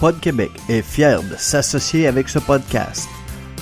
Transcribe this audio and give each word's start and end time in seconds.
Pod 0.00 0.18
Québec 0.18 0.50
est 0.70 0.80
fier 0.80 1.22
de 1.22 1.36
s'associer 1.36 2.06
avec 2.06 2.30
ce 2.30 2.38
podcast. 2.38 3.06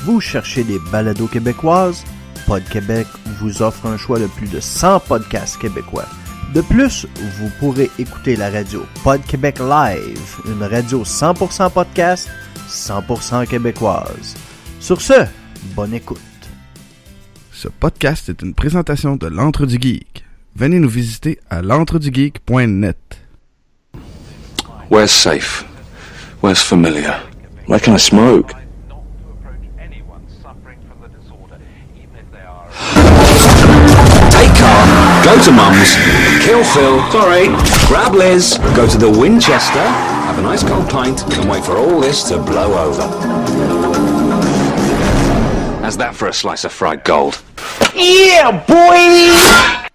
Vous 0.04 0.20
cherchez 0.20 0.62
des 0.62 0.78
balados 0.92 1.26
québécoises? 1.26 2.04
Pod 2.46 2.62
Québec 2.70 3.08
vous 3.40 3.60
offre 3.60 3.86
un 3.86 3.96
choix 3.96 4.20
de 4.20 4.28
plus 4.28 4.46
de 4.46 4.60
100 4.60 5.00
podcasts 5.00 5.58
québécois. 5.58 6.06
De 6.54 6.60
plus, 6.60 7.08
vous 7.40 7.50
pourrez 7.58 7.90
écouter 7.98 8.36
la 8.36 8.50
radio 8.50 8.86
Pod 9.02 9.20
Québec 9.26 9.58
Live, 9.58 10.36
une 10.46 10.62
radio 10.62 11.02
100% 11.02 11.72
podcast, 11.72 12.28
100% 12.68 13.48
québécoise. 13.48 14.36
Sur 14.78 15.00
ce, 15.00 15.26
bonne 15.74 15.92
écoute. 15.92 16.20
Ce 17.50 17.66
podcast 17.66 18.28
est 18.28 18.42
une 18.42 18.54
présentation 18.54 19.16
de 19.16 19.26
l'Entre 19.26 19.66
du 19.66 19.76
Geek. 19.80 20.24
Venez 20.54 20.78
nous 20.78 20.88
visiter 20.88 21.40
à 21.50 21.62
l'entredugeek.net. 21.62 22.96
Where's 24.88 25.10
safe? 25.10 25.67
Where's 26.40 26.62
familiar? 26.62 27.20
Where 27.66 27.80
can 27.80 27.94
I 27.94 27.96
smoke? 27.96 28.48
Take 34.30 34.54
car, 34.54 35.24
go 35.24 35.42
to 35.42 35.50
Mum's, 35.50 35.96
kill 36.44 36.62
Phil, 36.62 37.02
sorry, 37.10 37.48
grab 37.88 38.14
Liz, 38.14 38.58
go 38.76 38.86
to 38.86 38.98
the 38.98 39.10
Winchester, 39.10 39.80
have 39.80 40.38
a 40.38 40.42
nice 40.42 40.62
cold 40.62 40.88
pint, 40.88 41.22
and 41.36 41.50
wait 41.50 41.64
for 41.64 41.76
all 41.76 42.00
this 42.00 42.28
to 42.28 42.38
blow 42.38 42.86
over. 42.86 43.02
How's 45.82 45.96
that 45.96 46.14
for 46.14 46.28
a 46.28 46.32
slice 46.32 46.64
of 46.64 46.72
fried 46.72 47.02
gold? 47.02 47.42
Yeah, 47.94 48.64
boy! 48.64 49.87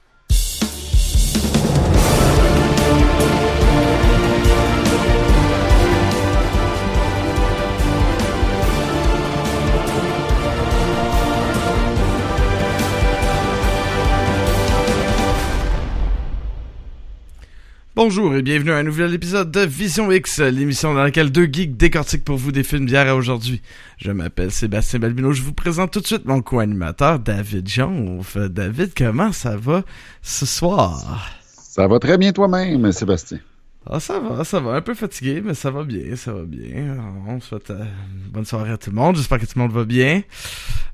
Bonjour 17.96 18.34
et 18.34 18.42
bienvenue 18.42 18.72
à 18.72 18.78
un 18.78 18.84
nouvel 18.84 19.14
épisode 19.14 19.52
de 19.52 19.60
Vision 19.60 20.12
X, 20.12 20.40
l'émission 20.40 20.96
dans 20.96 21.04
laquelle 21.04 21.32
deux 21.32 21.46
geeks 21.46 21.78
décortiquent 21.78 22.24
pour 22.24 22.38
vous 22.38 22.52
des 22.52 22.64
films 22.64 22.88
d'hier 22.88 23.08
à 23.08 23.16
aujourd'hui. 23.16 23.62
Je 24.00 24.10
m'appelle 24.10 24.50
Sébastien 24.50 24.98
Balbino, 24.98 25.32
je 25.32 25.44
vous 25.44 25.54
présente 25.54 25.92
tout 25.92 26.00
de 26.00 26.08
suite 26.08 26.26
mon 26.26 26.42
co-animateur 26.42 27.20
David 27.20 27.70
Jonf. 27.70 28.36
David, 28.36 28.94
comment 28.98 29.32
ça 29.32 29.58
va 29.58 29.84
ce 30.24 30.48
soir? 30.48 31.30
Ça 31.52 31.88
va 31.88 32.00
très 32.00 32.18
bien 32.18 32.34
toi-même, 32.34 32.92
Sébastien. 32.92 33.38
Ah, 33.86 34.00
ça 34.00 34.18
va, 34.20 34.44
ça 34.46 34.60
va. 34.62 34.76
Un 34.76 34.82
peu 34.82 34.94
fatigué, 34.94 35.42
mais 35.44 35.54
ça 35.54 35.70
va 35.70 35.84
bien, 35.84 36.16
ça 36.16 36.32
va 36.34 36.44
bien. 36.44 36.96
On 37.28 37.42
souhaite 37.42 37.70
euh, 37.70 37.84
bonne 38.30 38.46
soirée 38.46 38.72
à 38.72 38.78
tout 38.78 38.90
le 38.92 38.96
monde. 38.96 39.18
J'espère 39.18 39.40
que 39.40 39.46
tout 39.46 39.52
le 39.58 39.62
monde 39.64 39.74
va 39.74 39.84
bien. 39.84 40.24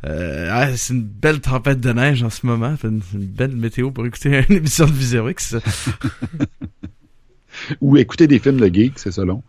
Euh, 0.05 0.49
ah, 0.51 0.75
c'est 0.75 0.93
une 0.93 1.03
belle 1.03 1.39
tempête 1.39 1.79
de 1.79 1.93
neige 1.93 2.23
en 2.23 2.31
ce 2.31 2.45
moment. 2.47 2.75
C'est 2.81 2.87
une, 2.87 3.01
une 3.13 3.27
belle 3.27 3.55
météo 3.55 3.91
pour 3.91 4.05
écouter 4.07 4.43
une 4.49 4.55
émission 4.55 4.87
de 4.87 4.91
Vision 4.91 5.29
X. 5.29 5.55
Ou 7.81 7.97
écouter 7.97 8.25
des 8.27 8.39
films 8.39 8.59
de 8.59 8.73
geek, 8.73 8.97
c'est 8.97 9.11
selon. 9.11 9.43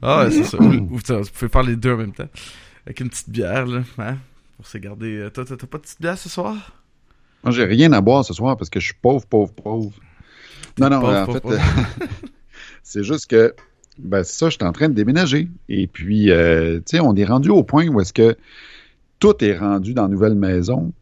Ah, 0.00 0.24
ouais, 0.24 0.30
c'est 0.30 0.44
ça. 0.44 0.58
Ou, 0.58 0.88
ou, 0.94 1.00
ça, 1.04 1.18
vous 1.18 1.28
pouvez 1.30 1.50
faire 1.50 1.62
les 1.64 1.76
deux 1.76 1.92
en 1.92 1.96
même 1.98 2.12
temps. 2.12 2.28
Avec 2.86 3.00
une 3.00 3.10
petite 3.10 3.28
bière, 3.30 3.66
là. 3.66 3.82
Hein? 3.98 4.16
Pour 4.56 4.66
se 4.66 4.78
garder. 4.78 5.18
euh, 5.18 5.30
Toi, 5.30 5.44
t'as 5.44 5.56
t'as 5.56 5.66
pas 5.66 5.78
de 5.78 5.82
petite 5.82 6.00
bière 6.00 6.16
ce 6.16 6.28
soir? 6.28 6.54
Moi, 7.44 7.52
j'ai 7.52 7.64
rien 7.64 7.92
à 7.92 8.00
boire 8.00 8.24
ce 8.24 8.32
soir 8.32 8.56
parce 8.56 8.70
que 8.70 8.80
je 8.80 8.86
suis 8.86 8.94
pauvre, 9.00 9.26
pauvre, 9.26 9.52
pauvre. 9.52 9.92
Non, 10.78 10.88
non, 10.90 11.00
pauvre, 11.00 11.14
en 11.14 11.26
pauvre, 11.26 11.34
fait, 11.34 11.40
pauvre. 11.40 11.60
c'est 12.86 13.02
juste 13.02 13.26
que, 13.26 13.52
ben, 13.98 14.22
c'est 14.22 14.38
ça, 14.38 14.48
je 14.48 14.54
suis 14.54 14.64
en 14.64 14.70
train 14.70 14.88
de 14.88 14.94
déménager. 14.94 15.48
Et 15.68 15.88
puis, 15.88 16.30
euh, 16.30 16.80
on 17.00 17.16
est 17.16 17.24
rendu 17.24 17.50
au 17.50 17.64
point 17.64 17.88
où 17.88 18.00
est-ce 18.00 18.12
que 18.12 18.36
tout 19.18 19.44
est 19.44 19.58
rendu 19.58 19.92
dans 19.92 20.08
nouvelle 20.08 20.36
maison. 20.36 20.92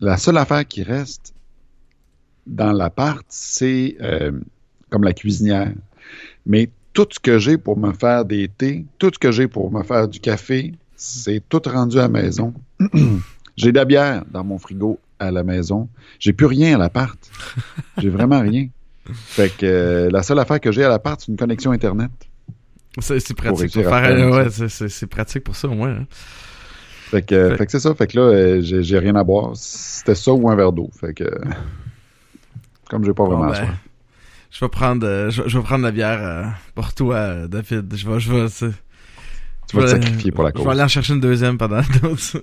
La 0.00 0.16
seule 0.16 0.36
affaire 0.36 0.66
qui 0.66 0.82
reste 0.82 1.34
dans 2.48 2.72
l'appart, 2.72 3.24
c'est 3.28 3.96
euh, 4.00 4.32
comme 4.90 5.04
la 5.04 5.12
cuisinière. 5.12 5.72
Mais 6.44 6.70
tout 6.92 7.06
ce 7.08 7.20
que 7.20 7.38
j'ai 7.38 7.56
pour 7.56 7.78
me 7.78 7.92
faire 7.92 8.24
des 8.24 8.48
thés, 8.48 8.84
tout 8.98 9.12
ce 9.14 9.18
que 9.20 9.30
j'ai 9.30 9.46
pour 9.46 9.70
me 9.70 9.84
faire 9.84 10.08
du 10.08 10.18
café, 10.18 10.72
c'est 10.96 11.40
tout 11.48 11.62
rendu 11.66 11.98
à 11.98 12.02
la 12.02 12.08
maison. 12.08 12.52
j'ai 13.56 13.70
de 13.70 13.76
la 13.76 13.84
bière 13.84 14.24
dans 14.32 14.42
mon 14.42 14.58
frigo 14.58 14.98
à 15.20 15.30
la 15.30 15.44
maison. 15.44 15.88
J'ai 16.18 16.32
plus 16.32 16.46
rien 16.46 16.74
à 16.74 16.78
l'appart. 16.78 17.18
J'ai 17.98 18.10
vraiment 18.10 18.40
rien. 18.40 18.68
Fait 19.12 19.48
que 19.56 19.64
euh, 19.66 20.10
la 20.10 20.22
seule 20.22 20.38
affaire 20.38 20.60
que 20.60 20.70
j'ai 20.72 20.84
à 20.84 20.88
l'appart, 20.88 21.20
c'est 21.20 21.28
une 21.32 21.36
connexion 21.38 21.70
Internet. 21.72 22.10
C'est 23.00 23.14
Pour 23.34 23.36
pratique 23.36 23.72
pour 23.72 23.82
faire. 23.84 24.30
ouais, 24.30 24.50
ça. 24.50 24.88
c'est- 24.88 25.06
pratique 25.06 25.44
pour 25.44 25.54
ça, 25.56 25.68
au 25.68 25.74
moins. 25.74 25.90
hein. 25.90 26.06
Fait 27.10 27.22
que, 27.22 27.34
euh, 27.34 27.50
Fait- 27.50 27.56
fait 27.58 27.66
que 27.66 27.72
c'est 27.72 27.80
ça. 27.80 27.94
Fait 27.94 28.06
que 28.06 28.18
là, 28.18 28.22
euh, 28.24 28.60
j'ai 28.60 28.98
rien 28.98 29.14
à 29.16 29.24
boire. 29.24 29.52
C'était 29.54 30.14
ça 30.14 30.32
ou 30.32 30.50
un 30.50 30.56
verre 30.56 30.72
d'eau. 30.72 30.90
Fait 31.00 31.14
que, 31.14 31.24
comme 32.90 33.04
j'ai 33.04 33.12
pas 33.14 33.24
Bon, 33.24 33.36
vraiment 33.36 33.46
ben, 33.50 33.54
soif. 33.54 33.68
je 34.50 34.64
vais 34.64 34.68
prendre, 34.68 35.06
euh, 35.06 35.30
je, 35.30 35.42
je 35.46 35.56
vais 35.58 35.64
prendre 35.64 35.84
la 35.84 35.90
bière 35.92 36.54
pour 36.74 36.92
toi, 36.92 37.46
David. 37.48 37.94
Je 37.96 38.08
vais, 38.10 38.20
je 38.20 38.32
vais, 38.32 38.46
Tu 39.68 39.76
vas 39.76 39.82
te 39.82 39.86
je 39.86 39.92
sacrifier 39.92 40.32
pour 40.32 40.42
la 40.44 40.50
Je 40.50 40.54
cause. 40.54 40.64
vais 40.64 40.70
aller 40.72 40.82
en 40.82 40.88
chercher 40.88 41.14
une 41.14 41.20
deuxième 41.20 41.56
pendant 41.56 41.80
d'autres. 42.02 42.40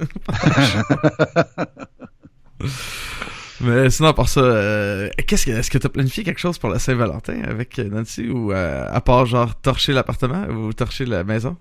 Mais 3.62 3.90
sinon, 3.90 4.14
par 4.14 4.28
ça, 4.28 4.42
euh, 4.42 5.10
qu'est-ce 5.28 5.46
que, 5.46 5.52
est-ce 5.52 5.72
que 5.72 5.78
t'as 5.78 5.90
planifié 5.90 6.24
quelque 6.24 6.40
chose 6.40 6.58
pour 6.58 6.70
la 6.70 6.80
Saint-Valentin 6.80 7.42
avec 7.44 7.80
euh, 7.80 7.90
Nancy 7.90 8.28
ou 8.30 8.52
euh, 8.52 8.88
à 8.92 9.02
part 9.02 9.26
genre 9.26 9.56
torcher 9.56 9.94
l'appartement 9.94 10.46
ou 10.48 10.74
torcher 10.74 11.06
la 11.06 11.24
maison? 11.24 11.56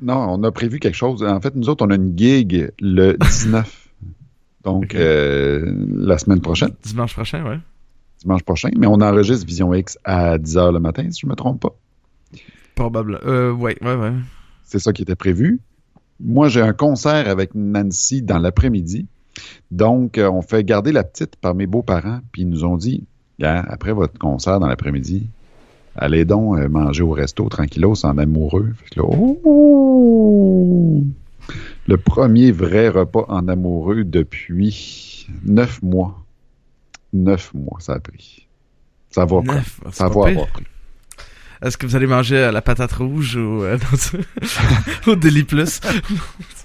Non, 0.00 0.26
on 0.30 0.42
a 0.42 0.50
prévu 0.52 0.78
quelque 0.78 0.94
chose. 0.94 1.22
En 1.22 1.40
fait, 1.40 1.54
nous 1.54 1.68
autres, 1.68 1.84
on 1.86 1.90
a 1.90 1.94
une 1.96 2.16
gig 2.16 2.70
le 2.80 3.12
19. 3.20 3.88
Donc, 4.64 4.94
euh, 4.94 5.72
la 5.94 6.18
semaine 6.18 6.40
prochaine, 6.40 6.72
Dimanche 6.82 7.14
prochain, 7.14 7.44
ouais. 7.46 7.58
dimanche 8.20 8.42
prochain. 8.42 8.70
Mais 8.76 8.86
on 8.88 9.00
enregistre 9.00 9.46
Vision 9.46 9.72
X 9.72 9.96
à 10.04 10.38
10h 10.38 10.72
le 10.72 10.80
matin, 10.80 11.08
si 11.10 11.20
je 11.20 11.26
me 11.26 11.34
trompe 11.34 11.60
pas. 11.60 11.76
Probablement. 12.74 13.18
Euh, 13.24 13.52
ouais, 13.52 13.76
ouais, 13.82 13.94
ouais. 13.94 14.12
C'est 14.64 14.80
ça 14.80 14.92
qui 14.92 15.02
était 15.02 15.14
prévu. 15.14 15.60
Moi, 16.18 16.48
j'ai 16.48 16.62
un 16.62 16.72
concert 16.72 17.28
avec 17.28 17.54
Nancy 17.54 18.22
dans 18.22 18.38
l'après-midi. 18.38 19.06
Donc, 19.70 20.18
euh, 20.18 20.30
on 20.30 20.42
fait 20.42 20.64
garder 20.64 20.92
la 20.92 21.04
petite 21.04 21.36
par 21.36 21.54
mes 21.54 21.66
beaux-parents. 21.66 22.20
Puis 22.32 22.42
ils 22.42 22.48
nous 22.48 22.64
ont 22.64 22.76
dit, 22.76 23.04
Gars, 23.38 23.64
après 23.68 23.92
votre 23.92 24.18
concert 24.18 24.60
dans 24.60 24.66
l'après-midi, 24.66 25.28
allez 25.96 26.24
donc 26.24 26.58
euh, 26.58 26.68
manger 26.68 27.02
au 27.02 27.10
resto 27.10 27.48
tranquillos 27.48 28.04
en 28.04 28.18
amoureux. 28.18 28.72
Là, 28.96 29.02
oh! 29.04 31.02
Le 31.86 31.96
premier 31.96 32.50
vrai 32.50 32.88
repas 32.88 33.24
en 33.28 33.46
amoureux 33.48 34.04
depuis 34.04 35.26
neuf 35.44 35.80
mois. 35.82 36.24
Neuf 37.12 37.52
mois, 37.54 37.78
ça 37.80 37.94
a 37.94 38.00
pris. 38.00 38.48
Ça 39.10 39.24
va 39.24 39.40
pas. 39.42 39.54
Neuf, 39.54 39.80
Ça 39.92 40.08
va 40.08 40.14
pire. 40.14 40.26
avoir 40.26 40.46
pris. 40.48 40.64
Est-ce 41.62 41.78
que 41.78 41.86
vous 41.86 41.96
allez 41.96 42.06
manger 42.06 42.38
à 42.38 42.52
la 42.52 42.60
patate 42.60 42.92
rouge 42.92 43.36
ou 43.36 43.62
euh, 43.62 43.78
au 45.06 45.16
Deli 45.16 45.42
Plus? 45.44 45.80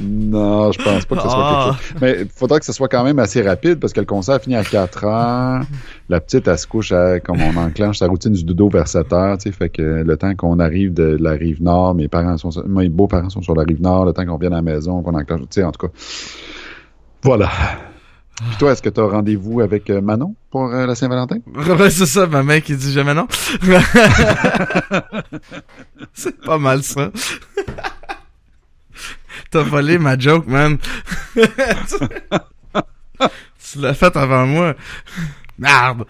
Non, 0.00 0.72
je 0.72 0.82
pense 0.82 1.04
pas 1.06 1.16
que 1.16 1.22
ce 1.22 1.28
soit 1.28 1.38
Ah. 1.38 1.70
quelque 1.78 1.88
chose. 1.88 1.96
Mais 2.00 2.16
il 2.22 2.28
faudra 2.28 2.58
que 2.58 2.64
ce 2.64 2.72
soit 2.72 2.88
quand 2.88 3.04
même 3.04 3.18
assez 3.18 3.42
rapide 3.42 3.78
parce 3.80 3.92
que 3.92 4.00
le 4.00 4.06
concert 4.06 4.40
finit 4.40 4.56
à 4.56 4.64
4 4.64 5.04
heures. 5.04 5.62
La 6.08 6.20
petite, 6.20 6.46
elle 6.48 6.58
se 6.58 6.66
couche 6.66 6.92
à, 6.92 7.20
comme 7.20 7.40
on 7.40 7.56
enclenche 7.56 7.98
sa 7.98 8.06
routine 8.06 8.32
du 8.32 8.44
dodo 8.44 8.68
vers 8.68 8.88
7 8.88 9.12
heures, 9.12 9.38
tu 9.38 9.44
sais, 9.50 9.52
fait 9.52 9.68
que 9.68 9.82
le 9.82 10.16
temps 10.16 10.34
qu'on 10.34 10.58
arrive 10.58 10.92
de 10.92 11.16
la 11.20 11.32
rive 11.32 11.62
nord, 11.62 11.94
mes 11.94 12.08
parents 12.08 12.36
sont, 12.36 12.50
mes 12.66 12.88
beaux-parents 12.88 13.30
sont 13.30 13.42
sur 13.42 13.54
la 13.54 13.62
rive 13.62 13.80
nord, 13.80 14.04
le 14.04 14.12
temps 14.12 14.24
qu'on 14.26 14.36
vienne 14.38 14.52
à 14.52 14.56
la 14.56 14.62
maison, 14.62 15.02
qu'on 15.02 15.14
enclenche, 15.14 15.40
tu 15.42 15.46
sais, 15.50 15.64
en 15.64 15.72
tout 15.72 15.86
cas. 15.86 15.92
Voilà. 17.22 17.48
Puis 18.48 18.56
toi, 18.58 18.72
est-ce 18.72 18.80
que 18.80 18.88
tu 18.88 18.98
as 18.98 19.04
rendez-vous 19.06 19.60
avec 19.60 19.90
euh, 19.90 20.00
Manon 20.00 20.34
pour 20.50 20.64
euh, 20.72 20.86
la 20.86 20.94
Saint-Valentin? 20.94 21.36
C'est 21.90 22.06
ça, 22.06 22.26
ma 22.26 22.42
mère 22.42 22.62
qui 22.62 22.74
dit 22.74 22.90
jamais 22.92 23.12
non. 23.12 23.26
c'est 26.14 26.40
pas 26.40 26.56
mal 26.58 26.82
ça. 26.82 27.10
T'as 29.50 29.62
volé 29.62 29.98
ma 29.98 30.18
joke, 30.18 30.46
man. 30.46 30.78
tu 31.34 31.42
l'as 33.78 33.94
faite 33.94 34.16
avant 34.16 34.46
moi. 34.46 34.74
Merde. 35.58 36.04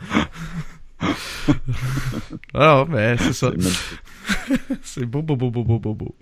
Alors, 2.54 2.86
ben, 2.86 3.16
c'est 3.18 3.32
ça. 3.32 3.50
C'est 4.82 5.06
beau, 5.06 5.22
beau, 5.22 5.36
beau, 5.36 5.50
beau, 5.50 5.64
beau, 5.64 5.78
beau, 5.78 5.94
beau. 5.94 6.14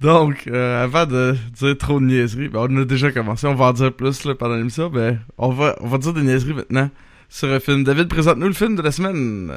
Donc, 0.00 0.46
euh, 0.46 0.82
avant 0.82 1.06
de 1.06 1.36
dire 1.58 1.76
trop 1.76 2.00
de 2.00 2.06
niaiseries, 2.06 2.48
ben, 2.48 2.66
on 2.68 2.76
a 2.82 2.84
déjà 2.84 3.12
commencé, 3.12 3.46
on 3.46 3.54
va 3.54 3.66
en 3.66 3.72
dire 3.72 3.92
plus 3.92 4.24
là, 4.24 4.34
pendant 4.34 4.56
l'émission, 4.56 4.88
ben, 4.88 5.18
on 5.36 5.50
va, 5.50 5.76
on 5.80 5.88
va 5.88 5.98
dire 5.98 6.12
des 6.14 6.22
niaiseries 6.22 6.54
maintenant 6.54 6.90
sur 7.28 7.48
un 7.50 7.60
film. 7.60 7.84
David, 7.84 8.08
présente-nous 8.08 8.46
le 8.46 8.54
film 8.54 8.74
de 8.76 8.82
la 8.82 8.90
semaine. 8.90 9.52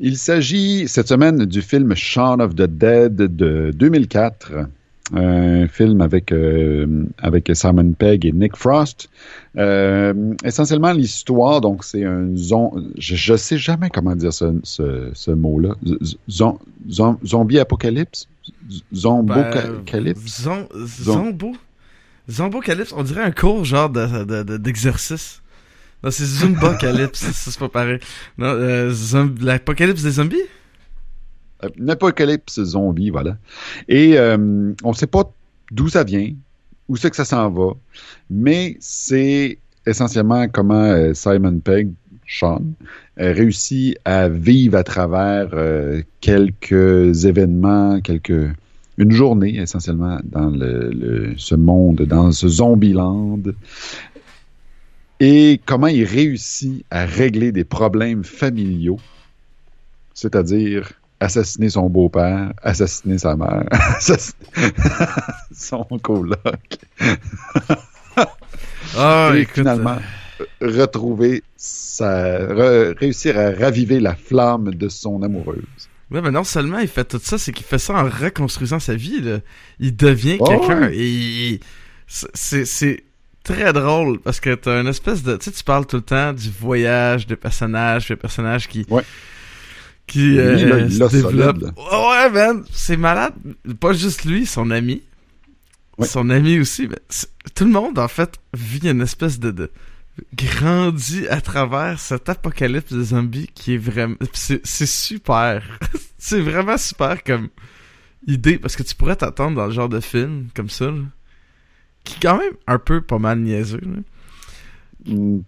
Il 0.00 0.16
s'agit 0.16 0.88
cette 0.88 1.08
semaine 1.08 1.44
du 1.44 1.62
film 1.62 1.94
Shaun 1.94 2.40
of 2.40 2.54
the 2.54 2.62
Dead 2.62 3.14
de 3.14 3.70
2004. 3.74 4.52
un 5.12 5.68
film 5.68 6.00
avec, 6.00 6.32
euh, 6.32 7.04
avec 7.18 7.50
Simon 7.54 7.92
Pegg 7.92 8.24
et 8.24 8.32
Nick 8.32 8.56
Frost. 8.56 9.08
Euh, 9.56 10.34
essentiellement, 10.42 10.92
l'histoire, 10.92 11.60
donc 11.60 11.84
c'est 11.84 12.04
un 12.04 12.34
zon... 12.34 12.72
Je, 12.98 13.32
ne 13.32 13.36
sais 13.36 13.58
jamais 13.58 13.90
comment 13.90 14.16
dire 14.16 14.32
ce, 14.32 14.46
ce, 14.64 15.10
ce 15.12 15.30
mot-là. 15.30 15.74
Zon, 16.28 16.58
zon, 16.88 17.18
zombie 17.24 17.60
apocalypse? 17.60 18.26
Zombocalypse? 18.92 20.44
Ben, 20.44 20.66
zombo? 20.86 21.52
Zombocalypse, 22.30 22.92
on 22.96 23.02
dirait 23.02 23.22
un 23.22 23.30
cours 23.30 23.64
genre 23.64 23.90
d'exercice. 23.90 25.36
De, 25.36 25.40
de, 25.40 25.43
non, 26.04 26.10
c'est 26.10 26.26
Zumbocalypse, 26.26 27.18
ça 27.18 27.50
c'est 27.50 27.58
pas 27.58 27.70
pareil. 27.70 27.98
Non, 28.36 28.48
euh, 28.48 28.92
l'apocalypse 29.40 30.02
des 30.02 30.10
zombies? 30.10 30.36
Une 31.78 31.88
apocalypse 31.88 32.62
zombie, 32.62 33.08
voilà. 33.08 33.38
Et 33.88 34.18
euh, 34.18 34.74
on 34.82 34.90
ne 34.90 34.94
sait 34.94 35.06
pas 35.06 35.32
d'où 35.70 35.88
ça 35.88 36.04
vient, 36.04 36.30
où 36.88 36.96
c'est 36.96 37.08
que 37.08 37.16
ça 37.16 37.24
s'en 37.24 37.48
va, 37.48 37.72
mais 38.28 38.76
c'est 38.80 39.58
essentiellement 39.86 40.46
comment 40.48 40.74
euh, 40.74 41.14
Simon 41.14 41.58
Pegg, 41.58 41.90
Sean, 42.28 42.60
réussit 43.16 43.96
à 44.04 44.28
vivre 44.28 44.76
à 44.76 44.84
travers 44.84 45.48
euh, 45.54 46.02
quelques 46.20 47.24
événements, 47.24 48.00
quelques 48.02 48.50
une 48.96 49.10
journée 49.10 49.56
essentiellement 49.56 50.18
dans 50.22 50.50
le, 50.50 51.34
ce 51.36 51.54
monde, 51.54 52.02
dans 52.02 52.30
ce 52.30 52.46
zombie-land, 52.46 53.40
et 55.26 55.58
comment 55.64 55.86
il 55.86 56.04
réussit 56.04 56.84
à 56.90 57.06
régler 57.06 57.50
des 57.50 57.64
problèmes 57.64 58.24
familiaux, 58.24 58.98
c'est-à-dire 60.12 60.92
assassiner 61.18 61.70
son 61.70 61.88
beau-père, 61.88 62.52
assassiner 62.62 63.16
sa 63.16 63.34
mère, 63.34 63.64
assassiner 63.70 64.34
son 65.52 65.84
coloc. 66.02 66.38
Ah, 68.96 69.32
et 69.34 69.44
finalement, 69.44 69.96
retrouver 70.60 71.42
sa, 71.56 72.46
réussir 72.94 73.36
à 73.36 73.50
raviver 73.50 73.98
la 73.98 74.14
flamme 74.14 74.72
de 74.72 74.88
son 74.88 75.20
amoureuse. 75.22 75.88
Ouais, 76.12 76.20
mais 76.20 76.30
non 76.30 76.44
seulement 76.44 76.78
il 76.78 76.86
fait 76.86 77.04
tout 77.04 77.18
ça, 77.20 77.36
c'est 77.36 77.50
qu'il 77.50 77.66
fait 77.66 77.78
ça 77.78 77.94
en 77.94 78.04
reconstruisant 78.04 78.78
sa 78.78 78.94
vie. 78.94 79.20
Là. 79.20 79.40
Il 79.80 79.96
devient 79.96 80.38
quelqu'un. 80.38 80.90
Et 80.92 81.58
c'est 82.06 83.02
très 83.44 83.72
drôle 83.72 84.18
parce 84.18 84.40
que 84.40 84.54
t'as 84.54 84.80
une 84.80 84.88
espèce 84.88 85.22
de. 85.22 85.36
Tu 85.36 85.44
sais, 85.44 85.52
tu 85.52 85.62
parles 85.62 85.86
tout 85.86 85.96
le 85.96 86.02
temps 86.02 86.32
du 86.32 86.50
voyage 86.50 87.26
de 87.26 87.36
personnages, 87.36 88.08
de 88.08 88.16
personnages 88.16 88.66
qui. 88.66 88.84
Ouais 88.90 89.04
qui 90.06 90.38
euh, 90.38 90.88
se 90.88 91.04
développe. 91.04 91.62
Ouais, 91.76 92.30
man, 92.30 92.64
c'est 92.70 92.96
malade. 92.96 93.34
Pas 93.80 93.92
juste 93.92 94.24
lui, 94.24 94.46
son 94.46 94.70
ami. 94.70 95.02
Son 96.02 96.30
ami 96.30 96.58
aussi. 96.58 96.88
tout 97.54 97.64
le 97.64 97.70
monde, 97.70 97.98
en 97.98 98.08
fait, 98.08 98.34
vit 98.52 98.88
une 98.88 99.00
espèce 99.00 99.38
de, 99.38 99.50
de 99.50 99.70
grandit 100.34 101.26
à 101.28 101.40
travers 101.40 102.00
cet 102.00 102.28
apocalypse 102.28 102.92
de 102.92 103.02
zombies 103.02 103.48
qui 103.54 103.74
est 103.74 103.78
vraiment... 103.78 104.16
C'est 104.32 104.86
super. 104.86 105.78
c'est 106.18 106.40
vraiment 106.40 106.78
super 106.78 107.22
comme 107.22 107.48
idée, 108.26 108.58
parce 108.58 108.74
que 108.74 108.82
tu 108.82 108.94
pourrais 108.94 109.16
t'attendre 109.16 109.56
dans 109.56 109.66
le 109.66 109.72
genre 109.72 109.88
de 109.88 110.00
film 110.00 110.48
comme 110.54 110.70
ça, 110.70 110.90
qui 112.04 112.14
est 112.14 112.22
quand 112.22 112.38
même 112.38 112.52
un 112.66 112.78
peu 112.78 113.00
pas 113.00 113.18
mal 113.18 113.40
niaiseux. 113.40 113.80
tu 115.06 115.42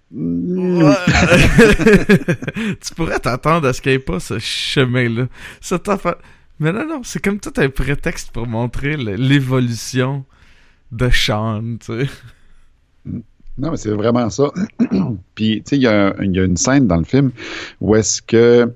pourrais 2.95 3.19
t'attendre 3.21 3.69
à 3.69 3.73
ce 3.73 3.81
qu'il 3.81 3.93
n'y 3.93 3.97
ait 3.97 4.01
pas 4.01 4.21
ce 4.21 4.39
chemin-là. 4.39 5.29
Mais 6.59 6.73
non, 6.73 6.87
non, 6.87 7.01
c'est 7.05 7.23
comme 7.23 7.39
tout 7.41 7.53
un 7.57 7.69
prétexte 7.69 8.31
pour 8.33 8.47
montrer 8.47 8.97
l'évolution 8.97 10.25
de 10.93 11.09
Sean, 11.11 11.77
tu 11.81 12.05
sais. 12.05 12.07
Non, 13.59 13.71
mais 13.71 13.77
c'est 13.77 13.91
vraiment 13.91 14.29
ça. 14.31 14.53
Puis, 15.35 15.63
tu 15.63 15.71
sais, 15.71 15.77
il 15.77 15.83
y, 15.83 15.87
a 15.87 16.15
une 16.21 16.57
scène 16.57 16.87
dans 16.87 16.99
le 16.99 17.05
film 17.05 17.31
où 17.81 17.95
est-ce 17.97 18.21
que 18.21 18.71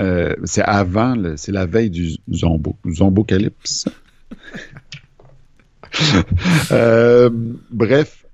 euh, 0.00 0.34
c'est 0.44 0.62
avant, 0.62 1.14
c'est 1.36 1.52
la 1.52 1.66
veille 1.66 1.90
du 1.90 2.16
zombo, 2.32 2.76
zombocalypse. 2.88 3.86
Euh, 6.72 7.30
bref, 7.70 8.24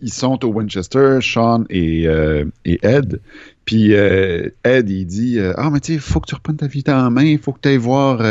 ils 0.00 0.12
sont 0.12 0.44
au 0.44 0.48
Winchester, 0.48 1.18
Sean 1.20 1.64
et, 1.70 2.06
euh, 2.06 2.44
Ed. 2.64 3.20
Puis 3.64 3.94
euh, 3.94 4.48
Ed, 4.64 4.88
il 4.88 5.06
dit 5.06 5.38
Ah, 5.56 5.70
mais 5.70 5.80
tu 5.80 5.88
sais, 5.88 5.94
il 5.94 6.00
faut 6.00 6.20
que 6.20 6.28
tu 6.28 6.34
reprennes 6.34 6.56
ta 6.56 6.66
vie 6.66 6.84
en 6.88 7.10
main, 7.10 7.24
il 7.24 7.38
faut 7.38 7.52
que 7.52 7.60
tu 7.60 7.68
ailles 7.68 7.76
voir 7.76 8.22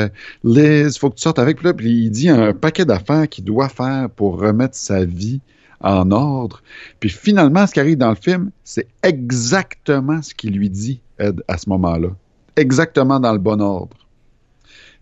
Liz, 0.44 0.96
il 0.96 1.00
faut 1.00 1.10
que 1.10 1.16
tu 1.16 1.22
sortes 1.22 1.40
avec. 1.40 1.58
Puis, 1.58 1.74
puis 1.74 1.92
il 2.06 2.10
dit 2.10 2.30
un 2.30 2.54
paquet 2.54 2.86
d'affaires 2.86 3.28
qu'il 3.28 3.44
doit 3.44 3.70
faire 3.70 4.10
pour 4.10 4.40
remettre 4.40 4.76
sa 4.76 5.06
vie 5.06 5.42
en 5.82 6.10
ordre. 6.12 6.64
Puis 7.00 7.10
finalement, 7.10 7.68
ce 7.68 7.74
qui 7.74 7.80
arrive 7.80 7.98
dans 7.98 8.10
le 8.10 8.16
film, 8.16 8.52
c'est 8.64 8.88
exactement 9.04 10.22
ce 10.22 10.34
qu'il 10.34 10.58
lui 10.58 10.70
dit, 10.70 11.02
Ed, 11.20 11.44
à 11.48 11.58
ce 11.58 11.70
moment-là. 11.70 12.10
Exactement 12.56 13.20
dans 13.20 13.34
le 13.34 13.38
bon 13.38 13.62
ordre. 13.62 13.96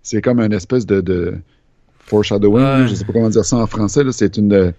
C'est 0.04 0.22
comme 0.22 0.40
une 0.42 0.54
espèce 0.54 0.86
de 0.86 1.40
foreshadowing, 2.06 2.88
je 2.88 2.96
sais 2.96 3.06
pas 3.06 3.14
comment 3.14 3.30
dire 3.30 3.46
ça 3.46 3.58
en 3.58 3.68
français, 3.68 4.04
c'est 4.12 4.38
une 4.38 4.74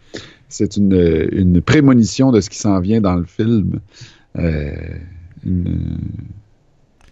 c'est 0.48 0.76
une, 0.76 1.28
une, 1.32 1.60
prémonition 1.60 2.30
de 2.30 2.40
ce 2.40 2.48
qui 2.48 2.58
s'en 2.58 2.78
vient 2.80 3.00
dans 3.00 3.16
le 3.16 3.24
film. 3.24 3.80
Euh, 4.38 4.98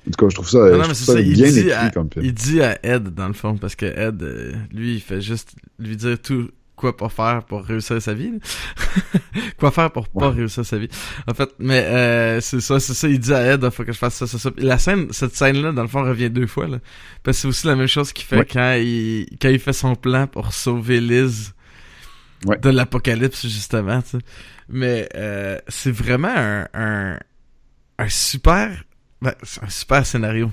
en 0.06 0.10
tout 0.10 0.18
cas, 0.18 0.28
je 0.28 0.34
trouve 0.34 0.48
ça, 0.48 1.22
bien 1.22 1.46
écrit 1.46 1.90
comme 1.92 2.10
film. 2.12 2.24
Il 2.24 2.34
dit 2.34 2.62
à 2.62 2.78
Ed, 2.84 3.14
dans 3.14 3.26
le 3.26 3.32
fond, 3.32 3.56
parce 3.56 3.74
que 3.74 3.86
Ed, 3.86 4.22
euh, 4.22 4.52
lui, 4.72 4.94
il 4.94 5.00
fait 5.00 5.20
juste 5.20 5.56
lui 5.78 5.96
dire 5.96 6.18
tout 6.20 6.48
quoi 6.76 6.96
pas 6.96 7.08
faire 7.08 7.44
pour 7.44 7.64
réussir 7.64 8.00
sa 8.02 8.14
vie. 8.14 8.32
quoi 9.58 9.70
faire 9.70 9.90
pour 9.90 10.08
pas 10.08 10.30
réussir 10.30 10.64
sa 10.64 10.78
vie. 10.78 10.88
En 11.26 11.34
fait, 11.34 11.50
mais 11.58 11.84
euh, 11.84 12.40
c'est 12.40 12.60
ça, 12.60 12.80
c'est 12.80 12.94
ça, 12.94 13.08
il 13.08 13.18
dit 13.18 13.32
à 13.32 13.52
Ed, 13.52 13.62
il 13.62 13.70
faut 13.70 13.84
que 13.84 13.92
je 13.92 13.98
fasse 13.98 14.14
ça, 14.14 14.26
ça, 14.26 14.38
ça. 14.38 14.50
La 14.56 14.78
scène, 14.78 15.12
cette 15.12 15.36
scène-là, 15.36 15.72
dans 15.72 15.82
le 15.82 15.88
fond, 15.88 16.02
revient 16.02 16.30
deux 16.30 16.46
fois. 16.46 16.66
Là, 16.66 16.78
parce 17.22 17.36
que 17.36 17.42
c'est 17.42 17.48
aussi 17.48 17.66
la 17.66 17.76
même 17.76 17.86
chose 17.86 18.12
qu'il 18.12 18.24
fait 18.24 18.44
quand, 18.44 18.74
il, 18.74 19.26
quand 19.40 19.48
il 19.48 19.58
fait 19.58 19.72
son 19.72 19.94
plan 19.94 20.26
pour 20.26 20.52
sauver 20.52 21.00
Liz 21.00 21.54
de 22.44 22.70
l'apocalypse, 22.70 23.42
justement. 23.46 24.02
Mais 24.68 25.08
euh, 25.14 25.58
c'est 25.68 25.92
vraiment 25.92 26.34
un, 26.34 26.68
un, 26.74 27.18
un 27.98 28.08
super... 28.08 28.84
Ben, 29.22 29.34
un 29.62 29.68
super 29.70 30.04
scénario. 30.04 30.50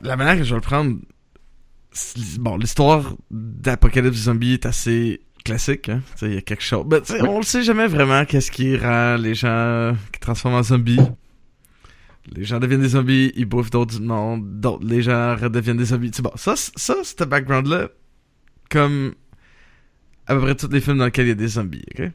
La 0.00 0.16
manière 0.16 0.36
que 0.36 0.44
je 0.44 0.50
vais 0.50 0.60
le 0.60 0.60
prendre... 0.60 0.98
Bon, 2.38 2.56
l'histoire 2.56 3.14
d'Apocalypse 3.30 4.16
Zombie 4.16 4.54
est 4.54 4.66
assez 4.66 5.20
classique. 5.44 5.88
Hein? 5.88 6.02
Il 6.22 6.34
y 6.34 6.36
a 6.36 6.42
quelque 6.42 6.62
chose... 6.62 6.84
Ben, 6.86 7.02
On 7.20 7.38
le 7.38 7.44
sait 7.44 7.62
jamais 7.62 7.86
vraiment 7.86 8.24
qu'est-ce 8.24 8.50
qui 8.50 8.76
rend 8.76 9.16
les 9.16 9.34
gens 9.34 9.96
qui 10.12 10.20
transforment 10.20 10.56
en 10.56 10.62
zombies. 10.62 11.00
Les 12.30 12.44
gens 12.44 12.58
deviennent 12.58 12.82
des 12.82 12.90
zombies, 12.90 13.32
ils 13.36 13.46
bouffent 13.46 13.70
d'autres 13.70 14.00
non, 14.00 14.36
d'autres 14.36 14.84
les 14.84 15.02
gens 15.02 15.34
redeviennent 15.36 15.78
des 15.78 15.86
zombies. 15.86 16.10
bon, 16.20 16.32
ça, 16.36 16.54
ça, 16.56 16.96
ce 17.02 17.24
background-là, 17.24 17.88
comme 18.70 19.14
à 20.26 20.34
peu 20.34 20.40
près 20.42 20.54
tous 20.54 20.68
les 20.68 20.80
films 20.80 20.98
dans 20.98 21.06
lesquels 21.06 21.26
il 21.26 21.30
y 21.30 21.32
a 21.32 21.36
des 21.36 21.48
zombies, 21.48 21.84
ok? 21.94 22.10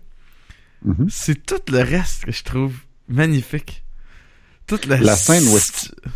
Mm-hmm. 0.85 1.09
C'est 1.09 1.45
tout 1.45 1.71
le 1.71 1.79
reste 1.79 2.25
que 2.25 2.31
je 2.31 2.43
trouve 2.43 2.75
magnifique. 3.07 3.83
Toute 4.67 4.85
la, 4.85 4.97
la 4.97 5.15
scène 5.15 5.43
où 5.47 5.53
ben, 5.53 6.11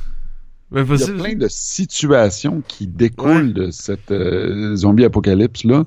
il 0.71 0.99
y 0.99 1.03
a 1.03 1.07
plein 1.07 1.35
de 1.35 1.47
situations 1.47 2.61
qui 2.67 2.87
découlent 2.87 3.53
de 3.53 3.71
cette 3.71 4.11
euh, 4.11 4.75
zombie 4.75 5.05
apocalypse 5.05 5.63
là 5.63 5.85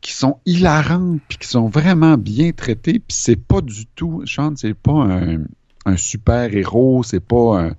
qui 0.00 0.12
sont 0.12 0.38
hilarantes 0.46 1.20
puis 1.28 1.38
qui 1.38 1.48
sont 1.48 1.68
vraiment 1.68 2.16
bien 2.16 2.52
traitées 2.52 2.98
puis 2.98 3.16
c'est 3.16 3.36
pas 3.36 3.60
du 3.60 3.86
tout 3.86 4.22
Sean 4.26 4.54
c'est 4.56 4.74
pas 4.74 4.92
un, 4.92 5.44
un 5.84 5.96
super 5.96 6.54
héros 6.54 7.02
c'est 7.02 7.20
pas 7.20 7.60
un 7.60 7.70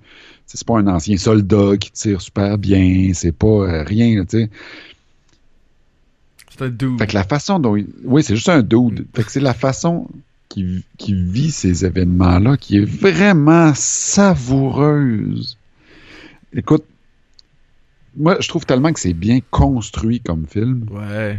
c'est 0.46 0.64
pas 0.64 0.78
un 0.78 0.86
ancien 0.86 1.16
soldat 1.16 1.76
qui 1.78 1.90
tire 1.90 2.20
super 2.20 2.58
bien 2.58 3.10
c'est 3.14 3.32
pas 3.32 3.46
euh, 3.46 3.82
rien 3.82 4.24
tu 4.24 4.38
sais 4.38 4.50
c'est 6.58 6.64
un 6.64 6.70
dude. 6.70 6.98
Fait 6.98 7.06
que 7.06 7.14
la 7.14 7.24
façon 7.24 7.58
dont. 7.58 7.76
Oui, 8.04 8.22
c'est 8.22 8.34
juste 8.34 8.48
un 8.48 8.62
dude. 8.62 9.06
Fait 9.14 9.22
que 9.22 9.30
c'est 9.30 9.40
la 9.40 9.54
façon 9.54 10.08
qui, 10.48 10.84
qui 10.96 11.14
vit 11.14 11.50
ces 11.50 11.84
événements-là 11.84 12.56
qui 12.56 12.78
est 12.78 12.84
vraiment 12.84 13.72
savoureuse. 13.74 15.57
Écoute, 16.52 16.84
moi, 18.16 18.36
je 18.40 18.48
trouve 18.48 18.66
tellement 18.66 18.92
que 18.92 19.00
c'est 19.00 19.12
bien 19.12 19.38
construit 19.50 20.20
comme 20.20 20.46
film. 20.46 20.86
Ouais. 20.90 21.38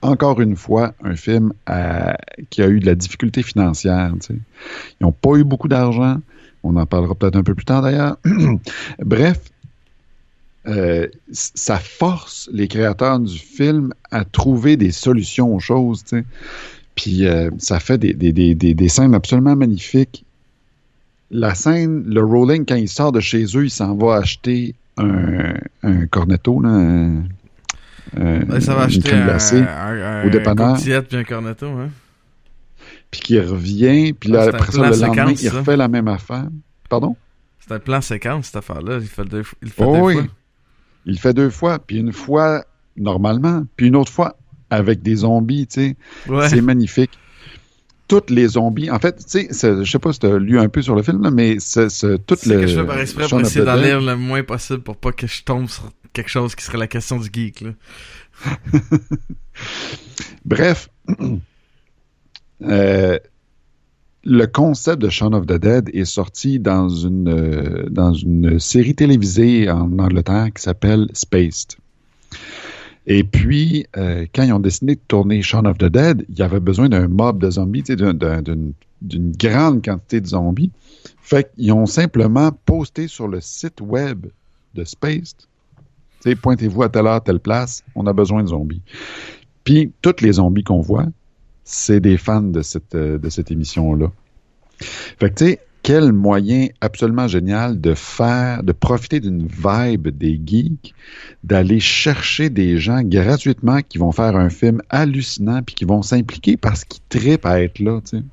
Encore 0.00 0.40
une 0.40 0.56
fois, 0.56 0.94
un 1.02 1.14
film 1.14 1.52
qui 2.50 2.62
a 2.62 2.68
eu 2.68 2.80
de 2.80 2.86
la 2.86 2.94
difficulté 2.94 3.42
financière. 3.42 4.12
Ils 4.30 4.36
n'ont 5.00 5.12
pas 5.12 5.36
eu 5.36 5.44
beaucoup 5.44 5.68
d'argent. 5.68 6.18
On 6.64 6.76
en 6.76 6.86
parlera 6.86 7.14
peut-être 7.14 7.36
un 7.36 7.42
peu 7.42 7.54
plus 7.54 7.64
tard 7.64 7.82
d'ailleurs. 7.82 8.16
Bref, 8.98 9.40
euh, 10.66 11.08
ça 11.32 11.78
force 11.78 12.48
les 12.52 12.68
créateurs 12.68 13.18
du 13.18 13.36
film 13.36 13.92
à 14.10 14.24
trouver 14.24 14.76
des 14.76 14.92
solutions 14.92 15.54
aux 15.54 15.60
choses, 15.60 16.04
tu 16.04 16.18
sais. 16.18 16.24
Puis 16.94 17.26
euh, 17.26 17.50
ça 17.58 17.80
fait 17.80 17.98
des, 17.98 18.12
des, 18.12 18.32
des, 18.32 18.54
des, 18.54 18.88
scènes 18.88 19.14
absolument 19.14 19.56
magnifiques. 19.56 20.24
La 21.34 21.54
scène, 21.54 22.04
le 22.06 22.22
rolling, 22.22 22.64
quand 22.66 22.74
il 22.76 22.88
sort 22.88 23.10
de 23.10 23.20
chez 23.20 23.44
eux, 23.56 23.64
il 23.64 23.70
s'en 23.70 23.94
va 23.96 24.16
acheter 24.16 24.74
un, 24.98 25.54
un 25.82 26.06
cornetto, 26.06 26.60
là, 26.60 26.68
euh, 26.68 27.20
Ouais, 28.46 28.60
ça 28.60 28.74
va 28.74 28.80
une 28.82 28.86
acheter 28.88 29.00
crème 29.00 29.22
un, 29.22 29.24
glacée, 29.24 29.60
un, 29.62 29.66
un, 30.22 30.26
au 30.26 30.30
dépanneur. 30.30 30.74
un 30.74 31.02
puis 31.02 31.16
un 31.16 31.24
cornetto, 31.24 31.66
hein. 31.66 31.88
puis 33.10 33.20
qui 33.20 33.40
revient, 33.40 34.12
puis 34.12 34.30
Ah, 34.34 34.36
là, 34.36 34.44
un 34.44 34.48
après 34.48 34.66
ça, 34.72 34.72
plan 34.72 34.82
le 34.90 34.96
lendemain, 34.96 35.14
séquence, 35.14 35.42
il 35.42 35.48
ça. 35.50 35.58
refait 35.58 35.76
la 35.78 35.88
même 35.88 36.08
affaire. 36.08 36.48
Pardon? 36.90 37.16
C'est 37.60 37.72
un 37.72 37.78
plan 37.78 38.00
séquence, 38.02 38.46
cette 38.46 38.56
affaire-là. 38.56 38.98
Il 39.00 39.06
fait 39.06 39.24
deux, 39.24 39.42
il 39.62 39.70
fait 39.70 39.84
Oh 39.84 39.94
deux 39.94 40.00
oui. 40.02 40.14
fois. 40.14 40.24
Il 41.06 41.18
fait 41.18 41.32
deux 41.34 41.50
fois, 41.50 41.78
puis 41.78 41.96
une 41.96 42.12
fois 42.12 42.64
normalement, 42.96 43.64
puis 43.76 43.86
une 43.86 43.96
autre 43.96 44.12
fois 44.12 44.36
avec 44.68 45.00
des 45.02 45.16
zombies, 45.16 45.66
tu 45.66 45.80
sais. 45.80 45.96
Ouais. 46.28 46.48
C'est 46.50 46.60
magnifique. 46.60 47.10
Toutes 48.12 48.28
les 48.28 48.46
zombies, 48.46 48.90
en 48.90 48.98
fait, 48.98 49.24
tu 49.24 49.48
sais, 49.50 49.84
je 49.84 49.90
sais 49.90 49.98
pas 49.98 50.12
si 50.12 50.18
tu 50.18 50.26
as 50.26 50.36
lu 50.36 50.58
un 50.58 50.68
peu 50.68 50.82
sur 50.82 50.94
le 50.94 51.02
film, 51.02 51.22
là, 51.22 51.30
mais 51.30 51.56
c'est 51.60 51.88
tout 52.26 52.36
C'est 52.38 52.50
le. 52.50 52.60
que 52.60 52.66
je 52.66 52.78
fais 52.78 52.86
par 52.86 52.98
exprès 52.98 53.26
pour 53.26 53.40
essayer 53.40 53.64
d'en 53.64 53.76
lire 53.76 54.02
le 54.02 54.16
moins 54.16 54.42
possible 54.42 54.82
pour 54.82 54.98
pas 54.98 55.12
que 55.12 55.26
je 55.26 55.42
tombe 55.42 55.66
sur 55.66 55.90
quelque 56.12 56.28
chose 56.28 56.54
qui 56.54 56.62
serait 56.62 56.76
la 56.76 56.88
question 56.88 57.18
du 57.18 57.30
geek, 57.32 57.62
là. 57.62 57.70
Bref, 60.44 60.90
euh, 62.64 63.18
le 64.24 64.46
concept 64.46 65.00
de 65.00 65.08
Shaun 65.08 65.32
of 65.32 65.46
the 65.46 65.54
Dead 65.54 65.88
est 65.94 66.04
sorti 66.04 66.58
dans 66.60 66.90
une, 66.90 67.30
euh, 67.30 67.88
dans 67.88 68.12
une 68.12 68.58
série 68.58 68.94
télévisée 68.94 69.70
en 69.70 69.98
Angleterre 69.98 70.48
qui 70.54 70.60
s'appelle 70.60 71.08
Spaced. 71.14 71.78
Et 73.06 73.24
puis, 73.24 73.86
euh, 73.96 74.26
quand 74.34 74.44
ils 74.44 74.52
ont 74.52 74.60
décidé 74.60 74.94
de 74.94 75.00
tourner 75.08 75.42
Shaun 75.42 75.66
of 75.66 75.78
the 75.78 75.86
Dead, 75.86 76.24
il 76.28 76.38
y 76.38 76.42
avait 76.42 76.60
besoin 76.60 76.88
d'un 76.88 77.08
mob 77.08 77.40
de 77.40 77.50
zombies, 77.50 77.82
d'une 77.82 79.32
grande 79.32 79.84
quantité 79.84 80.20
de 80.20 80.26
zombies. 80.26 80.70
Fait 81.20 81.50
qu'ils 81.54 81.72
ont 81.72 81.86
simplement 81.86 82.52
posté 82.64 83.08
sur 83.08 83.26
le 83.26 83.40
site 83.40 83.80
web 83.80 84.26
de 84.74 84.84
Spaced, 84.84 85.36
pointez-vous 86.40 86.82
à 86.84 86.88
telle 86.88 87.06
heure, 87.06 87.22
telle 87.22 87.40
place, 87.40 87.82
on 87.94 88.06
a 88.06 88.12
besoin 88.12 88.42
de 88.42 88.48
zombies. 88.48 88.82
Puis, 89.64 89.92
tous 90.00 90.20
les 90.20 90.32
zombies 90.32 90.64
qu'on 90.64 90.80
voit, 90.80 91.06
c'est 91.64 92.00
des 92.00 92.16
fans 92.16 92.42
de 92.42 92.62
cette, 92.62 92.94
euh, 92.94 93.18
de 93.18 93.28
cette 93.28 93.50
émission-là. 93.50 94.10
Fait 94.80 95.30
que, 95.30 95.34
tu 95.34 95.44
sais, 95.44 95.60
quel 95.82 96.12
moyen 96.12 96.68
absolument 96.80 97.26
génial 97.26 97.80
de 97.80 97.94
faire, 97.94 98.62
de 98.62 98.72
profiter 98.72 99.20
d'une 99.20 99.46
vibe 99.46 100.08
des 100.08 100.40
geeks, 100.44 100.94
d'aller 101.42 101.80
chercher 101.80 102.50
des 102.50 102.78
gens 102.78 103.02
gratuitement 103.02 103.80
qui 103.86 103.98
vont 103.98 104.12
faire 104.12 104.36
un 104.36 104.48
film 104.48 104.80
hallucinant 104.90 105.62
puis 105.62 105.74
qui 105.74 105.84
vont 105.84 106.02
s'impliquer 106.02 106.56
parce 106.56 106.84
qu'ils 106.84 107.02
trippent 107.08 107.46
à 107.46 107.60
être 107.60 107.80
là, 107.80 108.00
tu 108.00 108.18
sais. 108.18 108.24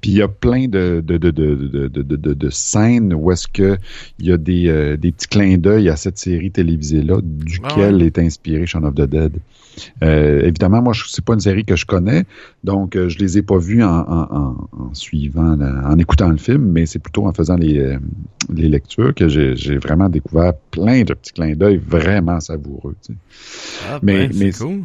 Puis 0.00 0.10
il 0.12 0.16
y 0.16 0.22
a 0.22 0.28
plein 0.28 0.66
de, 0.68 1.02
de, 1.04 1.16
de, 1.18 1.30
de, 1.30 1.54
de, 1.54 1.88
de, 1.88 2.02
de, 2.02 2.16
de- 2.16 2.34
de 2.34 2.50
scènes 2.50 3.14
où 3.14 3.30
est-ce 3.30 3.46
que 3.46 3.76
il 4.18 4.26
y 4.26 4.32
a 4.32 4.36
des, 4.36 4.68
euh, 4.68 4.96
des 4.96 5.12
petits 5.12 5.28
clins 5.28 5.58
d'œil 5.58 5.88
à 5.88 5.96
cette 5.96 6.18
série 6.18 6.50
télévisée-là, 6.50 7.18
duquel 7.22 7.60
Ah 7.64 7.92
ouais. 7.92 8.06
est 8.06 8.18
inspiré 8.18 8.66
Shaun 8.66 8.84
of 8.84 8.94
the 8.94 9.02
Dead. 9.02 9.38
Euh, 10.02 10.42
évidemment, 10.42 10.82
moi, 10.82 10.92
je- 10.92 11.04
c'est 11.06 11.24
pas 11.24 11.34
une 11.34 11.40
série 11.40 11.64
que 11.64 11.76
je 11.76 11.86
connais, 11.86 12.24
donc 12.64 12.96
euh, 12.96 13.08
je 13.08 13.18
les 13.18 13.38
ai 13.38 13.42
pas 13.42 13.58
vus 13.58 13.82
en, 13.84 13.88
en, 14.00 14.68
en, 14.72 14.94
suivant, 14.94 15.54
la- 15.56 15.88
en 15.88 15.96
écoutant 15.98 16.28
le 16.30 16.38
film, 16.38 16.72
mais 16.72 16.86
c'est 16.86 16.98
plutôt 16.98 17.26
en 17.26 17.32
faisant 17.32 17.56
les, 17.56 17.78
euh, 17.78 17.98
les 18.52 18.68
lectures 18.68 19.14
que 19.14 19.28
j'ai 19.28 19.54
vraiment 19.78 20.08
découvert 20.08 20.54
plein 20.72 21.02
de 21.02 21.14
petits 21.14 21.32
clins 21.32 21.54
d'œil 21.54 21.76
vraiment 21.76 22.40
savoureux. 22.40 22.96
tu 23.06 23.12
sais. 23.12 23.18
Ah, 23.88 24.00
Mais- 24.02 24.26
ben, 24.28 24.36
mais- 24.38 24.52
cool. 24.52 24.80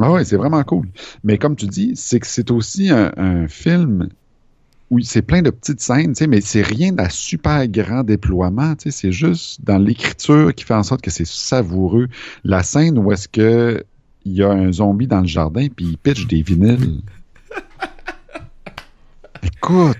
Ah 0.00 0.12
ouais, 0.12 0.24
c'est 0.24 0.36
vraiment 0.36 0.62
cool. 0.64 0.88
Mais 1.24 1.38
comme 1.38 1.56
tu 1.56 1.66
dis, 1.66 1.92
c'est 1.96 2.20
que 2.20 2.26
c'est 2.26 2.50
aussi 2.50 2.90
un, 2.90 3.12
un 3.16 3.48
film 3.48 4.08
où 4.90 5.00
c'est 5.00 5.22
plein 5.22 5.42
de 5.42 5.50
petites 5.50 5.80
scènes, 5.80 6.12
tu 6.14 6.20
sais, 6.20 6.26
mais 6.26 6.40
c'est 6.40 6.62
rien 6.62 6.92
d'un 6.92 7.10
super 7.10 7.66
grand 7.68 8.02
déploiement, 8.04 8.74
tu 8.74 8.84
sais, 8.84 8.90
c'est 8.90 9.12
juste 9.12 9.60
dans 9.62 9.76
l'écriture 9.78 10.54
qui 10.54 10.64
fait 10.64 10.74
en 10.74 10.82
sorte 10.82 11.02
que 11.02 11.10
c'est 11.10 11.26
savoureux. 11.26 12.08
La 12.44 12.62
scène 12.62 12.98
où 12.98 13.12
est-ce 13.12 13.28
que 13.28 13.84
il 14.24 14.32
y 14.32 14.42
a 14.42 14.50
un 14.50 14.72
zombie 14.72 15.06
dans 15.06 15.20
le 15.20 15.26
jardin 15.26 15.66
puis 15.74 15.86
il 15.86 15.98
pitch 15.98 16.26
des 16.26 16.42
vinyles. 16.42 17.00
Écoute, 19.42 19.96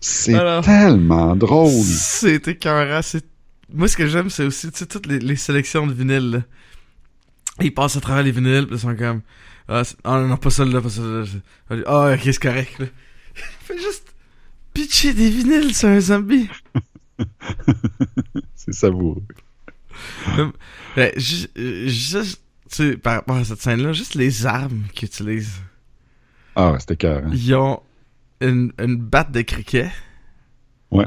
c'est 0.00 0.34
Alors- 0.34 0.64
tellement 0.64 1.34
drôle. 1.36 1.70
C'est 1.72 2.46
écœurant. 2.48 3.00
C'est... 3.02 3.24
Moi, 3.72 3.88
ce 3.88 3.96
que 3.96 4.06
j'aime, 4.06 4.30
c'est 4.30 4.44
aussi, 4.44 4.70
tu 4.70 4.78
sais, 4.78 4.86
toutes 4.86 5.06
les, 5.06 5.18
les 5.18 5.36
sélections 5.36 5.86
de 5.86 5.92
vinyles. 5.92 6.44
Ils 7.60 7.74
passent 7.74 7.96
à 7.96 8.00
travers 8.00 8.22
les 8.22 8.30
vinyles, 8.30 8.66
puis 8.66 8.76
ils 8.76 8.80
sont 8.80 8.94
comme... 8.96 9.20
Ah, 9.68 9.84
c'est- 9.84 9.96
ah, 10.04 10.20
non, 10.20 10.36
pas 10.36 10.50
celle-là, 10.50 10.80
pas 10.80 10.88
celle-là. 10.88 11.24
Ah, 11.86 12.12
ok, 12.14 12.20
c'est 12.24 12.38
correct, 12.42 12.78
là. 12.78 12.86
Fait 13.60 13.78
juste 13.78 14.14
pitcher 14.72 15.12
des 15.14 15.28
vinyles 15.30 15.74
sur 15.74 15.88
un 15.88 16.00
zombie. 16.00 16.48
C'est 18.54 18.72
savoureux. 18.74 19.22
Ben, 20.36 20.52
euh, 20.98 21.10
juste, 21.88 22.40
tu 22.70 22.76
sais, 22.76 22.96
par 22.96 23.14
rapport 23.14 23.36
à 23.36 23.44
cette 23.44 23.60
scène-là, 23.60 23.92
juste 23.92 24.14
les 24.14 24.46
armes 24.46 24.84
qu'ils 24.92 25.06
utilisent. 25.06 25.60
Ah, 26.54 26.76
c'était 26.78 26.96
cœur. 26.96 27.22
Ils 27.32 27.54
ont 27.54 27.82
une, 28.40 28.72
une 28.78 28.96
batte 28.96 29.32
de 29.32 29.42
cricket. 29.42 29.90
Ouais. 30.90 31.06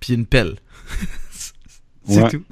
Puis 0.00 0.14
une 0.14 0.26
pelle. 0.26 0.56
c'est 1.30 2.22
Ouais. 2.22 2.30
tout. 2.30 2.44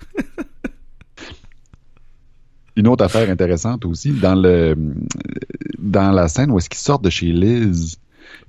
Une 2.76 2.88
autre 2.88 3.04
affaire 3.04 3.28
intéressante 3.28 3.84
aussi, 3.84 4.12
dans 4.12 4.34
le 4.34 4.76
dans 5.78 6.12
la 6.12 6.28
scène 6.28 6.50
où 6.50 6.58
est-ce 6.58 6.68
qu'ils 6.68 6.78
sortent 6.78 7.04
de 7.04 7.10
chez 7.10 7.32
Liz, 7.32 7.98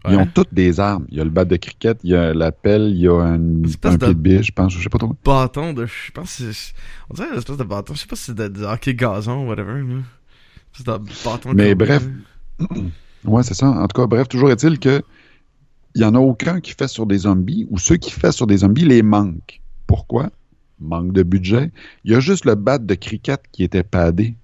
ils 0.08 0.16
ont 0.16 0.28
toutes 0.28 0.54
des 0.54 0.80
armes. 0.80 1.06
Il 1.10 1.18
y 1.18 1.22
a 1.22 1.24
le 1.24 1.30
bat 1.30 1.46
de 1.46 1.56
cricket, 1.56 2.00
il 2.04 2.12
y 2.12 2.16
a 2.16 2.34
la 2.34 2.52
pelle, 2.52 2.90
il 2.90 3.02
y 3.02 3.08
a 3.08 3.14
un, 3.14 3.40
pied 3.40 3.98
de 3.98 4.14
biche, 4.14 4.48
je 4.48 4.52
pense, 4.52 4.74
je 4.74 4.82
sais 4.82 4.90
pas 4.90 4.98
trop. 4.98 5.16
bâton 5.24 5.74
de. 5.74 5.86
Je 5.86 6.12
pense. 6.12 6.42
On 7.10 7.14
dirait 7.14 7.30
une 7.32 7.38
espèce 7.38 7.58
de 7.58 7.64
bâton. 7.64 7.94
Je 7.94 8.02
sais 8.02 8.08
pas 8.08 8.16
si 8.16 8.26
c'est 8.26 8.36
de, 8.36 8.48
de 8.48 8.64
hockey 8.64 8.96
gazon 8.96 9.46
ou 9.46 9.50
whatever. 9.50 9.74
Là. 9.74 10.98
De 10.98 11.04
bâton 11.26 11.52
Mais 11.54 11.76
bref. 11.76 12.08
Ouais, 13.24 13.44
c'est 13.44 13.54
ça. 13.54 13.68
En 13.68 13.88
tout 13.88 14.02
cas, 14.02 14.08
bref, 14.08 14.28
toujours 14.28 14.50
est-il 14.50 14.80
que 14.80 15.04
il 15.94 16.02
y 16.02 16.06
en 16.06 16.16
a 16.16 16.20
aucun 16.20 16.60
qui 16.60 16.72
fait 16.72 16.88
sur 16.88 17.06
des 17.06 17.20
zombies 17.20 17.68
ou 17.70 17.78
ceux 17.78 17.98
qui 17.98 18.10
fait 18.12 18.32
sur 18.32 18.48
des 18.48 18.58
zombies 18.58 18.86
les 18.86 19.04
manquent. 19.04 19.62
Pourquoi? 19.88 20.32
Manque 20.82 21.14
de 21.14 21.24
budget. 21.24 21.72
Il 22.04 22.12
y 22.12 22.16
a 22.16 22.20
juste 22.20 22.46
le 22.46 22.56
bat 22.56 22.78
de 22.80 22.96
cricket 22.96 23.42
qui 23.52 23.64
était 23.64 23.84
padé. 23.84 24.36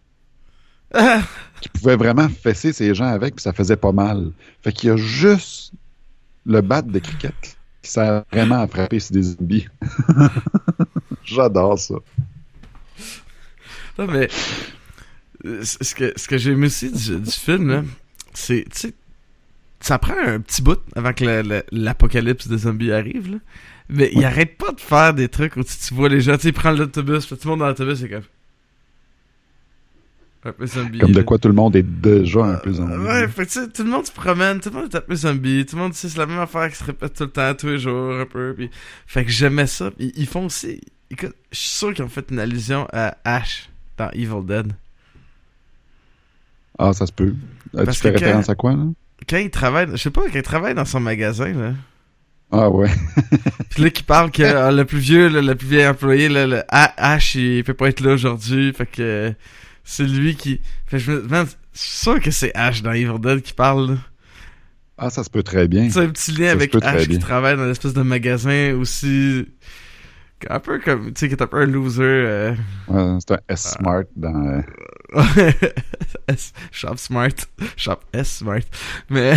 Ah! 0.94 1.22
qui 1.60 1.70
pouvait 1.70 1.96
vraiment 1.96 2.30
fesser 2.30 2.72
ces 2.72 2.94
gens 2.94 3.08
avec, 3.08 3.36
puis 3.36 3.42
ça 3.44 3.52
faisait 3.52 3.76
pas 3.78 3.92
mal. 3.92 4.32
Fait 4.62 4.72
qu'il 4.72 4.90
y 4.90 4.92
a 4.94 4.96
juste 4.98 5.74
le 6.46 6.62
bat 6.62 6.82
de 6.84 7.00
cricket 7.00 7.34
qui 7.82 7.92
sert 7.92 8.24
vraiment 8.32 8.62
à 8.62 8.68
frapper 8.68 9.00
sur 9.00 9.14
des 9.14 9.24
zombies. 9.24 9.68
J'adore 11.24 11.80
ça. 11.80 11.96
Non, 13.98 14.08
mais. 14.08 14.30
euh, 15.46 15.64
Ce 15.64 15.96
que, 15.96 16.14
ce 16.16 16.28
que 16.28 16.38
j'aime 16.38 16.64
aussi 16.64 16.92
du, 16.92 17.20
du 17.20 17.32
film, 17.32 17.86
c'est. 18.34 18.66
Tu 18.72 18.80
sais. 18.80 18.94
Ça 19.80 20.00
prend 20.00 20.18
un 20.18 20.40
petit 20.40 20.62
bout 20.62 20.80
avant 20.96 21.14
que 21.14 21.64
l'apocalypse 21.72 22.48
des 22.48 22.58
zombies 22.58 22.92
arrive, 22.92 23.32
là. 23.32 23.38
Mais 23.90 24.10
il 24.14 24.26
arrête 24.26 24.58
pas 24.58 24.72
de 24.74 24.82
faire 24.82 25.14
des 25.14 25.30
trucs 25.30 25.56
où 25.56 25.64
tu, 25.64 25.78
tu 25.78 25.94
vois 25.94 26.10
les 26.10 26.20
gens, 26.20 26.36
tu 26.36 26.42
sais, 26.42 26.50
il 26.50 26.54
prend 26.54 26.72
l'autobus, 26.72 27.26
puis 27.26 27.38
tout 27.38 27.46
le 27.46 27.50
monde 27.52 27.60
dans 27.60 27.68
l'autobus, 27.68 28.00
c'est 28.00 28.10
comme. 28.10 28.24
Un 30.44 30.52
peu 30.52 30.66
zombie. 30.66 31.00
Comme 31.00 31.12
de 31.12 31.18
là. 31.18 31.24
quoi 31.24 31.38
tout 31.38 31.48
le 31.48 31.54
monde 31.54 31.76
est 31.76 31.84
déjà 31.84 32.40
un 32.46 32.56
peu 32.56 32.74
zombie. 32.74 32.94
Ouais, 32.96 33.28
fait 33.28 33.46
que 33.46 33.66
tout 33.70 33.84
le 33.84 33.90
monde 33.90 34.06
se 34.06 34.12
promène, 34.12 34.60
tout 34.60 34.70
le 34.70 34.76
monde 34.76 34.94
est 34.94 34.98
un 34.98 35.02
peu 35.02 35.16
zombie, 35.16 35.66
tout 35.66 35.76
le 35.76 35.82
monde, 35.82 35.94
c'est 35.94 36.16
la 36.18 36.26
même 36.26 36.40
affaire 36.40 36.70
qui 36.70 36.76
se 36.76 36.84
répète 36.84 37.14
tout 37.14 37.24
le 37.24 37.30
temps, 37.30 37.54
tous 37.54 37.68
les 37.68 37.80
jours, 37.80 38.14
un 38.20 38.26
peu, 38.26 38.54
pis... 38.58 38.70
Fait 39.06 39.26
que 39.26 39.32
j'aimais 39.32 39.68
ça, 39.68 39.92
ils 40.00 40.28
font 40.28 40.46
aussi... 40.46 40.82
Écoute, 41.10 41.34
je 41.52 41.58
suis 41.58 41.70
sûr 41.70 41.94
qu'ils 41.94 42.04
ont 42.04 42.10
fait 42.10 42.26
une 42.32 42.40
allusion 42.40 42.88
à 42.92 43.18
Ash 43.24 43.70
dans 43.98 44.10
Evil 44.12 44.46
Dead. 44.46 44.74
Ah, 46.78 46.94
ça 46.94 47.06
se 47.08 47.12
peut. 47.12 47.34
Parce 47.74 47.98
tu 47.98 48.04
fais 48.04 48.14
que 48.14 48.20
quand- 48.20 48.26
référence 48.26 48.50
à 48.50 48.56
quoi, 48.56 48.74
là? 48.74 48.86
Quand 49.30 49.38
il 49.38 49.50
travaille, 49.50 49.88
je 49.92 49.98
sais 49.98 50.12
pas, 50.12 50.22
quand 50.22 50.36
il 50.36 50.42
travaille 50.42 50.74
dans 50.76 50.86
son 50.86 51.00
magasin, 51.00 51.52
là, 51.54 51.74
Ah 52.52 52.70
ouais. 52.70 52.90
pis 53.76 53.82
là, 53.82 53.90
qu'il 53.90 54.06
parle 54.06 54.32
que 54.32 54.44
ah, 54.44 54.72
le 54.72 54.86
plus 54.86 55.00
vieux, 55.00 55.28
là, 55.28 55.42
le 55.42 55.56
plus 55.56 55.68
vieil 55.68 55.86
employé, 55.88 56.30
là, 56.30 56.48
le 56.48 56.64
Ash, 56.70 57.36
il 57.36 57.64
peut 57.64 57.74
pas 57.74 57.90
être 57.90 58.00
là 58.02 58.14
aujourd'hui, 58.14 58.72
fait 58.74 58.86
que 58.86 59.34
c'est 59.84 60.06
lui 60.06 60.36
qui... 60.36 60.62
Fait 60.86 60.98
que 60.98 61.04
je 61.04 61.12
me 61.12 61.22
demande, 61.24 61.48
je 61.74 61.80
suis 61.80 61.98
sûr 62.00 62.20
que 62.22 62.32
c'est 62.32 62.52
Ash 62.56 62.82
dans 62.82 62.92
Evil 62.94 63.20
Dead 63.20 63.42
qui 63.42 63.54
parle, 63.54 63.92
là. 63.92 63.98
Ah, 64.98 65.10
ça 65.12 65.24
se 65.24 65.30
peut 65.30 65.44
très 65.44 65.68
bien. 65.68 65.90
C'est 65.92 66.00
un 66.00 66.10
petit 66.10 66.32
lien 66.32 66.48
Ça 66.48 66.52
avec 66.54 66.74
Ash 66.82 67.08
qui 67.08 67.20
travaille 67.20 67.56
dans 67.58 67.66
une 67.66 67.72
espèce 67.72 67.94
de 67.94 68.02
magasin 68.02 68.74
aussi. 68.80 69.46
Un 70.50 70.60
peu 70.60 70.80
comme, 70.80 71.08
tu 71.14 71.20
sais, 71.20 71.28
qui 71.28 71.34
est 71.36 71.42
un 71.42 71.48
peu 71.48 71.58
un 71.62 71.66
loser. 71.66 72.02
euh, 72.04 72.56
Ouais, 72.88 73.18
c'est 73.20 73.34
un 73.36 73.40
S-Smart 73.50 74.04
dans... 74.16 74.46
euh, 74.48 74.62
Shop 76.72 76.98
Smart. 76.98 77.34
Shop 77.76 78.00
S 78.14 78.38
Smart. 78.38 78.62
Mais, 79.10 79.36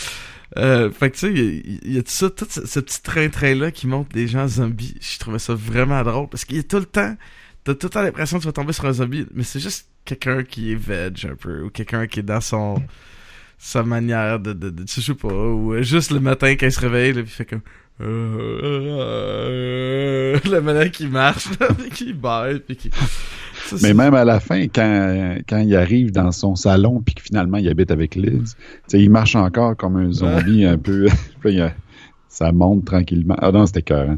euh, 0.56 0.90
fait 0.90 1.10
que 1.10 1.16
tu 1.16 1.20
sais, 1.20 1.32
il 1.32 1.90
y 1.90 1.94
y, 1.94 1.98
a 1.98 2.02
tout 2.02 2.10
ça, 2.10 2.30
tout 2.30 2.46
ce, 2.48 2.66
ce 2.66 2.80
petit 2.80 3.02
train-train-là 3.02 3.70
qui 3.70 3.86
montre 3.86 4.10
des 4.10 4.26
gens 4.26 4.48
zombies. 4.48 4.96
Je 5.00 5.18
trouvais 5.18 5.38
ça 5.38 5.54
vraiment 5.54 6.02
drôle 6.02 6.28
parce 6.28 6.44
qu'il 6.44 6.56
y 6.56 6.60
a 6.60 6.62
tout 6.62 6.78
le 6.78 6.86
temps, 6.86 7.16
t'as 7.64 7.74
tout 7.74 7.86
le 7.86 7.90
temps 7.90 8.02
l'impression 8.02 8.38
que 8.38 8.42
tu 8.42 8.48
vas 8.48 8.52
tomber 8.52 8.72
sur 8.72 8.86
un 8.86 8.92
zombie, 8.92 9.26
mais 9.34 9.42
c'est 9.42 9.60
juste 9.60 9.88
quelqu'un 10.04 10.44
qui 10.44 10.72
est 10.72 10.76
veg 10.76 11.26
un 11.30 11.34
peu, 11.34 11.64
ou 11.64 11.70
quelqu'un 11.70 12.06
qui 12.06 12.20
est 12.20 12.22
dans 12.22 12.40
son, 12.40 12.82
sa 13.58 13.82
manière 13.82 14.38
de, 14.38 14.52
de, 14.52 14.70
de, 14.70 14.84
je 14.86 15.00
sais 15.00 15.14
pas, 15.14 15.28
ou 15.28 15.74
euh, 15.74 15.82
juste 15.82 16.10
le 16.10 16.20
matin 16.20 16.52
quand 16.52 16.66
il 16.66 16.72
se 16.72 16.80
réveille, 16.80 17.12
là, 17.12 17.22
puis 17.22 17.30
il 17.32 17.34
fait 17.34 17.44
comme, 17.44 17.62
euh, 18.00 18.98
euh, 20.38 20.38
la 20.44 20.60
manière 20.60 20.90
qui 20.90 21.06
marche, 21.08 21.48
là, 21.58 21.68
puis 21.76 21.90
qui 21.90 22.12
baille, 22.12 22.60
puis 22.60 22.76
qui... 22.76 22.90
Mais 23.82 23.94
même 23.94 24.14
à 24.14 24.24
la 24.24 24.40
fin, 24.40 24.64
quand, 24.68 25.36
quand 25.48 25.58
il 25.58 25.74
arrive 25.76 26.12
dans 26.12 26.32
son 26.32 26.56
salon 26.56 27.00
puis 27.00 27.14
que 27.14 27.22
finalement 27.22 27.58
il 27.58 27.68
habite 27.68 27.90
avec 27.90 28.14
Liz, 28.14 28.56
tu 28.56 28.80
sais, 28.88 29.00
il 29.00 29.10
marche 29.10 29.36
encore 29.36 29.76
comme 29.76 29.96
un 29.96 30.12
zombie 30.12 30.64
un 30.64 30.78
peu. 30.78 31.06
Ça 32.28 32.52
monte 32.52 32.84
tranquillement. 32.84 33.36
Ah 33.38 33.50
non, 33.50 33.64
c'était 33.64 33.80
cœur. 33.80 34.16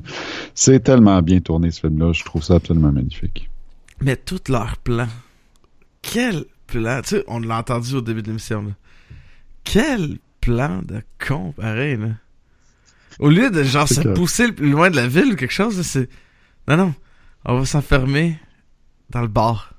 C'est 0.53 0.81
tellement 0.83 1.23
bien 1.23 1.39
tourné 1.39 1.71
ce 1.71 1.79
film-là. 1.79 2.13
Je 2.13 2.25
trouve 2.25 2.43
ça 2.43 2.57
absolument 2.57 2.91
magnifique. 2.91 3.49
Mais 4.01 4.17
tout 4.17 4.41
leur 4.49 4.77
plan. 4.79 5.07
Quel 6.03 6.45
plan. 6.67 7.01
Tu 7.03 7.11
sais, 7.11 7.25
on 7.29 7.39
l'a 7.39 7.59
entendu 7.59 7.95
au 7.95 8.01
début 8.01 8.23
de 8.23 8.27
l'émission. 8.27 8.75
Quel 9.63 10.19
plan 10.41 10.81
de 10.85 11.01
con, 11.25 11.53
pareil, 11.53 11.97
là. 11.97 12.09
Au 13.21 13.31
lieu 13.31 13.51
de, 13.51 13.63
genre, 13.63 13.87
se 13.87 14.01
clair. 14.01 14.15
pousser 14.15 14.49
le 14.49 14.53
plus 14.53 14.71
loin 14.71 14.91
de 14.91 14.97
la 14.97 15.07
ville 15.07 15.33
ou 15.33 15.37
quelque 15.37 15.53
chose, 15.53 15.81
c'est... 15.83 16.09
Non, 16.67 16.77
non. 16.77 16.95
On 17.45 17.59
va 17.59 17.67
s'enfermer 17.67 18.37
dans 19.11 19.23
le 19.23 19.29
bar. 19.29 19.75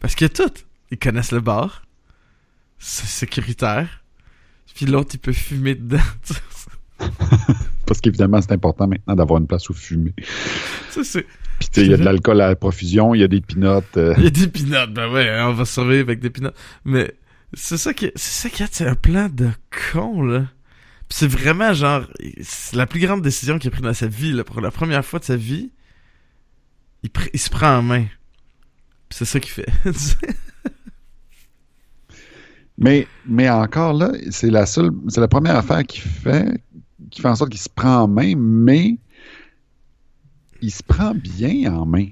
Parce 0.00 0.20
a 0.22 0.28
tout. 0.28 0.52
Ils 0.90 0.98
connaissent 0.98 1.32
le 1.32 1.40
bar. 1.40 1.82
C'est 2.78 3.06
sécuritaire. 3.06 4.04
Puis 4.74 4.86
l'autre, 4.86 5.10
il 5.14 5.18
peut 5.18 5.32
fumer 5.32 5.76
dedans. 5.76 5.98
Parce 7.86 8.00
qu'évidemment, 8.00 8.40
c'est 8.40 8.52
important 8.52 8.88
maintenant 8.88 9.14
d'avoir 9.14 9.40
une 9.40 9.46
place 9.46 9.68
où 9.68 9.74
fumer. 9.74 10.14
Ça, 10.90 11.04
c'est... 11.04 11.22
Puis 11.60 11.68
tu 11.72 11.80
sais, 11.80 11.86
il 11.86 11.90
y 11.90 11.94
a 11.94 11.96
de 11.96 12.02
l'alcool 12.02 12.40
à 12.40 12.48
la 12.48 12.56
profusion, 12.56 13.14
il 13.14 13.20
y 13.20 13.24
a 13.24 13.28
des 13.28 13.40
pinottes. 13.40 13.96
euh, 13.96 14.14
Il 14.18 14.24
y 14.24 14.26
a 14.26 14.30
des 14.30 14.48
pinottes, 14.48 14.92
ben 14.92 15.08
ouais, 15.12 15.28
hein, 15.28 15.48
on 15.48 15.52
va 15.52 15.64
survivre 15.64 16.08
avec 16.08 16.18
des 16.18 16.30
pinottes. 16.30 16.56
Mais 16.84 17.14
c'est 17.52 17.76
ça 17.76 17.94
qui, 17.94 18.10
c'est 18.16 18.48
ça 18.48 18.50
qui 18.50 18.62
a, 18.64 18.66
c'est 18.70 18.86
un 18.88 18.96
plan 18.96 19.28
de 19.28 19.50
con 19.92 20.22
là. 20.22 20.40
Puis 21.08 21.18
c'est 21.18 21.28
vraiment 21.28 21.72
genre, 21.72 22.06
c'est 22.42 22.74
la 22.74 22.86
plus 22.86 22.98
grande 22.98 23.22
décision 23.22 23.58
qu'il 23.58 23.68
a 23.68 23.70
prise 23.70 23.84
dans 23.84 23.94
sa 23.94 24.08
vie 24.08 24.32
là. 24.32 24.42
Pour 24.42 24.60
la 24.60 24.72
première 24.72 25.04
fois 25.04 25.20
de 25.20 25.24
sa 25.24 25.36
vie, 25.36 25.70
il, 27.04 27.10
pr- 27.10 27.30
il 27.32 27.38
se 27.38 27.48
prend 27.50 27.76
en 27.78 27.82
main. 27.82 28.06
C'est 29.10 29.24
ça 29.24 29.38
qu'il 29.38 29.52
fait. 29.52 29.68
Mais, 32.76 33.06
mais 33.24 33.48
encore 33.48 33.92
là, 33.92 34.10
c'est 34.30 34.50
la 34.50 34.66
seule, 34.66 34.90
c'est 35.08 35.20
la 35.20 35.28
première 35.28 35.56
affaire 35.56 35.84
qu'il 35.84 36.02
fait, 36.02 36.60
qui 37.10 37.20
fait 37.22 37.28
en 37.28 37.36
sorte 37.36 37.50
qu'il 37.50 37.60
se 37.60 37.68
prend 37.68 37.98
en 38.02 38.08
main, 38.08 38.34
mais 38.36 38.96
il 40.60 40.72
se 40.72 40.82
prend 40.82 41.14
bien 41.14 41.72
en 41.72 41.86
main. 41.86 42.06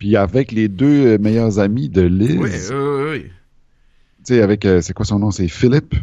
Puis 0.00 0.16
avec 0.16 0.50
les 0.50 0.66
deux 0.66 1.16
meilleurs 1.18 1.60
amis 1.60 1.88
de 1.88 2.00
Liz, 2.02 2.36
oui, 2.40 2.50
oui, 2.72 3.04
oui. 3.12 3.22
tu 3.22 4.34
sais, 4.34 4.42
avec, 4.42 4.64
euh, 4.64 4.80
c'est 4.80 4.92
quoi 4.94 5.04
son 5.06 5.20
nom? 5.20 5.30
C'est 5.30 5.46
Philippe, 5.46 5.94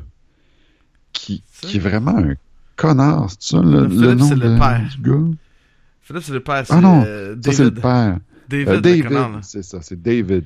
qui, 1.12 1.44
Ça. 1.52 1.68
qui 1.68 1.76
est 1.76 1.82
vraiment 1.82 2.18
un 2.18 2.36
connard, 2.78 3.30
c'est 3.32 3.58
ça, 3.58 3.62
le, 3.62 3.82
Le 3.84 3.90
Philippe, 3.90 4.02
le 4.04 4.14
nom 4.16 4.30
le 4.30 4.36
de- 4.38 4.58
père. 4.58 4.90
du 4.96 5.02
gars? 5.02 5.38
Philippe, 6.12 6.24
c'est 6.26 6.34
le 6.34 6.40
père. 6.44 6.64
Ah 6.70 6.82
non, 6.82 7.04
euh, 7.06 7.36
Ça, 7.44 7.52
c'est 7.52 7.64
le 7.64 7.72
David. 7.72 7.82
père. 7.82 8.18
David, 8.50 8.68
Euh, 8.70 8.82
David, 8.82 9.40
c'est 9.44 9.64
ça, 9.64 9.80
c'est 9.82 10.02
David. 10.02 10.44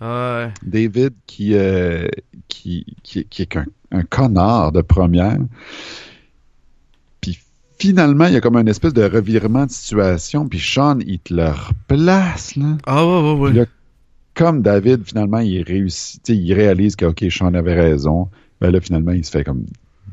Ouais. 0.00 0.52
David 0.62 1.14
qui, 1.26 1.54
euh, 1.54 2.06
qui, 2.48 2.84
qui, 3.02 3.24
qui 3.24 3.42
est 3.42 3.46
qu'un 3.46 3.64
un 3.92 4.02
connard 4.02 4.72
de 4.72 4.82
première. 4.82 5.38
Puis 7.20 7.38
finalement, 7.78 8.26
il 8.26 8.34
y 8.34 8.36
a 8.36 8.40
comme 8.40 8.56
une 8.56 8.68
espèce 8.68 8.92
de 8.92 9.04
revirement 9.04 9.66
de 9.66 9.70
situation, 9.70 10.48
puis 10.48 10.58
Sean, 10.60 10.98
il 11.06 11.18
te 11.20 11.32
le 11.34 11.46
replace, 11.48 12.56
là. 12.56 12.76
Ah 12.86 13.06
ouais, 13.06 13.22
ouais, 13.32 13.38
ouais. 13.40 13.50
Puis 13.50 13.58
là, 13.60 13.66
comme 14.34 14.60
David, 14.62 15.04
finalement, 15.06 15.38
il 15.38 15.62
réussit, 15.62 16.22
tu 16.22 16.34
sais, 16.34 16.38
il 16.38 16.52
réalise 16.52 16.94
que, 16.96 17.06
OK, 17.06 17.24
Sean 17.30 17.54
avait 17.54 17.74
raison. 17.74 18.28
Ben 18.60 18.70
là, 18.70 18.80
finalement, 18.80 19.12
il 19.12 19.24
se 19.24 19.30
fait 19.30 19.44
comme 19.44 19.64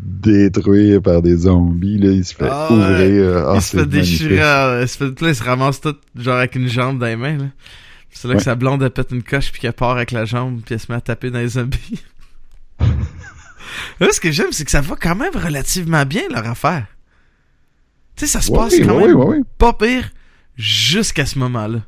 détruire 0.06 1.02
par 1.02 1.22
des 1.22 1.36
zombies, 1.38 1.98
là. 1.98 2.12
Il 2.12 2.26
se 2.26 2.36
fait 2.36 2.48
Ah 2.50 2.68
ouais. 2.72 2.76
ouvrir. 2.78 3.48
Ah, 3.48 3.54
il 3.56 3.62
se 3.62 3.78
fait 3.78 3.86
déchirer, 3.86 4.82
il 4.82 4.88
se 4.88 4.98
fait, 4.98 5.22
là, 5.22 5.30
il 5.30 5.36
se 5.36 5.44
ramasse 5.44 5.82
tout, 5.82 5.96
genre 6.16 6.38
avec 6.38 6.56
une 6.56 6.68
jambe 6.68 7.00
dans 7.00 7.06
les 7.06 7.16
mains, 7.16 7.38
là. 7.38 7.46
C'est 8.12 8.28
là 8.28 8.36
que 8.36 8.44
sa 8.44 8.54
blonde, 8.56 8.84
elle 8.84 8.92
pète 8.92 9.12
une 9.12 9.24
coche, 9.24 9.52
puis 9.52 9.60
qu'elle 9.60 9.74
part 9.74 9.92
avec 9.92 10.12
la 10.12 10.26
jambe, 10.26 10.62
puis 10.64 10.76
elle 10.76 10.80
se 10.80 10.92
met 10.92 10.98
à 10.98 11.02
taper 11.02 11.32
dans 11.32 11.40
les 11.40 11.48
zombies. 11.50 12.04
là, 14.00 14.08
ce 14.12 14.20
que 14.20 14.32
j'aime, 14.32 14.52
c'est 14.52 14.66
que 14.66 14.72
ça 14.72 14.82
va 14.82 14.96
quand 14.96 15.16
même 15.16 15.34
relativement 15.36 16.06
bien, 16.06 16.22
leur 16.30 16.48
affaire. 16.48 16.86
Tu 18.16 18.26
sais, 18.26 18.32
ça 18.32 18.42
se 18.42 18.52
Ouais, 18.52 18.58
passe 18.60 18.76
quand 18.80 19.00
même 19.00 19.44
pas 19.58 19.74
pire 19.74 20.12
jusqu'à 20.56 21.26
ce 21.26 21.40
moment-là. 21.40 21.80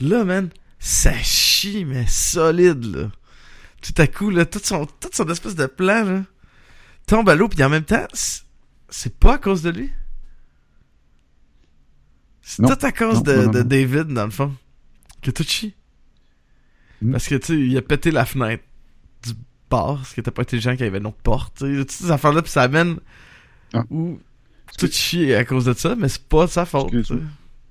Là, 0.00 0.24
man, 0.24 0.50
ça 0.78 1.12
chie, 1.22 1.84
mais 1.86 2.04
solide, 2.06 2.84
là. 2.94 3.10
Tout 3.80 3.94
à 4.02 4.06
coup, 4.06 4.28
là, 4.30 4.44
tout 4.44 4.60
son, 4.62 4.84
tout 4.86 5.08
son 5.12 5.28
espèce 5.28 5.54
de 5.54 5.66
plan, 5.66 6.04
là, 6.04 6.22
tombe 7.06 7.28
à 7.28 7.34
l'eau, 7.34 7.48
puis 7.48 7.62
en 7.64 7.68
même 7.70 7.84
temps, 7.84 8.06
c'est- 8.12 8.44
pas 9.18 9.34
à 9.34 9.38
cause 9.38 9.62
de 9.62 9.70
lui? 9.70 9.90
C'est 12.42 12.62
tout 12.62 12.86
à 12.86 12.92
cause 12.92 13.16
Non, 13.16 13.20
de, 13.22 13.32
non, 13.34 13.42
non, 13.44 13.50
de 13.52 13.58
non. 13.60 13.64
David, 13.64 14.04
dans 14.08 14.24
le 14.24 14.30
fond. 14.30 14.52
Que 15.22 15.30
tout 15.30 15.44
chie. 15.44 15.74
Mm. 17.00 17.12
Parce 17.12 17.26
que, 17.28 17.34
tu 17.36 17.46
sais, 17.46 17.58
il 17.58 17.76
a 17.78 17.82
pété 17.82 18.10
la 18.10 18.24
fenêtre 18.26 18.62
du 19.26 19.32
bar, 19.70 19.96
parce 19.96 20.12
qu'il 20.12 20.20
était 20.20 20.30
pas 20.30 20.42
intelligent 20.42 20.72
qu'il 20.76 20.84
y 20.84 20.88
avait 20.88 20.98
une 20.98 21.06
autre 21.06 21.16
porte, 21.22 21.56
tu 21.58 21.64
sais. 21.72 21.78
Toutes 21.80 21.90
ces 21.90 22.10
affaires-là, 22.10 22.42
puis 22.42 22.50
ça 22.50 22.62
amène 22.62 22.96
Ah. 23.72 23.84
où 23.90 24.18
tout 24.78 24.86
à 25.36 25.44
cause 25.44 25.64
de 25.64 25.72
ça, 25.72 25.94
mais 25.96 26.08
c'est 26.08 26.22
pas 26.28 26.46
de 26.46 26.50
sa 26.50 26.64
faute. 26.66 26.92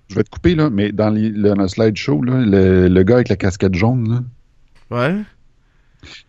Je 0.10 0.16
vais 0.16 0.24
te 0.24 0.30
couper, 0.30 0.56
là, 0.56 0.70
mais 0.70 0.92
dans 0.92 1.10
le, 1.10 1.30
le 1.30 1.68
slideshow, 1.68 2.22
là, 2.24 2.42
le, 2.46 2.88
le 2.88 3.04
gars 3.04 3.16
avec 3.16 3.30
la 3.30 3.36
casquette 3.36 3.76
jaune, 3.76 4.10
là, 4.10 4.24
Ouais. 4.90 5.22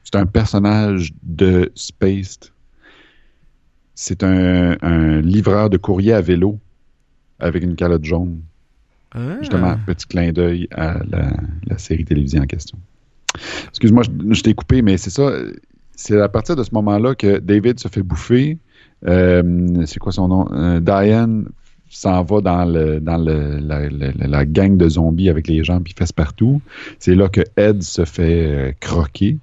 c'est 0.05 0.17
un 0.17 0.27
personnage 0.27 1.13
de 1.23 1.71
Spaced. 1.75 2.51
C'est 3.95 4.23
un, 4.23 4.77
un 4.83 5.21
livreur 5.21 5.71
de 5.71 5.77
courrier 5.77 6.13
à 6.13 6.21
vélo 6.21 6.59
avec 7.39 7.63
une 7.63 7.77
calotte 7.77 8.05
jaune. 8.05 8.41
Ah. 9.13 9.37
Justement, 9.41 9.77
petit 9.87 10.07
clin 10.07 10.33
d'œil 10.33 10.67
à 10.73 10.99
la, 11.09 11.33
la 11.67 11.79
série 11.79 12.05
télévisée 12.05 12.41
en 12.41 12.47
question. 12.47 12.77
Excuse-moi, 13.69 14.03
je, 14.03 14.35
je 14.35 14.43
t'ai 14.43 14.55
coupé, 14.55 14.83
mais 14.83 14.97
c'est 14.97 15.11
ça. 15.11 15.31
C'est 15.95 16.21
à 16.21 16.29
partir 16.29 16.57
de 16.57 16.65
ce 16.65 16.71
moment-là 16.73 17.15
que 17.15 17.39
David 17.39 17.79
se 17.79 17.87
fait 17.89 18.03
bouffer. 18.03 18.59
Euh, 19.07 19.85
c'est 19.87 19.99
quoi 20.01 20.11
son 20.13 20.27
nom? 20.29 20.49
Euh, 20.53 20.81
Diane 20.81 21.47
s'en 21.89 22.25
va 22.25 22.41
dans, 22.41 22.65
le, 22.65 22.99
dans 22.99 23.19
le, 23.19 23.59
la, 23.59 23.89
la- 23.89 24.13
la- 24.13 24.27
la 24.27 24.45
gang 24.45 24.77
de 24.77 24.89
zombies 24.89 25.29
avec 25.29 25.47
les 25.47 25.63
jambes 25.63 25.85
qui 25.85 25.95
fessent 25.95 26.11
partout. 26.11 26.61
C'est 26.99 27.15
là 27.15 27.29
que 27.29 27.43
Ed 27.57 27.83
se 27.83 28.05
fait 28.05 28.47
euh, 28.47 28.73
croquer. 28.81 29.39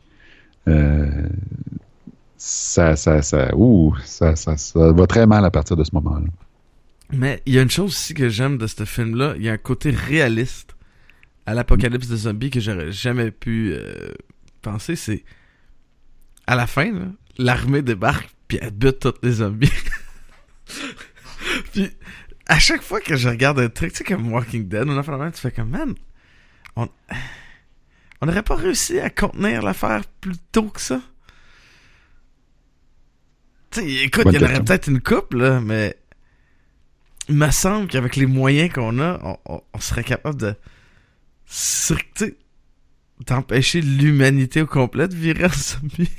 Euh, 0.68 1.08
ça, 2.43 2.95
ça, 2.95 3.21
ça, 3.21 3.51
ça, 4.04 4.36
ça, 4.36 4.58
ça 4.58 4.91
va 4.91 5.06
très 5.06 5.27
mal 5.27 5.45
à 5.45 5.51
partir 5.51 5.77
de 5.77 5.84
ce 5.84 5.91
moment-là. 5.93 6.25
Mais 7.12 7.43
il 7.45 7.54
y 7.54 7.60
a 7.60 7.62
une 7.62 7.69
chose 7.69 7.91
aussi 7.91 8.15
que 8.15 8.30
j'aime 8.30 8.58
de 8.58 8.65
ce 8.65 8.84
film-là. 8.84 9.36
Il 9.38 9.43
y 9.43 9.49
a 9.49 9.51
un 9.51 9.58
côté 9.58 9.91
réaliste 9.91 10.75
à 11.45 11.54
l'apocalypse 11.54 12.08
de 12.08 12.15
zombies 12.15 12.49
que 12.49 12.60
j'aurais 12.60 12.91
jamais 12.91 13.30
pu 13.30 13.73
euh, 13.73 14.12
penser. 14.63 14.95
C'est 14.95 15.23
à 16.47 16.56
la 16.56 16.65
fin, 16.65 16.91
l'armée 17.38 17.84
débarque 17.84 18.32
puis 18.47 18.58
elle 18.60 18.71
bute 18.71 18.97
tous 18.97 19.13
les 19.21 19.34
zombies. 19.34 19.71
puis 21.73 21.91
à 22.47 22.58
chaque 22.58 22.82
fois 22.82 23.01
que 23.01 23.17
je 23.17 23.30
regarde 23.30 23.60
un 23.60 23.69
truc, 23.69 23.91
tu 23.91 23.99
sais 23.99 24.04
comme 24.04 24.34
Walking 24.34 24.67
Dead, 24.67 24.88
ou 24.88 24.97
enfin, 24.97 25.30
tu 25.30 25.39
fais 25.39 25.51
comme 25.51 25.69
man, 25.69 25.93
on 26.75 26.89
on 28.19 28.25
n'aurait 28.25 28.41
pas 28.41 28.56
réussi 28.56 28.99
à 28.99 29.12
contenir 29.12 29.62
l'affaire 29.62 30.01
plus 30.21 30.38
tôt 30.51 30.69
que 30.69 30.82
ça? 30.82 31.01
Tu 33.72 33.80
sais, 33.80 33.88
écoute, 34.04 34.24
il 34.28 34.34
y 34.34 34.38
en 34.38 34.42
aurait 34.44 34.54
peut-être 34.66 34.88
une 34.88 35.02
couple, 35.02 35.38
là, 35.38 35.60
mais 35.62 35.96
il 37.30 37.36
me 37.36 37.50
semble 37.52 37.88
qu'avec 37.88 38.16
les 38.16 38.26
moyens 38.26 38.72
qu'on 38.74 39.00
a, 39.00 39.20
on, 39.24 39.38
on- 39.56 39.62
on 39.74 39.80
serait 39.80 40.04
capable 40.04 40.40
de 40.40 40.56
d'empêcher 43.28 43.82
l'humanité 43.82 44.62
au 44.62 44.66
complet 44.68 45.08
de 45.08 45.16
virer 45.16 45.46
en 45.46 45.50
zombie. 45.50 46.10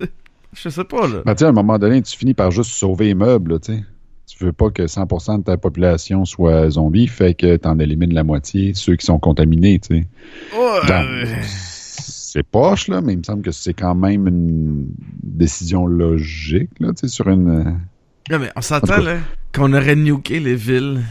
Je 0.52 0.68
sais 0.68 0.84
pas, 0.84 1.06
là. 1.06 1.22
Ben, 1.24 1.34
tu 1.34 1.44
à 1.44 1.48
un 1.48 1.52
moment 1.52 1.78
donné, 1.78 2.02
tu 2.02 2.16
finis 2.16 2.34
par 2.34 2.50
juste 2.50 2.70
sauver 2.70 3.06
les 3.06 3.14
meubles, 3.14 3.52
là, 3.54 3.58
tu 3.58 3.74
sais. 3.74 3.84
Tu 4.26 4.44
veux 4.44 4.52
pas 4.52 4.70
que 4.70 4.82
100% 4.82 5.38
de 5.38 5.44
ta 5.44 5.56
population 5.56 6.24
soit 6.24 6.68
zombie, 6.70 7.06
fait 7.06 7.34
que 7.34 7.56
t'en 7.56 7.78
élimines 7.78 8.12
la 8.12 8.24
moitié, 8.24 8.74
ceux 8.74 8.96
qui 8.96 9.06
sont 9.06 9.18
contaminés, 9.18 9.78
tu 9.78 9.98
sais. 10.00 10.06
Dans- 10.88 11.04
euh, 11.06 11.24
C'est 12.28 12.42
poche, 12.42 12.88
là, 12.88 13.00
mais 13.00 13.12
il 13.12 13.18
me 13.18 13.22
semble 13.22 13.42
que 13.42 13.52
c'est 13.52 13.72
quand 13.72 13.94
même 13.94 14.26
une 14.26 14.88
décision 15.22 15.86
logique, 15.86 16.70
là, 16.80 16.92
tu 16.92 17.02
sais, 17.02 17.08
sur 17.08 17.28
une... 17.28 17.48
euh, 17.48 17.70
non, 18.30 18.40
mais 18.40 18.50
on 18.56 18.60
s'entend, 18.62 18.96
cas. 18.96 19.00
là, 19.00 19.18
qu'on 19.54 19.72
aurait 19.72 19.94
nuqué 19.94 20.40
les 20.40 20.56
villes 20.56 21.04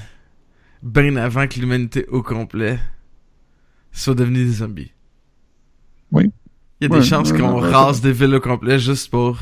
bien 0.84 1.16
avant 1.16 1.48
que 1.48 1.58
l'humanité 1.58 2.06
au 2.10 2.22
complet 2.22 2.80
soit 3.94 4.14
devenue 4.14 4.44
des 4.44 4.52
zombies. 4.56 4.92
Oui. 6.12 6.30
Il 6.82 6.90
y 6.90 6.92
a 6.92 6.94
Ouais, 6.94 7.00
des 7.00 7.06
chances 7.06 7.32
ouais, 7.32 7.40
qu'on 7.40 7.62
ouais, 7.62 7.70
rase 7.72 8.02
des 8.02 8.12
villes 8.12 8.36
au 8.36 8.42
complet 8.42 8.78
juste 8.78 9.10
pour 9.10 9.40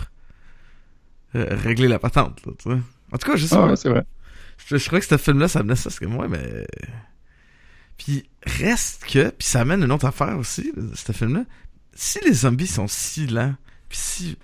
euh, 1.33 1.47
régler 1.49 1.87
la 1.87 1.97
patente, 1.97 2.45
là, 2.45 2.51
tu 2.59 2.69
sais. 2.69 2.77
En 3.11 3.17
tout 3.17 3.31
cas, 3.31 3.35
je 3.35 3.47
sais 3.47 3.55
Ah 3.57 3.75
c'est 3.75 3.89
vrai. 3.89 4.03
Je, 4.67 4.77
je 4.77 4.85
crois 4.85 4.99
que 4.99 5.05
ce 5.07 5.17
film-là, 5.17 5.47
ça 5.47 5.59
amenait 5.61 5.75
ça, 5.75 5.85
parce 5.85 5.99
que 5.99 6.05
moi, 6.05 6.27
mais... 6.27 6.67
Puis, 7.97 8.29
reste 8.45 9.05
que... 9.05 9.29
Puis 9.31 9.47
ça 9.47 9.61
amène 9.61 9.81
une 9.83 9.91
autre 9.91 10.05
affaire 10.05 10.37
aussi, 10.37 10.71
ce 10.93 11.11
film-là. 11.11 11.45
Si 11.95 12.19
les 12.25 12.33
zombies 12.33 12.67
sont 12.67 12.87
si 12.87 13.27
lents, 13.27 13.55
puis 13.89 13.97
si... 13.97 14.37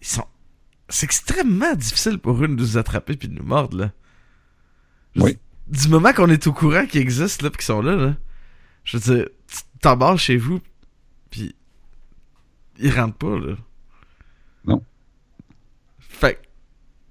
Ils 0.00 0.06
sont... 0.06 0.26
C'est 0.88 1.04
extrêmement 1.04 1.74
difficile 1.74 2.18
pour 2.18 2.42
eux 2.42 2.48
de 2.48 2.54
nous 2.54 2.78
attraper 2.78 3.16
puis 3.16 3.28
de 3.28 3.34
nous 3.34 3.44
mordre, 3.44 3.76
là. 3.76 3.92
Oui. 5.16 5.38
Du 5.66 5.88
moment 5.88 6.12
qu'on 6.12 6.30
est 6.30 6.46
au 6.46 6.52
courant 6.52 6.86
qu'ils 6.86 7.00
existent, 7.02 7.44
là, 7.44 7.50
puis 7.50 7.58
qu'ils 7.58 7.66
sont 7.66 7.82
là, 7.82 7.94
là, 7.94 8.16
Je 8.84 8.96
veux 8.96 9.14
dire, 9.14 9.28
tu 9.46 9.58
t'embarques 9.80 10.18
chez 10.18 10.36
vous, 10.38 10.60
puis 11.30 11.54
ils 12.78 12.90
rentrent 12.92 13.18
pas, 13.18 13.38
là. 13.38 13.56
Non. 14.64 14.82
Fait 15.98 16.40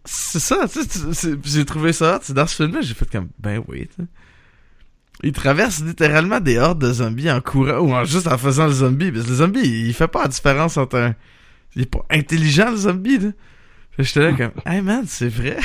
c'est 0.05 0.39
ça, 0.39 0.67
tu 0.67 0.83
sais, 0.83 1.13
tu- 1.13 1.39
j'ai 1.43 1.65
trouvé 1.65 1.91
ça, 1.93 2.15
hot, 2.15 2.19
c'est 2.23 2.33
dans 2.33 2.47
ce 2.47 2.55
film-là, 2.55 2.81
j'ai 2.81 2.93
fait 2.93 3.09
comme, 3.11 3.29
ben 3.39 3.61
oui, 3.67 3.87
tu 3.87 4.01
sais. 4.03 4.07
Il 5.23 5.31
traverse 5.31 5.83
littéralement 5.83 6.39
des 6.39 6.57
hordes 6.59 6.79
de 6.79 6.93
zombies 6.93 7.31
en 7.31 7.41
courant 7.41 7.79
ou 7.79 7.91
en 7.91 8.05
juste 8.05 8.27
en 8.27 8.37
faisant 8.37 8.67
le 8.67 8.73
zombie. 8.73 9.11
Parce 9.11 9.25
que 9.25 9.29
le 9.31 9.35
zombie, 9.35 9.59
il 9.87 9.93
fait 9.93 10.07
pas 10.07 10.23
la 10.23 10.27
différence 10.27 10.77
entre 10.77 10.97
un. 10.97 11.15
Il 11.75 11.81
est 11.83 11.85
pas 11.91 12.05
intelligent, 12.09 12.69
le 12.71 12.77
zombie, 12.77 13.17
là. 13.19 13.29
J'étais 13.99 14.19
là 14.19 14.33
comme, 14.33 14.51
hey 14.65 14.81
man, 14.81 15.05
c'est 15.07 15.27
vrai. 15.29 15.57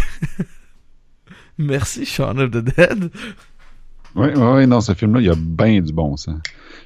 Merci, 1.58 2.06
Shaun 2.06 2.38
of 2.38 2.50
the 2.50 2.64
Dead. 2.64 3.10
Oui, 4.14 4.28
oui, 4.34 4.42
oui, 4.42 4.66
non, 4.66 4.80
ce 4.80 4.94
film-là, 4.94 5.20
il 5.20 5.26
y 5.26 5.30
a 5.30 5.34
bien 5.36 5.80
du 5.80 5.92
bon 5.92 6.16
sens. 6.16 6.38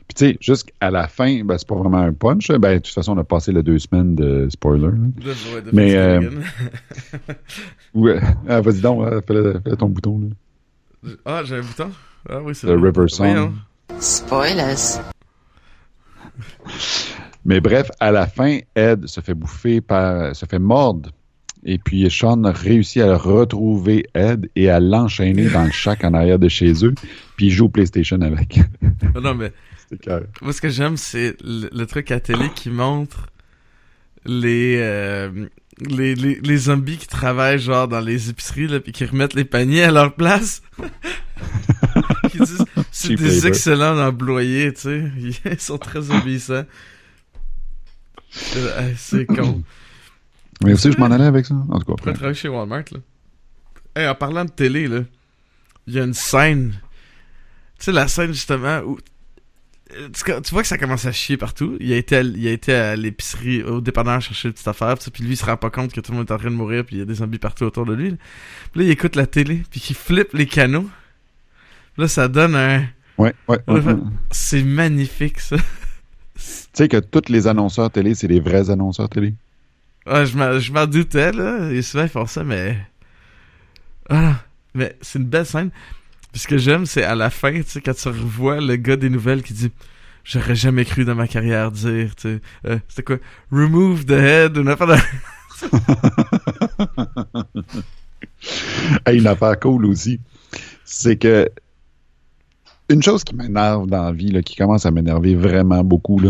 Puis 0.09 0.15
tu 0.15 0.27
sais, 0.27 0.39
jusqu'à 0.41 0.91
la 0.91 1.09
fin, 1.09 1.43
ben, 1.45 1.57
c'est 1.59 1.67
pas 1.67 1.75
vraiment 1.75 1.99
un 1.99 2.13
punch. 2.13 2.49
Ben, 2.49 2.75
de 2.75 2.79
toute 2.79 2.95
façon, 2.95 3.17
on 3.17 3.19
a 3.21 3.25
passé 3.25 3.53
les 3.53 3.63
deux 3.63 3.79
semaines 3.79 4.15
de 4.15 4.49
spoiler. 4.51 4.89
là. 4.89 5.33
Mais, 5.73 5.95
euh, 5.97 6.31
Ouais. 7.95 8.21
Ah, 8.49 8.61
vas-y 8.61 8.81
donc, 8.81 9.05
fais-le 9.27 9.61
fais-le 9.65 9.77
ton 9.77 9.89
bouton. 9.89 10.21
Là. 10.21 10.27
Ah, 11.25 11.43
j'ai 11.45 11.57
un 11.57 11.61
bouton? 11.63 11.91
Ah 12.29 12.41
oui, 12.43 12.55
c'est 12.55 12.67
The 12.67 12.71
vrai. 12.71 12.89
River 12.91 13.09
Song. 13.09 13.27
Voyons. 13.27 13.55
Spoilers. 14.01 15.01
Mais 17.45 17.61
bref, 17.61 17.91
à 18.01 18.11
la 18.11 18.27
fin, 18.27 18.59
Ed 18.75 19.07
se 19.07 19.21
fait 19.21 19.35
bouffer 19.35 19.81
par. 19.81 20.35
se 20.35 20.47
fait 20.47 20.59
mordre. 20.59 21.11
Et 21.65 21.79
puis 21.79 22.09
Sean 22.11 22.43
réussit 22.45 23.03
à 23.03 23.17
retrouver 23.17 24.07
Ed 24.15 24.49
et 24.57 24.69
à 24.71 24.79
l'enchaîner 24.81 25.49
dans 25.49 25.65
le 25.65 25.71
shack 25.73 26.05
en 26.05 26.15
arrière 26.15 26.39
de 26.39 26.49
chez 26.49 26.85
eux. 26.85 26.95
Puis 27.37 27.47
il 27.47 27.51
joue 27.51 27.67
au 27.67 27.69
PlayStation 27.69 28.21
avec. 28.21 28.61
Ah 29.15 29.21
Non, 29.21 29.35
mais 29.35 29.53
moi, 30.43 30.53
ce 30.53 30.61
que 30.61 30.69
j'aime, 30.69 30.97
c'est 30.97 31.37
le, 31.43 31.69
le 31.73 31.87
truc 31.87 32.11
à 32.11 32.19
télé 32.21 32.51
qui 32.55 32.71
montre 32.71 33.27
les, 34.25 34.79
euh, 34.81 35.47
les, 35.81 36.15
les, 36.15 36.41
les 36.41 36.57
zombies 36.57 36.97
qui 36.97 37.07
travaillent, 37.07 37.59
genre, 37.59 37.89
dans 37.89 38.01
les 38.01 38.31
épiceries, 38.31 38.69
là, 38.69 38.81
puis 38.81 38.93
qui 38.93 39.05
remettent 39.05 39.35
les 39.35 39.45
paniers 39.45 39.85
à 39.85 39.91
leur 39.91 40.15
place. 40.15 40.63
qui 42.31 42.39
disent, 42.39 42.65
c'est 42.91 43.15
des 43.15 43.47
excellents 43.47 43.99
employés, 43.99 44.73
tu 44.73 44.81
sais. 44.81 45.05
Ils 45.51 45.61
sont 45.61 45.79
très 45.79 46.11
obéissants. 46.11 46.65
Euh, 48.57 48.93
c'est 48.97 49.27
con. 49.37 49.63
Mais 50.63 50.73
aussi, 50.73 50.91
je 50.91 50.99
m'en 50.99 51.07
allais 51.07 51.27
avec 51.27 51.47
ça. 51.47 51.55
En 51.55 51.79
tout 51.79 51.87
cas, 51.87 51.93
après. 51.93 52.13
travailler 52.15 52.35
chez 52.35 52.49
Walmart, 52.49 52.85
là? 52.93 52.99
Hey, 53.95 54.09
en 54.09 54.15
parlant 54.15 54.45
de 54.45 54.51
télé, 54.51 54.89
là, 54.89 55.01
il 55.87 55.95
y 55.95 56.01
a 56.01 56.05
une 56.05 56.15
scène. 56.15 56.73
Tu 57.79 57.87
sais, 57.87 57.93
la 57.93 58.09
scène, 58.09 58.33
justement, 58.33 58.81
où. 58.81 58.99
Euh, 59.95 60.09
Tu, 60.43 60.53
vois 60.53 60.63
que 60.63 60.69
ça 60.69 60.79
commence 60.79 61.07
à 61.07 61.13
chier 61.13 61.37
partout. 61.37 61.77
Il 61.81 61.93
a 61.93 61.97
été 61.97 62.17
à, 62.17 62.23
il 62.23 62.47
a 62.49 62.51
été 62.51 62.75
à 62.75 62.97
l'épicerie, 62.97 63.63
au 63.63 63.81
dépanneur, 63.81 64.21
chercher 64.21 64.49
une 64.49 64.55
petite 64.55 64.69
affaire, 64.69 64.97
puis 64.99 65.23
lui, 65.23 65.33
il 65.33 65.37
se 65.37 65.45
rend 65.45 65.57
pas 65.57 65.71
compte 65.71 65.93
que 65.93 66.01
tout 66.01 66.13
le 66.13 66.19
monde 66.19 66.29
est 66.29 66.33
en 66.33 66.39
train 66.39 66.51
de 66.51 66.57
mourir, 66.57 66.85
puis 66.85 66.97
il 66.97 66.99
y 67.01 67.03
a 67.03 67.05
des 67.05 67.15
zombies 67.15 67.39
partout 67.39 67.65
autour 67.65 67.87
de 67.87 67.95
lui. 67.95 68.11
Là, 68.11 68.17
Puis 68.73 68.81
là 68.81 68.87
il 68.87 68.91
écoute 68.91 69.17
la 69.17 69.27
télé, 69.27 69.63
puis 69.71 69.81
qu'il 69.81 69.97
flippe 69.97 70.33
les 70.33 70.47
canaux. 70.47 70.89
Là, 71.99 72.09
ça 72.09 72.29
donne 72.29 72.55
un. 72.55 72.85
Ouais, 73.19 73.35
ouais. 73.49 73.59
ouais, 73.67 73.81
ouais. 73.81 73.95
C'est 74.31 74.63
magnifique, 74.63 75.41
ça. 75.41 75.57
Tu 75.57 76.43
sais 76.83 76.89
que 76.89 76.99
tous 76.99 77.31
les 77.31 77.47
annonceurs 77.47 77.91
télé, 77.91 78.15
c'est 78.15 78.29
des 78.29 78.41
vrais 78.41 78.69
annonceurs 78.69 79.09
télé. 79.09 79.35
Ouais, 80.07 80.27
je 80.27 80.73
m'en- 80.73 80.87
doutais, 80.87 81.33
là. 81.33 81.71
Et 81.71 81.83
souvent, 81.83 82.05
ils 82.05 82.11
font 82.11 82.27
ça, 82.27 82.45
mais. 82.45 82.79
Ah, 84.09 84.37
mais 84.75 84.97
c'est 85.01 85.19
une 85.19 85.25
belle 85.25 85.47
scène. 85.47 85.71
Puis 86.37 86.43
ce 86.43 86.49
que 86.49 86.59
j'aime, 86.59 86.85
c'est 86.85 87.03
à 87.03 87.15
la 87.15 87.31
fin, 87.31 87.51
tu 87.51 87.65
sais, 87.67 87.81
quand 87.81 87.95
tu 87.95 88.09
revois 88.09 88.61
le 88.61 88.77
gars 88.77 88.97
des 88.97 89.09
nouvelles 89.09 89.43
qui 89.43 89.55
dit 89.55 89.71
J'aurais 90.23 90.55
jamais 90.55 90.85
cru 90.85 91.07
dans 91.07 91.15
ma 91.15 91.27
carrière 91.27 91.73
dire, 91.73 92.15
tu 92.15 92.29
sais. 92.29 92.41
euh, 92.67 92.79
C'était 92.89 93.05
quoi 93.05 93.17
Remove 93.51 94.05
the 94.05 94.11
head 94.11 94.59
ou 94.59 94.63
n'importe 94.63 95.01
Hey, 99.07 99.19
une 99.19 99.27
affaire 99.27 99.59
cool 99.59 99.87
aussi, 99.87 100.21
c'est 100.85 101.17
que 101.17 101.49
une 102.91 103.03
chose 103.03 103.25
qui 103.25 103.35
m'énerve 103.35 103.87
dans 103.87 104.03
la 104.03 104.13
vie, 104.13 104.31
là, 104.31 104.43
qui 104.43 104.57
commence 104.57 104.85
à 104.85 104.91
m'énerver 104.91 105.37
vraiment 105.37 105.83
beaucoup, 105.85 106.21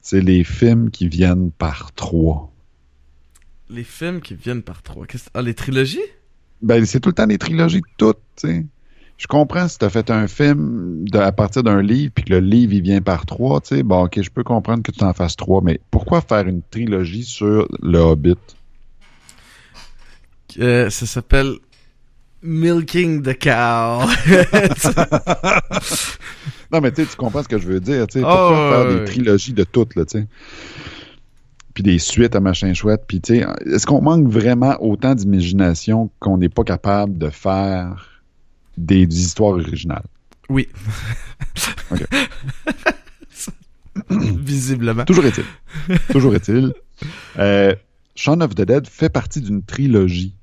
c'est 0.00 0.22
les 0.22 0.42
films 0.42 0.90
qui 0.90 1.06
viennent 1.06 1.52
par 1.52 1.92
trois. 1.92 2.52
Les 3.70 3.84
films 3.84 4.22
qui 4.22 4.34
viennent 4.34 4.62
par 4.62 4.82
trois. 4.82 5.06
Ah, 5.34 5.42
les 5.42 5.54
trilogies? 5.54 6.00
Ben, 6.62 6.84
c'est 6.84 6.98
tout 6.98 7.10
le 7.10 7.14
temps 7.14 7.28
des 7.28 7.38
trilogies 7.38 7.82
toutes, 7.96 8.18
tu 8.34 8.48
sais. 8.48 8.66
Je 9.22 9.28
comprends 9.28 9.68
si 9.68 9.78
tu 9.78 9.84
as 9.84 9.88
fait 9.88 10.10
un 10.10 10.26
film 10.26 11.04
de- 11.08 11.18
à 11.18 11.30
partir 11.30 11.62
d'un 11.62 11.80
livre, 11.80 12.10
puis 12.12 12.24
que 12.24 12.32
le 12.32 12.40
livre, 12.40 12.72
il 12.72 12.82
vient 12.82 13.00
par 13.00 13.24
trois, 13.24 13.60
tu 13.60 13.68
sais. 13.76 13.84
Bon, 13.84 14.04
ok, 14.06 14.20
je 14.20 14.30
peux 14.30 14.42
comprendre 14.42 14.82
que 14.82 14.90
tu 14.90 15.04
en 15.04 15.12
fasses 15.12 15.36
trois, 15.36 15.60
mais 15.62 15.78
pourquoi 15.92 16.20
faire 16.22 16.48
une 16.48 16.60
trilogie 16.68 17.22
sur 17.22 17.68
le 17.80 17.98
Hobbit? 18.00 18.34
Euh, 20.58 20.90
Ça 20.90 21.06
s'appelle 21.06 21.52
Milking 22.42 23.22
the 23.22 23.38
Cow. 23.38 24.08
Non, 26.72 26.80
mais 26.80 26.90
tu 26.90 27.02
sais, 27.04 27.08
tu 27.10 27.16
comprends 27.16 27.42
ce 27.44 27.48
que 27.48 27.58
je 27.58 27.68
veux 27.68 27.78
dire, 27.80 28.08
tu 28.08 28.18
sais. 28.18 28.24
Oh, 28.24 28.28
Pourquoi 28.28 28.70
faire 28.70 28.86
ouais, 28.88 29.04
des 29.04 29.04
trilogies 29.12 29.52
de 29.52 29.62
toutes, 29.62 29.94
là, 29.94 30.04
tu 30.04 30.18
sais? 30.20 30.26
Puis 31.74 31.82
des 31.84 31.98
suites 32.00 32.34
à 32.34 32.40
machin 32.40 32.74
chouette. 32.74 33.04
Puis, 33.06 33.20
tu 33.20 33.36
sais, 33.36 33.46
est-ce 33.66 33.86
qu'on 33.86 34.02
manque 34.02 34.26
vraiment 34.26 34.74
autant 34.80 35.14
d'imagination 35.14 36.10
qu'on 36.18 36.38
n'est 36.38 36.48
pas 36.48 36.64
capable 36.64 37.18
de 37.18 37.28
faire? 37.28 38.11
Des, 38.76 39.06
des 39.06 39.20
histoires 39.20 39.52
originales? 39.52 40.04
oui. 40.48 40.68
Ok. 41.90 42.06
Visiblement. 44.10 45.04
Toujours 45.04 45.24
est-il. 45.26 45.44
Toujours 46.10 46.34
est-il. 46.34 46.72
Euh, 47.38 47.74
Shaun 48.14 48.40
of 48.40 48.54
the 48.54 48.62
Dead 48.62 48.86
fait 48.86 49.08
partie 49.10 49.40
d'une 49.40 49.62
trilogie. 49.62 50.34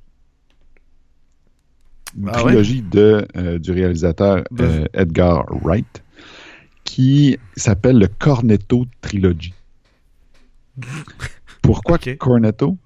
Une 2.17 2.29
Ah 2.29 2.37
ouais? 2.43 2.51
trilogie 2.51 2.81
de, 2.83 3.25
euh, 3.35 3.57
du 3.59 3.71
réalisateur 3.71 4.43
euh, 4.59 4.85
Edgar 4.93 5.45
Wright 5.63 6.03
qui 6.83 7.37
s'appelle 7.55 7.97
le 7.99 8.07
Cornetto 8.07 8.85
Trilogy. 9.01 9.53
Pourquoi 11.61 11.95
Ok. 11.95 12.17
Cornetto? 12.17 12.77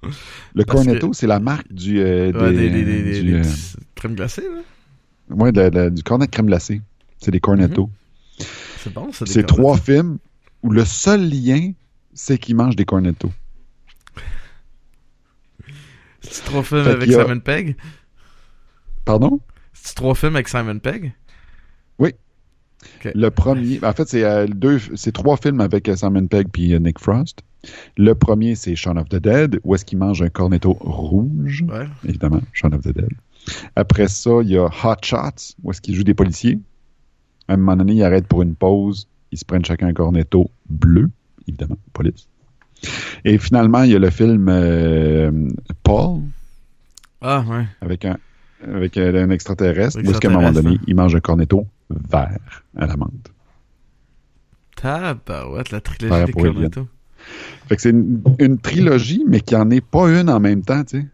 Le 0.56 0.64
Parce 0.66 0.86
Cornetto, 0.86 1.14
c'est 1.14 1.28
la 1.28 1.40
marque 1.40 1.72
du, 1.72 2.00
euh, 2.02 2.32
Ouais, 2.34 2.52
des, 2.54 2.70
des, 2.70 2.84
des, 2.84 2.84
des, 2.84 3.04
des, 3.04 3.22
du, 3.22 3.32
des 3.32 3.38
euh, 3.48 3.52
crèmes 3.96 4.16
glacées, 4.16 4.42
là. 4.44 4.62
Ouais, 5.34 5.52
de- 5.52 5.70
de- 5.70 5.90
du 5.90 6.04
cornet 6.04 6.26
de 6.26 6.32
crème 6.32 6.46
glacée. 6.48 6.82
C'est 7.20 7.32
des 7.32 7.40
Cornetto. 7.40 7.90
C'est 8.80 8.94
bon, 8.94 9.12
ça. 9.14 9.26
C'est 9.26 9.46
trois 9.46 9.78
films 9.78 10.18
où 10.62 10.70
le 10.72 10.84
seul 10.86 11.30
lien, 11.30 11.72
c'est 12.14 12.38
qu'ils 12.38 12.56
mangent 12.56 12.76
des 12.76 12.86
Cornetto. 12.86 13.32
C'est 16.22 16.44
trois 16.46 16.64
films 16.64 16.88
avec 16.88 17.10
a- 17.10 17.24
Simon 17.26 17.40
Pegg? 17.40 17.76
Pardon? 19.06 19.40
C'est 19.74 19.96
trois 19.96 20.16
films 20.16 20.36
avec 20.36 20.48
Simon 20.48 20.80
Pegg? 20.80 21.14
Le 23.16 23.30
premier, 23.30 23.80
en 23.82 23.94
fait, 23.94 24.10
c'est 24.10 24.26
euh, 24.26 24.46
deux, 24.46 24.78
c'est 24.96 25.14
trois 25.14 25.38
films 25.38 25.62
avec 25.62 25.88
euh, 25.88 25.96
Simon 25.96 26.28
Pegg 26.28 26.48
puis 26.52 26.74
euh, 26.74 26.80
Nick 26.80 27.00
Frost. 27.00 27.40
Le 27.98 28.14
premier, 28.14 28.56
c'est 28.56 28.76
Shaun 28.76 28.98
of 28.98 29.08
the 29.08 29.16
Dead, 29.16 29.60
où 29.64 29.74
est-ce 29.74 29.86
qu'il 29.86 29.98
mange 30.00 30.22
un 30.22 30.28
cornetto 30.28 30.74
rouge, 30.82 31.64
Ouais. 31.70 31.88
évidemment, 32.06 32.42
Shaun 32.52 32.74
of 32.74 32.82
the 32.82 32.90
Dead. 32.94 33.08
Après 33.76 34.08
ça, 34.08 34.32
il 34.42 34.50
y 34.50 34.58
a 34.58 34.66
Hot 34.66 34.96
Shots, 35.04 35.56
où 35.64 35.72
est-ce 35.72 35.82
qu'il 35.82 35.96
joue 35.96 36.04
des 36.04 36.14
policiers. 36.14 36.60
À 37.48 37.54
un 37.54 37.58
moment 37.58 37.76
donné, 37.76 37.94
il 37.94 38.04
arrête 38.04 38.26
pour 38.28 38.42
une 38.42 38.56
pause, 38.56 39.08
ils 39.32 39.38
se 39.38 39.46
prennent 39.46 39.66
chacun 39.66 39.88
un 39.88 39.94
cornetto 39.94 40.50
bleu, 40.70 41.10
évidemment, 41.48 41.78
police. 41.92 42.28
Et 43.26 43.38
finalement, 43.38 43.84
il 43.84 43.92
y 43.92 43.96
a 43.96 44.00
le 44.00 44.10
film 44.10 44.48
euh, 44.50 45.50
Paul, 45.84 46.22
Ah, 47.22 47.44
ouais. 47.50 47.66
avec 47.82 48.06
un, 48.06 48.18
avec 48.66 48.98
euh, 48.98 49.26
un 49.26 49.30
extraterrestre, 49.30 50.00
où 50.04 50.10
est-ce 50.10 50.20
qu'à 50.20 50.30
un 50.30 50.34
moment 50.34 50.52
donné, 50.52 50.80
il 50.88 50.96
mange 50.96 51.16
un 51.16 51.20
cornetto 51.20 51.66
vert 51.90 52.64
à 52.78 52.86
la 52.88 52.96
menthe. 52.98 53.32
Tabarouette, 54.76 55.72
la 55.72 55.82
trilogie 55.82 56.26
des. 56.26 56.34
Cornetto. 56.34 56.88
Fait 57.68 57.76
que 57.78 57.82
c'est 57.82 57.90
une, 57.92 58.22
une 58.40 58.58
trilogie, 58.58 59.24
mais 59.28 59.40
qui 59.40 59.56
en 59.56 59.70
est 59.70 59.80
pas 59.82 60.10
une 60.10 60.30
en 60.30 60.40
même 60.40 60.62
temps, 60.62 60.84
tu 60.84 61.00
sais. 61.00 61.06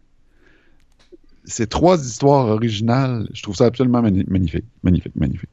C'est 1.49 1.67
trois 1.67 1.97
histoires 1.99 2.45
originales. 2.47 3.27
Je 3.33 3.41
trouve 3.43 3.55
ça 3.55 3.65
absolument 3.65 4.01
mani- 4.01 4.25
magnifique. 4.27 4.65
Magnifique, 4.83 5.15
magnifique. 5.15 5.49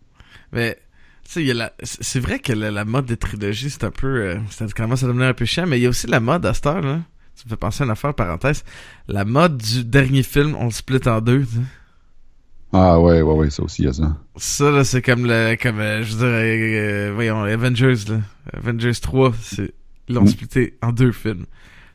Mais, 0.52 0.76
tu 1.24 1.32
sais, 1.32 1.40
il 1.42 1.46
y 1.46 1.50
a 1.50 1.54
la... 1.54 1.72
c'est 1.82 2.20
vrai 2.20 2.38
que 2.38 2.52
la, 2.52 2.70
la 2.70 2.84
mode 2.84 3.06
des 3.06 3.16
trilogies, 3.16 3.70
c'est 3.70 3.84
un 3.84 3.90
peu... 3.90 4.06
Euh, 4.20 4.38
ça 4.50 4.66
commence 4.68 5.02
à 5.02 5.06
devenir 5.08 5.26
un 5.26 5.34
peu 5.34 5.44
chiant, 5.44 5.66
mais 5.66 5.78
il 5.78 5.82
y 5.82 5.86
a 5.86 5.88
aussi 5.88 6.06
la 6.06 6.20
mode 6.20 6.44
à 6.46 6.54
cette 6.54 6.66
heure, 6.66 6.82
là. 6.82 7.00
Ça 7.34 7.42
me 7.46 7.50
fait 7.50 7.56
penser 7.56 7.82
à 7.82 7.86
une 7.86 7.90
affaire, 7.92 8.14
parenthèse. 8.14 8.62
La 9.08 9.24
mode 9.24 9.58
du 9.58 9.84
dernier 9.84 10.22
film, 10.22 10.54
on 10.58 10.66
le 10.66 10.70
split 10.70 11.00
en 11.06 11.20
deux, 11.20 11.40
tu 11.40 11.56
sais. 11.56 11.60
Ah 12.72 13.00
ouais, 13.00 13.22
ouais, 13.22 13.34
ouais, 13.34 13.50
ça 13.50 13.62
aussi, 13.62 13.82
il 13.82 13.84
y 13.86 13.88
a 13.88 13.92
ça. 13.92 14.16
Ça, 14.36 14.70
là, 14.70 14.84
c'est 14.84 15.00
comme 15.02 15.24
le... 15.26 15.56
Comme, 15.60 15.78
euh, 15.80 16.02
je 16.02 16.14
dirais... 16.16 16.58
euh, 16.78 17.12
voyons, 17.14 17.42
Avengers, 17.42 17.94
là. 18.08 18.20
Avengers 18.52 18.94
3, 19.00 19.32
c'est... 19.40 19.72
Ils 20.08 20.14
l'ont 20.14 20.22
Mm. 20.22 20.28
splitté 20.28 20.78
en 20.82 20.92
deux 20.92 21.10
films. 21.12 21.46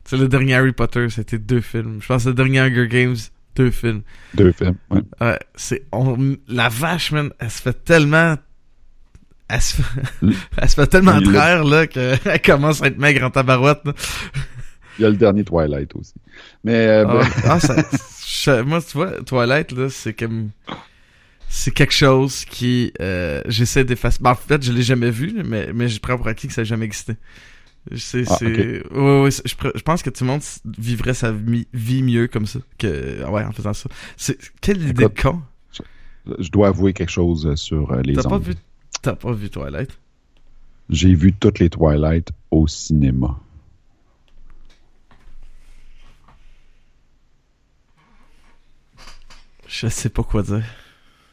Tu 0.04 0.10
sais, 0.10 0.16
le 0.18 0.28
dernier 0.28 0.54
Harry 0.54 0.72
Potter, 0.72 1.08
c'était 1.08 1.38
deux 1.38 1.60
films. 1.60 1.98
Je 2.02 2.06
pense 2.08 2.24
que 2.24 2.28
le 2.30 2.34
dernier 2.34 2.60
Hunger 2.60 2.86
Games, 2.88 3.16
deux 3.56 3.70
films. 3.70 4.02
Deux 4.34 4.52
films, 4.52 4.76
ouais. 4.90 5.02
Ouais, 5.20 5.38
c'est 5.54 5.84
on, 5.92 6.36
la 6.48 6.68
vache 6.68 7.12
man, 7.12 7.30
elle 7.38 7.50
se 7.50 7.62
fait 7.62 7.84
tellement 7.84 8.36
elle 9.52 9.60
se 9.60 9.76
fait, 9.76 10.00
elle 10.56 10.68
se 10.68 10.74
fait 10.74 10.86
tellement 10.86 11.20
traire, 11.20 11.64
là, 11.64 11.86
qu'elle 11.86 12.18
commence 12.44 12.82
à 12.82 12.86
être 12.86 12.98
maigre 12.98 13.24
en 13.26 13.30
tabarouette, 13.30 13.80
là. 13.84 13.92
Il 14.98 15.02
y 15.02 15.04
a 15.04 15.10
le 15.10 15.16
dernier 15.16 15.44
Twilight 15.44 15.94
aussi. 15.96 16.14
Mais 16.64 16.86
euh, 16.86 17.06
Ah, 17.08 17.14
ben, 17.14 17.28
ah, 17.44 17.60
ça, 17.60 18.62
moi, 18.64 18.80
tu 18.82 18.96
vois, 18.96 19.22
Twilight, 19.22 19.72
là, 19.72 19.88
c'est 19.88 20.12
comme, 20.12 20.50
c'est 21.48 21.70
quelque 21.70 21.94
chose 21.94 22.44
qui, 22.44 22.92
euh, 23.00 23.42
j'essaie 23.46 23.84
d'effacer. 23.84 24.18
Ben, 24.20 24.30
en 24.30 24.34
fait, 24.34 24.62
je 24.62 24.72
l'ai 24.72 24.82
jamais 24.82 25.10
vu, 25.10 25.42
mais, 25.44 25.70
mais 25.74 25.88
je 25.88 26.00
prends 26.00 26.16
pour 26.16 26.28
acquis 26.28 26.46
que 26.46 26.52
ça 26.52 26.62
n'a 26.62 26.66
jamais 26.66 26.86
existé. 26.86 27.14
C'est, 27.96 28.24
Ah, 28.28 28.36
c'est, 28.38 28.92
ouais, 28.92 29.22
ouais, 29.22 29.30
je, 29.30 29.82
pense 29.82 30.02
que 30.02 30.10
tout 30.10 30.22
le 30.22 30.30
monde 30.30 30.42
vivrait 30.78 31.14
sa 31.14 31.32
vie, 31.32 31.66
vie 31.72 32.02
mieux 32.02 32.28
comme 32.28 32.46
ça, 32.46 32.60
que, 32.78 33.28
ouais, 33.28 33.44
en 33.44 33.52
faisant 33.52 33.72
ça. 33.72 33.88
C'est, 34.16 34.38
quelle 34.60 34.80
idée 34.82 35.04
de 35.04 35.08
con? 35.08 35.42
je 36.38 36.50
dois 36.50 36.68
avouer 36.68 36.92
quelque 36.92 37.10
chose 37.10 37.46
euh, 37.46 37.56
sur 37.56 37.90
euh, 37.90 38.00
les 38.02 38.14
T'as 38.14 38.28
pas 38.28 38.38
vu, 38.38 38.54
t'as 39.02 39.16
pas 39.16 39.32
vu 39.32 39.50
Twilight? 39.50 39.98
J'ai 40.88 41.14
vu 41.14 41.32
toutes 41.32 41.58
les 41.58 41.70
Twilight 41.70 42.30
au 42.50 42.68
cinéma. 42.68 43.40
Je 49.66 49.86
sais 49.88 50.10
pas 50.10 50.22
quoi 50.22 50.42
dire. 50.42 50.64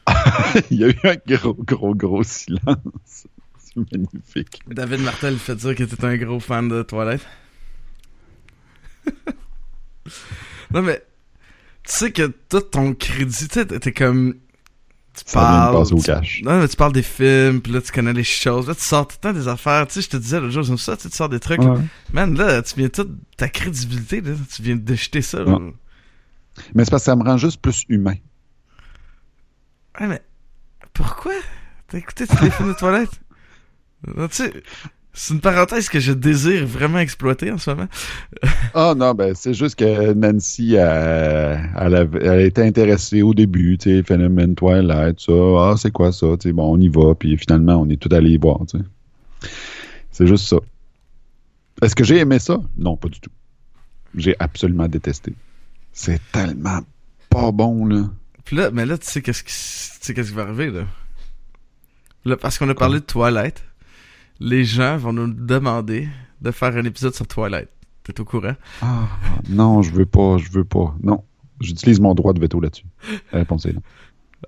Il 0.70 0.78
y 0.78 0.84
a 0.84 0.88
eu 0.88 0.98
un 1.04 1.16
gros, 1.26 1.54
gros, 1.54 1.94
gros 1.94 2.22
silence. 2.22 3.28
C'est 3.74 3.92
magnifique. 3.92 4.60
David 4.68 5.00
Martel 5.00 5.36
fait 5.38 5.54
dire 5.56 5.74
que 5.74 5.84
t'es 5.84 6.04
un 6.04 6.16
gros 6.16 6.40
fan 6.40 6.68
de 6.68 6.82
Twilight. 6.82 7.26
non 10.72 10.82
mais 10.82 11.02
tu 11.84 11.92
sais 11.92 12.12
que 12.12 12.26
tout 12.48 12.60
ton 12.60 12.94
crédit, 12.94 13.48
tu 13.48 13.66
t'es 13.66 13.92
comme 13.92 14.34
tu 15.14 15.22
Ça 15.26 15.40
parles, 15.40 15.74
passer 15.76 15.92
au 15.94 15.98
tu- 15.98 16.04
cash. 16.06 16.42
non 16.44 16.60
mais 16.60 16.68
tu 16.68 16.76
parles 16.76 16.92
des 16.92 17.02
films, 17.02 17.60
puis 17.60 17.72
là 17.72 17.80
tu 17.80 17.90
connais 17.92 18.12
les 18.12 18.24
choses, 18.24 18.68
là 18.68 18.74
tu 18.74 18.82
sors 18.82 19.06
tout 19.08 19.16
le 19.18 19.20
temps 19.20 19.32
des 19.32 19.48
affaires, 19.48 19.86
tu 19.86 19.94
sais, 19.94 20.02
je 20.02 20.08
te 20.10 20.16
disais 20.16 20.38
l'autre 20.40 20.52
jour 20.52 20.66
comme 20.66 20.78
ça, 20.78 20.96
tu 20.96 21.08
sors 21.10 21.28
des 21.28 21.40
trucs, 21.40 21.60
Ouais. 21.60 21.78
man 22.12 22.34
là 22.36 22.62
tu 22.62 22.74
viens 22.76 22.88
toute 22.88 23.10
ta 23.36 23.48
crédibilité 23.48 24.20
là, 24.20 24.32
tu 24.54 24.62
viens 24.62 24.76
de 24.76 24.94
jeter 24.94 25.22
ça. 25.22 25.42
là. 25.42 25.58
Mais 26.74 26.84
c'est 26.84 26.90
parce 26.90 27.02
que 27.02 27.06
ça 27.06 27.16
me 27.16 27.24
rend 27.24 27.36
juste 27.38 27.60
plus 27.60 27.84
humain. 27.88 28.14
Ouais 30.00 30.06
mais 30.06 30.22
pourquoi? 30.92 31.32
T'as 31.88 31.98
écouté 31.98 32.26
tous 32.26 32.42
les 32.44 32.50
films 32.50 32.68
de 32.68 32.74
Twilight? 32.74 33.10
Tu 34.06 34.12
sais, 34.30 34.52
c'est 35.12 35.34
une 35.34 35.40
parenthèse 35.40 35.88
que 35.88 36.00
je 36.00 36.12
désire 36.12 36.66
vraiment 36.66 36.98
exploiter 36.98 37.50
en 37.50 37.58
ce 37.58 37.70
moment. 37.70 37.88
Ah 38.74 38.94
non, 38.96 39.14
ben 39.14 39.34
c'est 39.34 39.52
juste 39.52 39.74
que 39.76 40.12
Nancy, 40.12 40.74
elle, 40.74 41.70
elle, 41.76 41.94
avait- 41.96 42.24
elle 42.24 42.40
était 42.46 42.62
intéressée 42.64 43.20
au 43.22 43.34
début, 43.34 43.76
tu 43.78 43.90
sais, 43.90 44.02
phénomène 44.04 44.54
Twilight, 44.54 45.18
ça, 45.20 45.32
ah 45.32 45.74
c'est 45.76 45.90
quoi 45.90 46.12
ça, 46.12 46.28
tu 46.38 46.48
sais, 46.48 46.52
bon, 46.52 46.72
on 46.76 46.80
y 46.80 46.88
va, 46.88 47.14
puis 47.16 47.36
finalement, 47.36 47.76
on 47.76 47.88
est 47.90 47.96
tout 48.00 48.08
allé 48.14 48.30
y 48.30 48.36
voir, 48.38 48.60
tu 48.68 48.78
sais. 48.78 48.84
C'est 50.12 50.26
juste 50.28 50.46
ça. 50.46 50.58
Est-ce 51.82 51.96
que 51.96 52.04
j'ai 52.04 52.18
aimé 52.18 52.38
ça? 52.38 52.60
Non, 52.76 52.96
pas 52.96 53.08
du 53.08 53.18
tout. 53.20 53.30
J'ai 54.16 54.36
absolument 54.38 54.86
détesté. 54.86 55.34
C'est 55.92 56.20
tellement 56.30 56.80
pas 57.28 57.50
bon, 57.50 57.86
là. 57.86 58.08
Puis 58.44 58.56
là, 58.56 58.70
mais 58.70 58.86
là, 58.86 58.98
tu 58.98 59.06
sais 59.06 59.20
qu'est-ce 59.22 59.42
qui, 59.42 59.50
tu 59.52 60.06
sais 60.06 60.14
qu'est-ce 60.14 60.28
qui 60.30 60.36
va 60.36 60.42
arriver, 60.42 60.70
là? 60.70 60.82
Là, 62.24 62.36
parce 62.36 62.58
qu'on 62.58 62.68
a 62.68 62.74
parlé 62.74 63.00
de 63.00 63.04
Twilight, 63.04 63.64
les 64.40 64.64
gens 64.64 64.96
vont 64.96 65.12
nous 65.12 65.32
demander 65.32 66.08
de 66.40 66.50
faire 66.50 66.76
un 66.76 66.84
épisode 66.84 67.14
sur 67.14 67.26
Twilight. 67.26 67.68
T'es 68.02 68.18
au 68.20 68.24
courant? 68.24 68.56
Ah, 68.80 69.08
non, 69.48 69.82
je 69.82 69.92
veux 69.92 70.06
pas, 70.06 70.38
je 70.38 70.50
veux 70.50 70.64
pas. 70.64 70.96
Non. 71.02 71.22
J'utilise 71.60 72.00
mon 72.00 72.14
droit 72.14 72.32
de 72.32 72.40
veto 72.40 72.58
là-dessus. 72.58 72.86
La 73.32 73.40
réponse 73.40 73.66
est 73.66 73.74
non. 73.74 73.82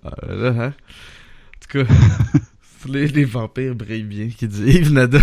Ah, 0.03 0.15
là, 0.27 0.49
hein? 0.49 0.75
En 0.75 1.61
tout 1.61 1.85
cas, 1.85 1.95
les, 2.89 3.09
les 3.09 3.25
vampires 3.25 3.75
brillent 3.75 4.05
bien, 4.05 4.29
qui 4.31 4.49
dit 4.49 4.63
Yves 4.63 4.93
Nada. 4.93 5.21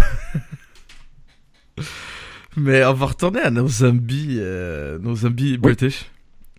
mais 2.58 2.86
on 2.86 2.94
va 2.94 3.08
retourner 3.08 3.42
à 3.42 3.50
nos 3.50 3.68
zombies, 3.68 4.38
euh, 4.38 5.00
nos 5.00 5.16
zombies 5.16 5.58
british. 5.58 6.06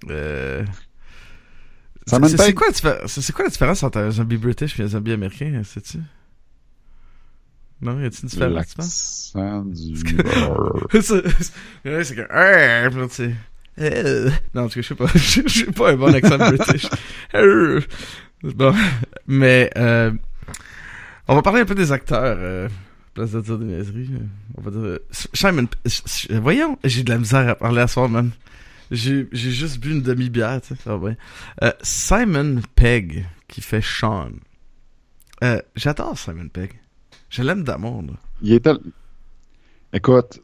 Euh, 0.09 0.65
quoi, 2.09 2.19
la 2.19 2.29
c'est 3.07 3.33
quoi 3.33 3.45
la 3.45 3.51
différence 3.51 3.83
entre 3.85 3.99
un 3.99 4.11
zombie 4.11 4.39
british 4.39 4.81
et 4.81 4.83
un 4.83 4.89
zombie 4.89 5.13
américain, 5.13 5.63
sais-tu? 5.63 5.99
Non, 7.83 7.99
y 8.01 8.05
a-t-il 8.05 8.29
penses? 8.29 9.33
L'accent 9.35 9.65
du... 9.65 9.97
c'est 11.01 11.25
ouais, 11.85 12.15
que 12.15 12.27
Ah 12.31 12.89
là, 12.91 13.09
tu 13.09 13.15
sais, 13.15 13.35
euh, 13.81 14.31
non 14.55 14.65
en 14.65 14.69
tout 14.69 14.75
cas 14.75 14.83
je 14.83 14.89
sais 14.89 14.95
pas. 14.95 15.07
Je 15.15 15.49
sais 15.49 15.73
pas 15.73 15.93
un 15.93 15.97
bon 15.97 16.15
accent 16.15 16.37
british. 16.37 16.87
Euh, 17.35 17.81
bon. 18.43 18.75
Mais 19.27 19.71
euh, 19.77 20.13
on 21.29 21.35
va 21.35 21.43
parler 21.43 21.61
un 21.61 21.65
peu 21.65 21.75
des 21.75 21.93
acteurs 21.93 22.37
euh, 22.39 22.69
place 23.15 23.31
de 23.31 23.41
dire 23.41 23.59
des 23.59 23.65
niaiseries 23.65 24.11
on 24.57 24.63
va 24.63 24.71
dire 24.71 24.81
euh, 24.81 24.99
Simon 25.11 25.67
voyons 26.43 26.79
j'ai 26.85 27.03
de 27.03 27.11
la 27.11 27.19
misère 27.19 27.49
à 27.49 27.55
parler 27.55 27.81
à 27.81 27.87
soir 27.87 28.09
man. 28.09 28.31
J'ai 28.91 29.29
j'ai 29.33 29.51
juste 29.51 29.79
bu 29.79 29.93
une 29.93 30.03
demi-bière 30.03 30.61
tu 30.61 30.75
sais 30.75 30.81
va 30.85 30.99
bien. 30.99 31.17
Euh, 31.63 31.73
Simon 31.83 32.61
Pegg 32.75 33.27
qui 33.49 33.61
fait 33.63 33.83
Sean. 33.83 34.31
Euh, 35.43 35.61
j'adore 35.77 36.19
Simon 36.19 36.49
Pegg 36.49 36.73
je 37.31 37.43
l'aime 37.43 37.65
d'amour 37.65 38.03
là. 38.03 38.13
Il 38.43 38.53
est 38.53 38.61
tel... 38.61 38.79
Écoute, 39.93 40.41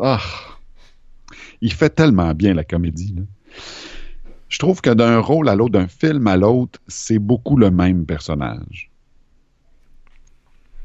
ah, 0.00 0.20
il 1.60 1.72
fait 1.72 1.90
tellement 1.90 2.32
bien 2.34 2.54
la 2.54 2.64
comédie. 2.64 3.14
là. 3.16 3.22
Je 4.48 4.58
trouve 4.58 4.80
que 4.80 4.90
d'un 4.90 5.18
rôle 5.18 5.48
à 5.48 5.54
l'autre, 5.54 5.72
d'un 5.72 5.88
film 5.88 6.26
à 6.26 6.36
l'autre, 6.36 6.80
c'est 6.88 7.18
beaucoup 7.18 7.56
le 7.56 7.70
même 7.70 8.06
personnage. 8.06 8.90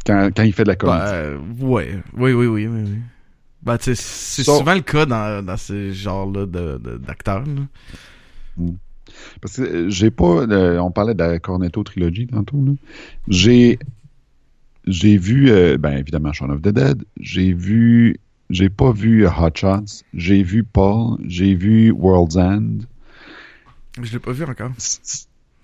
Quand, 0.05 0.29
quand 0.35 0.43
il 0.43 0.53
fait 0.53 0.63
de 0.63 0.69
la 0.69 0.75
comédie. 0.75 0.99
Ben, 1.11 1.65
ouais. 1.67 1.99
Oui, 2.17 2.33
oui, 2.33 2.47
oui, 2.47 2.67
oui, 2.67 2.81
oui. 2.83 2.97
Ben, 3.61 3.77
tu 3.77 3.95
sais, 3.95 3.95
c'est 3.95 4.43
souvent 4.43 4.73
le 4.73 4.81
cas 4.81 5.05
dans, 5.05 5.45
dans 5.45 5.57
ces 5.57 5.93
genres-là 5.93 6.47
de, 6.47 6.79
de- 6.79 6.97
d'acteurs, 6.97 7.43
là. 7.45 8.65
Parce 9.41 9.57
que 9.57 9.61
euh, 9.61 9.89
j'ai 9.89 10.09
pas. 10.09 10.41
euh, 10.43 10.79
on 10.79 10.89
parlait 10.91 11.13
de 11.13 11.19
la 11.23 11.39
Cornetto 11.39 11.83
trilogie 11.83 12.27
tantôt. 12.27 12.63
J'ai. 13.27 13.77
J'ai 14.87 15.17
vu, 15.17 15.49
euh, 15.51 15.77
ben 15.77 15.97
évidemment, 15.97 16.33
Shaun 16.33 16.49
of 16.51 16.61
the 16.61 16.69
Dead. 16.69 17.03
J'ai 17.19 17.53
vu. 17.53 18.17
J'ai 18.49 18.69
pas 18.69 18.91
vu 18.91 19.25
Hot 19.27 19.51
Shots. 19.55 20.03
J'ai 20.13 20.43
vu 20.43 20.63
Paul. 20.63 21.17
J'ai 21.25 21.55
vu 21.55 21.91
World's 21.91 22.35
End. 22.37 22.79
Je 24.01 24.11
l'ai 24.13 24.19
pas 24.19 24.31
vu 24.31 24.43
encore. 24.43 24.71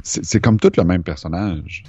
C'est 0.03 0.39
comme 0.39 0.59
tout 0.59 0.71
le 0.77 0.83
même 0.83 1.03
personnage. 1.03 1.83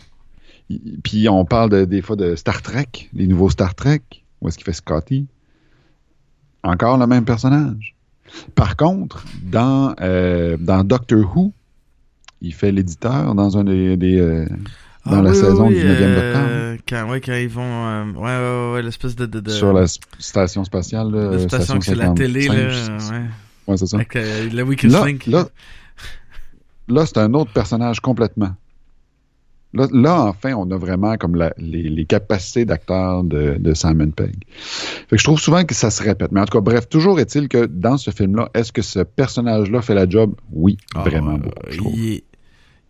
Puis 1.04 1.28
on 1.28 1.44
parle 1.44 1.70
de- 1.70 1.84
des 1.84 2.02
fois 2.02 2.16
de 2.16 2.34
Star 2.34 2.62
Trek, 2.62 2.86
les 3.12 3.26
nouveaux 3.26 3.50
Star 3.50 3.74
Trek. 3.74 4.02
Où 4.40 4.48
est-ce 4.48 4.56
qu'il 4.56 4.64
fait 4.64 4.72
Scotty? 4.72 5.26
Encore 6.62 6.98
le 6.98 7.06
même 7.06 7.24
personnage. 7.24 7.94
Par 8.54 8.76
contre, 8.76 9.24
dans, 9.42 9.94
euh, 10.00 10.56
dans 10.58 10.84
Doctor 10.84 11.20
Who, 11.36 11.52
il 12.40 12.52
fait 12.52 12.72
l'éditeur 12.72 13.34
dans 13.34 13.56
un 13.56 13.64
des, 13.64 13.96
des, 13.96 14.18
euh, 14.18 14.46
dans 15.09 15.18
Ah, 15.18 15.23
la 15.23 15.31
oui, 15.31 15.37
saison 15.37 15.68
oui, 15.68 15.75
du 15.75 15.85
9e 15.87 15.87
euh, 15.88 16.77
Quand, 16.88 17.09
ouais, 17.11 17.21
quand 17.21 17.35
ils 17.35 17.49
vont... 17.49 17.62
euh, 17.87 18.05
ouais, 18.12 18.21
ouais, 18.21 18.73
ouais, 18.75 18.83
l'espèce 18.83 19.16
de... 19.16 19.27
de, 19.27 19.40
de 19.40 19.51
sur 19.51 19.73
la 19.73 19.87
station 20.18 20.64
spatiale. 20.64 21.11
Là, 21.11 21.18
euh, 21.18 21.49
station 21.49 21.79
que 21.79 21.85
c'est 21.85 21.94
la 21.94 22.11
télé, 22.11 22.42
55, 22.42 22.55
là. 22.57 22.68
je- 22.99 23.12
Ouais. 23.12 23.25
Ouais, 23.66 23.77
c'est 23.77 23.87
ça. 23.87 23.97
Avec 23.97 24.16
euh, 24.16 24.64
Weekend 24.64 24.92
Là, 24.92 25.05
là, 25.27 25.49
là 26.88 27.07
c'est 27.07 27.18
un 27.18 27.35
autre 27.35 27.53
personnage 27.53 28.01
complètement. 28.01 28.55
Là, 29.75 29.87
là, 29.92 30.25
enfin, 30.25 30.55
on 30.55 30.71
a 30.71 30.79
vraiment 30.79 31.16
comme 31.18 31.35
la- 31.37 31.53
les, 31.59 31.83
les 31.83 32.05
capacités 32.07 32.64
d'acteur 32.64 33.23
de, 33.23 33.57
de 33.59 33.75
Simon 33.75 34.11
Pegg. 34.11 34.35
Fait 34.51 35.16
que 35.16 35.18
je 35.18 35.25
trouve 35.25 35.38
souvent 35.38 35.62
que 35.64 35.75
ça 35.75 35.90
se 35.90 36.03
répète. 36.03 36.33
Mais 36.33 36.40
en 36.40 36.47
tout 36.47 36.57
cas, 36.57 36.62
bref, 36.62 36.88
toujours 36.88 37.21
est-il 37.21 37.49
que 37.49 37.66
dans 37.66 37.99
ce 37.99 38.11
film-là, 38.11 38.49
est-ce 38.55 38.73
que 38.73 38.81
ce 38.81 39.01
personnage-là 39.01 39.83
fait 39.83 39.94
la 39.94 40.09
job? 40.09 40.35
Oui, 40.53 40.79
Ah, 40.94 41.03
vraiment 41.03 41.33
ouais, 41.35 41.38
beaucoup, 41.40 41.62
je 41.71 41.77
trouve. 41.77 41.92
il, 41.94 42.12
est, 42.14 42.25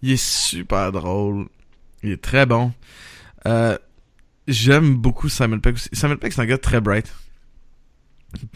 il 0.02 0.12
est 0.12 0.22
super 0.24 0.92
drôle. 0.92 1.46
Il 2.02 2.10
est 2.10 2.22
très 2.22 2.46
bon. 2.46 2.72
Euh, 3.46 3.76
J'aime 4.46 4.94
beaucoup 4.94 5.28
Simon 5.28 5.60
Pegg 5.60 5.74
aussi. 5.74 5.88
Simon 5.92 6.16
Pegg, 6.16 6.32
c'est 6.32 6.40
un 6.40 6.46
gars 6.46 6.56
très 6.58 6.80
bright. 6.80 7.12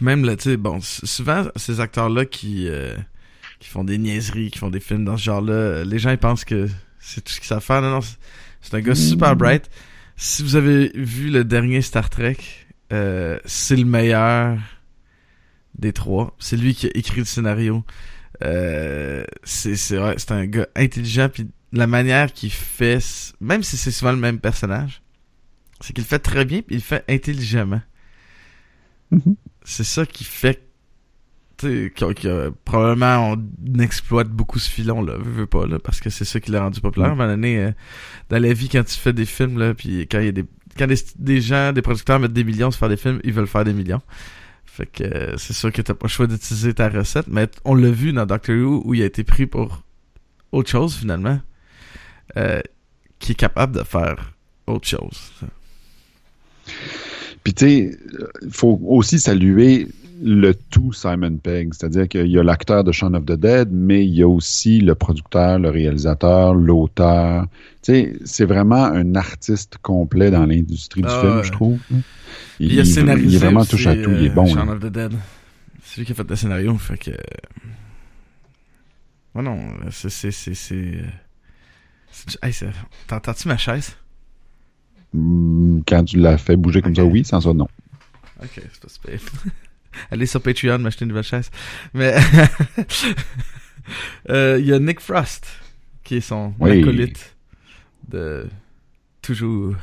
Même 0.01 0.25
là, 0.25 0.35
tu 0.35 0.43
sais, 0.51 0.57
bon, 0.57 0.79
souvent, 0.81 1.45
ces 1.55 1.79
acteurs-là 1.79 2.25
qui, 2.25 2.67
euh, 2.67 2.95
qui 3.59 3.69
font 3.69 3.83
des 3.83 3.97
niaiseries, 3.97 4.49
qui 4.51 4.57
font 4.59 4.69
des 4.69 4.79
films 4.79 5.05
dans 5.05 5.17
ce 5.17 5.23
genre-là, 5.23 5.83
les 5.83 5.99
gens, 5.99 6.09
ils 6.11 6.17
pensent 6.17 6.45
que 6.45 6.67
c'est 6.99 7.23
tout 7.23 7.31
ce 7.33 7.39
qu'ils 7.39 7.47
savent 7.47 7.63
faire. 7.63 7.81
Non, 7.81 7.91
non, 7.91 8.01
c'est- 8.01 8.73
un 8.75 8.81
gars 8.81 8.95
super 8.95 9.35
bright. 9.35 9.69
Si 10.15 10.41
vous 10.41 10.55
avez 10.55 10.91
vu 10.95 11.29
le 11.29 11.43
dernier 11.43 11.81
Star 11.81 12.09
Trek, 12.09 12.37
euh, 12.91 13.37
c'est 13.45 13.75
le 13.75 13.85
meilleur 13.85 14.57
des 15.77 15.91
trois. 15.93 16.35
C'est 16.39 16.57
lui 16.57 16.73
qui 16.75 16.87
a 16.87 16.91
écrit 16.95 17.19
le 17.19 17.25
scénario. 17.25 17.83
Euh, 18.43 19.23
c'est 19.43 19.75
c'est 19.75 19.97
ouais, 19.99 20.15
c'est 20.17 20.31
un 20.31 20.45
gars 20.47 20.67
intelligent 20.75 21.29
puis 21.29 21.47
la 21.73 21.87
manière 21.87 22.31
qu'il 22.31 22.51
fait 22.51 22.99
même 23.41 23.63
si 23.63 23.75
c'est 23.77 23.91
souvent 23.91 24.11
le 24.13 24.17
même 24.17 24.39
personnage 24.39 25.01
c'est 25.81 25.91
qu'il 25.93 26.05
fait 26.05 26.19
très 26.19 26.45
bien 26.45 26.61
puis 26.61 26.75
il 26.75 26.79
le 26.79 26.83
fait 26.83 27.03
intelligemment 27.09 27.81
Mhm. 29.11 29.35
c'est 29.63 29.83
ça 29.83 30.05
qui 30.05 30.23
fait 30.23 30.67
a- 31.63 32.51
probablement 32.65 33.33
on 33.33 33.79
exploite 33.79 34.27
beaucoup 34.29 34.59
ce 34.59 34.69
filon 34.69 35.01
là, 35.01 35.15
veux, 35.17 35.31
veux 35.31 35.45
pas 35.45 35.65
là, 35.65 35.79
parce 35.79 36.01
que 36.01 36.09
c'est 36.09 36.25
ça 36.25 36.39
qui 36.39 36.51
l'a 36.51 36.61
rendu 36.61 36.81
populaire. 36.81 37.09
À 37.09 37.11
un 37.11 37.15
moment 37.15 37.29
donné, 37.29 37.57
euh, 37.59 37.71
dans 38.29 38.41
la 38.41 38.51
vie, 38.53 38.67
quand 38.69 38.83
tu 38.83 38.95
fais 38.97 39.13
des 39.13 39.25
films 39.25 39.57
là, 39.59 39.73
puis 39.73 40.01
quand 40.09 40.19
il 40.19 40.25
y 40.25 40.29
a 40.29 40.31
des 40.33 40.45
quand 40.77 40.87
des, 40.87 40.97
des 41.17 41.39
gens, 41.39 41.71
des 41.71 41.81
producteurs 41.83 42.19
mettent 42.19 42.33
des 42.33 42.43
millions 42.43 42.71
sur 42.71 42.79
faire 42.79 42.89
des 42.89 42.97
films, 42.97 43.19
ils 43.23 43.31
veulent 43.31 43.47
faire 43.47 43.63
des 43.63 43.73
millions. 43.73 44.01
Fait 44.65 44.87
que 44.87 45.03
euh, 45.03 45.37
c'est 45.37 45.53
sûr 45.53 45.71
que 45.71 45.81
t'as 45.83 45.93
pas 45.93 46.07
le 46.07 46.09
choix 46.09 46.25
d'utiliser 46.27 46.73
ta 46.73 46.89
recette, 46.89 47.27
mais 47.27 47.47
on 47.63 47.75
l'a 47.75 47.91
vu 47.91 48.11
dans 48.11 48.25
Doctor 48.25 48.55
Who 48.55 48.81
où 48.83 48.93
il 48.95 49.01
a 49.03 49.05
été 49.05 49.23
pris 49.23 49.45
pour 49.45 49.83
autre 50.51 50.69
chose 50.69 50.95
finalement, 50.95 51.39
euh, 52.37 52.61
qui 53.19 53.33
est 53.33 53.35
capable 53.35 53.75
de 53.77 53.83
faire 53.83 54.33
autre 54.67 54.87
chose. 54.87 55.31
Puis 57.43 57.53
tu 57.53 57.65
sais, 57.65 57.97
il 58.41 58.51
faut 58.51 58.79
aussi 58.85 59.19
saluer 59.19 59.87
le 60.25 60.53
tout 60.53 60.93
Simon 60.93 61.35
Pegg, 61.37 61.73
c'est-à-dire 61.73 62.07
qu'il 62.07 62.27
y 62.27 62.39
a 62.39 62.43
l'acteur 62.43 62.85
de 62.85 62.93
Shaun 62.93 63.13
of 63.15 63.25
the 63.25 63.33
Dead, 63.33 63.69
mais 63.71 64.05
il 64.05 64.13
y 64.13 64.21
a 64.21 64.27
aussi 64.27 64.79
le 64.79 64.95
producteur, 64.95 65.59
le 65.59 65.69
réalisateur, 65.69 66.53
l'auteur. 66.55 67.45
Tu 67.81 67.91
sais, 67.93 68.13
c'est 68.23 68.45
vraiment 68.45 68.85
un 68.85 69.15
artiste 69.15 69.77
complet 69.81 70.31
dans 70.31 70.45
l'industrie 70.45 71.01
du 71.01 71.07
Ah, 71.09 71.19
film, 71.19 71.43
je 71.43 71.51
trouve. 71.51 71.79
Il, 72.59 72.71
il 72.71 72.79
a 72.79 72.85
scénarisé 72.85 73.27
il 73.27 73.35
est 73.35 73.39
vraiment 73.39 73.65
touche 73.65 73.87
à 73.87 73.95
tout, 73.95 74.11
il 74.11 74.25
est 74.25 74.29
euh, 74.29 74.33
bon. 74.33 74.45
Shaun 74.45 74.69
of 74.69 74.79
the 74.79 74.85
Dead. 74.85 75.13
C'est 75.83 75.97
lui 75.99 76.05
qui 76.05 76.13
a 76.13 76.15
fait 76.15 76.29
le 76.29 76.35
scénario, 76.37 76.77
fait 76.77 76.97
que. 76.97 77.11
Ouais, 79.35 79.41
non, 79.43 79.57
c'est. 79.91 80.09
c'est, 80.09 80.31
c'est, 80.31 80.53
c'est... 80.53 80.75
euh, 80.75 81.01
c'est- 81.01 82.02
Hey, 82.41 82.53
T'entends-tu 83.07 83.47
ma 83.47 83.57
chaise? 83.57 83.95
Hmm, 85.13 85.81
Quand 85.87 86.03
tu 86.05 86.17
l'as 86.17 86.37
fait 86.37 86.55
bouger 86.55 86.81
comme 86.81 86.95
ça, 86.95 87.03
oui, 87.03 87.23
sans 87.25 87.41
ça, 87.41 87.53
non. 87.53 87.67
Ok, 88.41 88.49
c'est 88.55 88.79
pas 88.81 88.89
super. 88.89 89.19
Allez 90.11 90.25
sur 90.25 90.41
Patreon 90.41 90.79
m'acheter 90.79 91.05
une 91.05 91.09
nouvelle 91.09 91.23
chaise. 91.23 91.49
Mais. 91.93 92.15
Euh, 94.29 94.57
Il 94.61 94.65
y 94.65 94.73
a 94.73 94.79
Nick 94.79 95.01
Frost, 95.01 95.45
qui 96.05 96.15
est 96.15 96.21
son 96.21 96.53
Oui. 96.57 96.81
acolyte 96.81 97.35
de. 98.07 98.47
Toujours. 99.21 99.75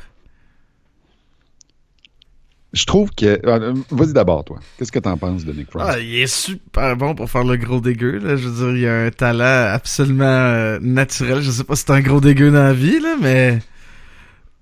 Je 2.73 2.85
trouve 2.85 3.11
que... 3.11 3.39
euh, 3.45 3.73
Vas-y 3.91 4.13
d'abord, 4.13 4.45
toi. 4.45 4.59
Qu'est-ce 4.77 4.91
que 4.93 4.99
t'en 4.99 5.17
penses 5.17 5.43
de 5.43 5.51
Nick 5.51 5.69
Frost? 5.69 5.85
Ah, 5.89 5.99
il 5.99 6.15
est 6.21 6.27
super 6.27 6.95
bon 6.95 7.15
pour 7.15 7.29
faire 7.29 7.43
le 7.43 7.57
gros 7.57 7.81
dégueu, 7.81 8.17
là. 8.19 8.37
Je 8.37 8.47
veux 8.47 8.71
dire, 8.73 8.77
il 8.77 8.87
a 8.87 9.05
un 9.07 9.11
talent 9.11 9.73
absolument 9.73 10.23
euh, 10.23 10.79
naturel. 10.81 11.41
Je 11.41 11.51
sais 11.51 11.65
pas 11.65 11.75
si 11.75 11.83
c'est 11.85 11.91
un 11.91 11.99
gros 12.01 12.21
dégueu 12.21 12.49
dans 12.49 12.63
la 12.63 12.73
vie, 12.73 12.99
là, 13.01 13.15
mais. 13.21 13.59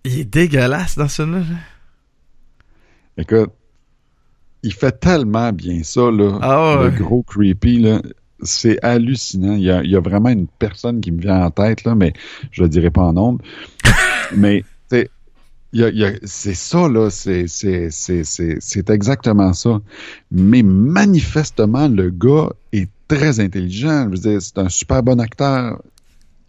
Il 0.05 0.19
est 0.19 0.25
dégueulasse 0.25 0.97
dans 0.97 1.07
ce 1.07 1.21
là. 1.21 1.41
Écoute, 3.17 3.51
il 4.63 4.73
fait 4.73 4.99
tellement 4.99 5.51
bien 5.51 5.83
ça, 5.83 6.09
là. 6.09 6.39
Ah 6.41 6.77
ouais. 6.79 6.83
Le 6.85 6.89
gros 6.91 7.23
creepy, 7.23 7.79
là. 7.79 8.01
C'est 8.41 8.83
hallucinant. 8.83 9.53
Il 9.55 9.63
y, 9.63 9.69
a, 9.69 9.83
il 9.83 9.91
y 9.91 9.95
a 9.97 9.99
vraiment 9.99 10.29
une 10.29 10.47
personne 10.47 11.01
qui 11.01 11.11
me 11.11 11.21
vient 11.21 11.41
en 11.43 11.51
tête, 11.51 11.83
là, 11.83 11.93
mais 11.95 12.13
je 12.51 12.63
le 12.63 12.69
dirai 12.69 12.89
pas 12.89 13.01
en 13.01 13.17
ondes. 13.17 13.41
mais, 14.35 14.63
tu 14.89 14.97
sais, 14.97 15.09
c'est 15.73 16.53
ça, 16.53 16.87
là. 16.89 17.09
C'est, 17.09 17.47
c'est, 17.47 17.91
c'est, 17.91 18.23
c'est, 18.23 18.57
c'est 18.59 18.89
exactement 18.89 19.53
ça. 19.53 19.81
Mais 20.31 20.63
manifestement, 20.63 21.87
le 21.87 22.09
gars 22.09 22.49
est 22.71 22.89
très 23.07 23.39
intelligent. 23.39 24.05
Je 24.05 24.09
veux 24.09 24.31
dire, 24.31 24.41
c'est 24.41 24.57
un 24.57 24.69
super 24.69 25.03
bon 25.03 25.19
acteur. 25.19 25.81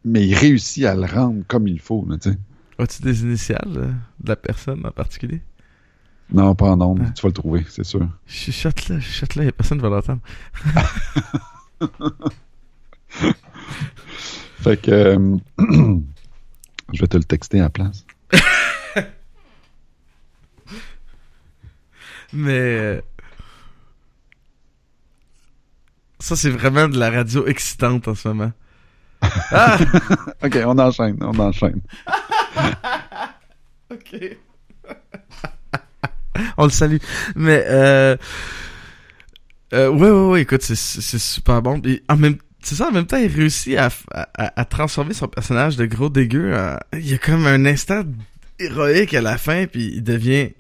Mais 0.05 0.27
il 0.27 0.35
réussit 0.35 0.85
à 0.87 0.95
le 0.95 1.05
rendre 1.05 1.43
comme 1.47 1.69
il 1.69 1.79
faut, 1.81 2.07
là, 2.09 2.17
tu 2.17 2.31
sais. 2.31 2.39
As-tu 2.79 3.03
des 3.03 3.21
initiales 3.23 3.75
euh, 3.77 3.93
de 4.21 4.29
la 4.29 4.37
personne 4.37 4.87
en 4.87 4.91
particulier? 4.91 5.43
Non, 6.33 6.55
pas 6.55 6.71
en 6.71 6.81
ondes. 6.81 7.03
Ah. 7.05 7.11
Tu 7.11 7.21
vas 7.23 7.29
le 7.29 7.35
trouver, 7.35 7.67
c'est 7.69 7.85
sûr. 7.85 8.09
Chuchote 8.27 8.89
là, 8.89 9.01
chuchote 9.01 9.35
là, 9.35 9.45
y 9.45 9.49
a 9.49 9.53
personne 9.53 9.77
qui 9.79 9.83
va 9.83 9.91
l'entendre. 9.91 10.23
Fait 14.61 14.81
que 14.81 14.91
euh, 14.91 15.37
je 16.93 17.01
vais 17.01 17.07
te 17.07 17.17
le 17.17 17.25
texter 17.25 17.61
à 17.61 17.65
la 17.65 17.71
place. 17.71 18.07
Mais. 22.33 22.59
euh, 22.59 23.01
Ça, 26.19 26.37
c'est 26.37 26.51
vraiment 26.51 26.87
de 26.89 26.99
la 26.99 27.11
radio 27.11 27.47
excitante 27.47 28.07
en 28.09 28.15
ce 28.15 28.29
moment. 28.29 28.53
Ah! 29.53 29.79
OK, 30.43 30.59
on 30.65 30.79
enchaîne, 30.79 31.19
on 31.21 31.39
enchaîne. 31.39 31.81
Ok. 33.93 34.17
On 36.57 36.65
le 36.65 36.71
salue. 36.71 36.99
Mais 37.35 37.65
euh, 37.67 38.17
euh, 39.75 39.89
ouais, 39.89 40.11
ouais, 40.11 40.27
ouais, 40.31 40.43
écoute, 40.43 40.63
c'est, 40.63 40.77
super 40.77 41.61
bon. 41.61 41.81
Puis 41.81 42.03
en 42.09 42.17
même, 42.17 42.37
c'est 42.63 42.77
ça, 42.77 42.89
en 42.89 42.93
même 42.93 43.07
temps, 43.07 43.17
il 43.17 43.27
réussit 43.33 43.77
à, 43.77 43.89
à, 44.13 44.61
à 44.61 44.65
transformer 44.65 45.13
son 45.15 45.27
personnage 45.29 45.77
de 45.77 45.87
gros 45.87 46.09
dégueu. 46.09 46.55
en- 46.57 46.79
Il 46.93 47.09
y 47.09 47.15
a 47.15 47.19
comme 47.19 47.47
un 47.47 47.65
instant 47.67 48.03
héroïque 48.61 49.13
à 49.15 49.21
la 49.23 49.37
fin, 49.39 49.67
puis 49.67 49.91
il 49.97 50.03
devient, 50.05 50.51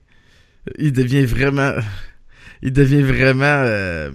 il 0.78 0.92
devient 0.92 1.24
vraiment, 1.24 1.72
il 2.62 2.72
devient 2.72 3.02
vraiment. 3.02 3.44
euh, 3.44 4.10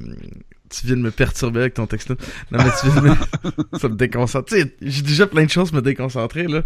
tu 0.70 0.88
viens 0.88 0.98
de 0.98 1.02
me 1.02 1.12
perturber 1.12 1.62
avec 1.62 1.76
ton 1.76 1.86
texte. 1.88 2.10
Non, 2.10 2.18
mais 2.52 2.72
tu 2.82 2.90
viens 2.90 3.02
de 3.02 3.08
me, 3.10 3.78
ça 3.80 3.88
me 3.88 3.96
déconcentre. 3.96 4.46
Tu 4.54 4.62
sais, 4.62 4.76
j'ai 4.82 5.02
déjà 5.04 5.28
plein 5.28 5.46
de 5.46 5.50
choses 5.50 5.72
me 5.72 5.82
déconcentrer 5.82 6.48
là. 6.48 6.64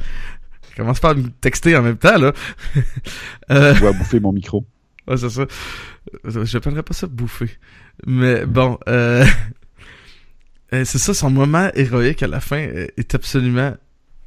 Je 0.72 0.76
commence 0.78 1.00
pas 1.00 1.10
à 1.12 1.14
me 1.14 1.30
texter 1.42 1.76
en 1.76 1.82
même 1.82 1.98
temps 1.98 2.18
là. 2.18 2.34
euh, 3.52 3.76
Je 3.76 3.84
vais 3.86 3.94
bouffer 3.94 4.20
mon 4.20 4.32
micro. 4.32 4.66
Ouais, 5.08 5.18
c'est 5.18 5.30
ça. 5.30 5.46
Euh, 6.26 6.82
pas 6.82 6.94
ça 6.94 7.08
bouffer. 7.08 7.50
Mais 8.06 8.46
bon, 8.46 8.78
euh, 8.88 9.26
euh, 10.74 10.86
c'est 10.86 11.00
ça, 11.00 11.14
son 11.14 11.30
moment 11.30 11.70
héroïque 11.74 12.24
à 12.24 12.28
la 12.28 12.40
fin 12.40 12.60
euh, 12.62 12.88
est 12.98 13.16
absolument 13.16 13.76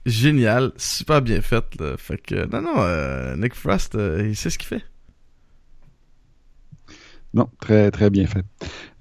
génial, 0.07 0.73
super 0.77 1.23
bien 1.23 1.41
fait. 1.41 1.65
Là. 1.79 1.97
Fait 1.97 2.19
que, 2.19 2.47
non, 2.47 2.62
non, 2.62 2.75
euh, 2.79 3.37
Nick 3.37 3.55
Frost, 3.55 3.97
il 3.97 4.37
sait 4.37 4.51
ce 4.51 4.59
qu'il 4.59 4.69
fait. 4.69 4.85
Non, 7.35 7.49
très, 7.61 7.90
très 7.90 8.11
bien 8.11 8.27
fait. 8.27 8.45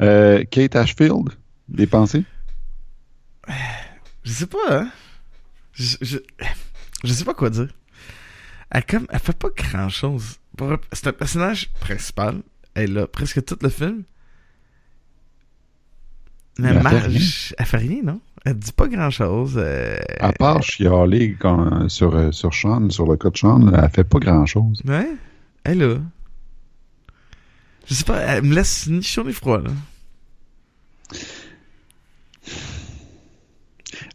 Euh, 0.02 0.44
Kate 0.50 0.76
Ashfield, 0.76 1.30
des 1.68 1.88
pensées? 1.88 2.24
Je 4.24 4.32
sais 4.32 4.46
pas, 4.48 4.58
hein. 4.70 4.90
Je, 5.74 5.98
je, 6.02 6.18
je 7.04 7.14
sais 7.14 7.26
pas 7.26 7.34
quoi 7.34 7.50
dire. 7.50 7.68
Elle, 8.70 8.86
comme, 8.86 9.08
elle 9.10 9.20
fait 9.20 9.38
pas 9.38 9.50
grand 9.56 9.90
chose. 9.90 10.38
C'est 10.94 11.08
un 11.08 11.14
personnage 11.14 11.70
principal. 11.80 12.42
Elle 12.74 12.98
a 12.98 13.08
presque 13.08 13.44
tout 13.44 13.58
le 13.62 13.70
film. 13.70 14.04
Mais 16.60 16.70
elle 16.70 16.78
fait 16.78 16.84
Marge, 16.84 17.06
rien. 17.08 17.56
elle 17.58 17.66
fait 17.66 17.78
rien, 17.78 18.02
non? 18.04 18.22
Elle 18.46 18.58
dit 18.60 18.72
pas 18.72 18.88
grand 18.88 19.10
chose. 19.10 19.58
À 20.20 20.32
part 20.34 20.62
chialer 20.64 21.36
quand- 21.40 21.90
sur, 21.90 22.16
euh, 22.16 22.32
sur 22.32 22.54
Sean, 22.54 22.90
sur 22.90 23.08
le 23.10 23.18
cas 23.18 23.30
de 23.30 23.38
Sean, 23.38 23.74
elle 23.74 23.90
fait 23.90 24.04
pas 24.04 24.20
grand-chose. 24.20 24.82
Ouais, 24.86 25.10
elle 25.64 25.84
a. 25.84 25.96
Je 27.88 27.94
sais 27.94 28.04
pas, 28.04 28.20
elle 28.20 28.44
me 28.44 28.56
laisse 28.56 28.88
ni 28.88 29.02
chaud 29.02 29.24
ni 29.24 29.34
froid, 29.34 29.60
là. 29.62 29.72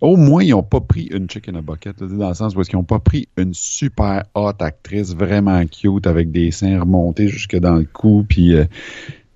Au 0.00 0.16
moins, 0.16 0.42
ils 0.42 0.50
n'ont 0.50 0.62
pas 0.62 0.80
pris 0.80 1.04
une 1.04 1.28
chick 1.28 1.48
in 1.48 1.54
a 1.54 1.62
bucket, 1.62 2.00
là, 2.00 2.06
dans 2.08 2.28
le 2.28 2.34
sens 2.34 2.54
où 2.56 2.62
ils 2.62 2.74
n'ont 2.76 2.84
pas 2.84 2.98
pris 2.98 3.28
une 3.36 3.54
super 3.54 4.24
hot 4.34 4.52
actrice 4.60 5.14
vraiment 5.14 5.64
cute 5.66 6.06
avec 6.06 6.30
des 6.30 6.50
seins 6.50 6.80
remontés 6.80 7.28
jusque 7.28 7.56
dans 7.56 7.76
le 7.76 7.84
cou, 7.84 8.24
puis 8.28 8.54
euh, 8.54 8.64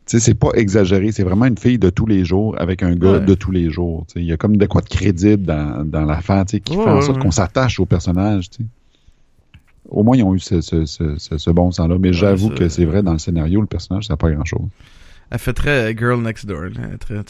tu 0.06 0.18
sais, 0.18 0.20
c'est 0.20 0.34
pas 0.34 0.50
exagéré, 0.54 1.12
c'est 1.12 1.22
vraiment 1.22 1.46
une 1.46 1.58
fille 1.58 1.78
de 1.78 1.88
tous 1.90 2.06
les 2.06 2.24
jours 2.24 2.56
avec 2.60 2.82
un 2.82 2.94
gars 2.94 3.12
Ouais. 3.12 3.20
de 3.24 3.34
tous 3.34 3.52
les 3.52 3.70
jours. 3.70 4.06
Il 4.16 4.24
y 4.24 4.32
a 4.32 4.36
comme 4.36 4.56
de 4.56 4.66
quoi 4.66 4.80
de 4.82 4.88
crédible 4.88 5.44
dans, 5.44 5.84
dans 5.84 6.04
l'affaire, 6.04 6.44
qui 6.46 6.56
Ouais, 6.76 6.84
fait 6.84 6.90
en 6.90 7.00
sorte 7.00 7.16
ouais. 7.18 7.22
qu'on 7.22 7.30
s'attache 7.30 7.78
au 7.80 7.86
personnage. 7.86 8.46
Au 9.90 10.02
moins, 10.02 10.16
ils 10.16 10.22
ont 10.22 10.34
eu 10.34 10.38
ce, 10.40 10.60
ce, 10.60 10.84
ce, 10.86 11.50
bon 11.50 11.70
sens-là, 11.70 11.98
mais 11.98 12.12
j'avoue 12.12 12.50
que 12.50 12.68
c'est 12.68 12.84
vrai, 12.84 13.02
dans 13.02 13.12
le 13.12 13.18
scénario, 13.18 13.60
le 13.60 13.66
personnage, 13.66 14.06
ça 14.06 14.12
n'a 14.14 14.16
pas 14.16 14.30
grand-chose. 14.30 14.68
Elle 15.30 15.38
fait 15.38 15.52
très 15.52 15.92
euh, 15.92 15.96
girl 15.96 16.20
next 16.22 16.46
door, 16.46 16.62
là. 16.64 16.96
Très, 16.98 17.22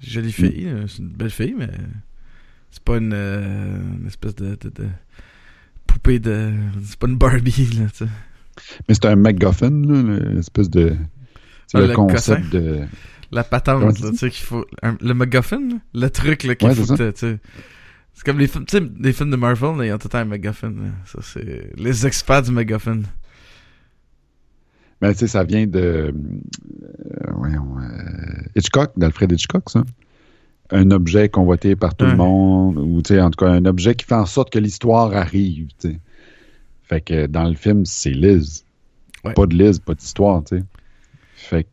jolie 0.00 0.32
fille, 0.32 0.64
là. 0.64 0.80
c'est 0.88 0.98
une 0.98 1.08
belle 1.08 1.30
fille, 1.30 1.54
mais 1.56 1.68
c'est 2.70 2.82
pas 2.82 2.96
une, 2.98 3.12
euh, 3.14 3.78
une 4.00 4.06
espèce 4.06 4.34
de, 4.34 4.56
de, 4.60 4.68
de 4.70 4.86
poupée 5.86 6.18
de... 6.18 6.52
C'est 6.84 6.98
pas 6.98 7.06
une 7.08 7.16
Barbie, 7.18 7.70
là. 7.78 8.06
Mais 8.88 8.94
c'est 8.94 9.06
un 9.06 9.16
MacGuffin, 9.16 9.70
l'espèce 10.34 10.70
de... 10.70 10.96
C'est 11.66 11.78
Ah, 11.78 11.80
le, 11.82 11.86
le 11.88 11.94
concept 11.94 12.52
de... 12.52 12.80
La 13.30 13.44
patente, 13.44 13.94
tu 13.96 14.16
sais, 14.16 14.30
qu'il 14.30 14.44
faut... 14.44 14.66
un- 14.82 14.96
le 15.00 15.14
MacGuffin, 15.14 15.60
là, 15.68 15.76
le 15.94 16.10
truc, 16.10 16.44
là, 16.44 16.54
qu'il 16.54 16.68
Ouais, 16.68 16.74
faut 16.74 16.94
c'est 18.14 18.24
comme 18.24 18.38
les 18.38 18.46
films, 18.46 18.66
tu 18.66 18.78
sais, 18.78 18.84
les 19.00 19.12
films 19.12 19.30
de 19.30 19.36
Marvel, 19.36 19.76
là, 19.78 19.86
ils 19.86 19.92
ont 19.92 19.98
tout 19.98 20.06
le 20.08 20.10
temps 20.10 20.18
un 20.18 20.24
MacGuffin. 20.24 20.72
Ça, 21.06 21.18
c'est 21.22 21.72
les 21.76 22.06
experts 22.06 22.42
du 22.42 22.52
MacGuffin. 22.52 23.02
Ben, 25.00 25.12
tu 25.12 25.18
sais, 25.20 25.26
ça 25.26 25.42
vient 25.44 25.66
de. 25.66 25.80
euh, 26.14 27.30
voyons, 27.34 27.78
euh, 27.78 28.42
Hitchcock, 28.54 28.92
d'Alfred 28.96 29.32
Hitchcock, 29.32 29.68
ça. 29.70 29.82
Un 30.70 30.90
objet 30.90 31.28
convoité 31.28 31.74
par 31.76 31.94
tout 31.94 32.04
Ouais. 32.04 32.12
le 32.12 32.16
monde, 32.16 32.78
ou, 32.78 33.02
tu 33.02 33.08
sais, 33.14 33.20
en 33.20 33.30
tout 33.30 33.44
cas, 33.44 33.50
un 33.50 33.64
objet 33.64 33.94
qui 33.94 34.06
fait 34.06 34.14
en 34.14 34.26
sorte 34.26 34.50
que 34.52 34.58
l'histoire 34.58 35.14
arrive, 35.14 35.68
tu 35.80 35.90
sais. 35.90 36.00
Fait 36.84 37.00
que 37.00 37.26
dans 37.26 37.44
le 37.48 37.54
film, 37.54 37.84
c'est 37.84 38.10
Liz. 38.10 38.64
Ouais. 39.24 39.34
Pas 39.34 39.46
de 39.46 39.54
Liz, 39.56 39.78
pas 39.80 39.94
d'histoire, 39.94 40.42
tu 40.44 40.58
sais. 40.58 40.64
Fait 41.36 41.64
que 41.64 41.68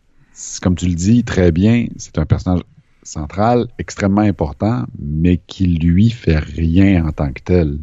comme 0.61 0.75
tu 0.75 0.87
le 0.87 0.95
dis 0.95 1.23
très 1.23 1.51
bien, 1.51 1.87
c'est 1.97 2.17
un 2.17 2.25
personnage 2.25 2.61
central, 3.03 3.67
extrêmement 3.77 4.21
important, 4.21 4.85
mais 4.99 5.37
qui 5.37 5.65
lui 5.67 6.09
fait 6.09 6.39
rien 6.39 7.05
en 7.05 7.11
tant 7.11 7.31
que 7.31 7.41
tel. 7.41 7.77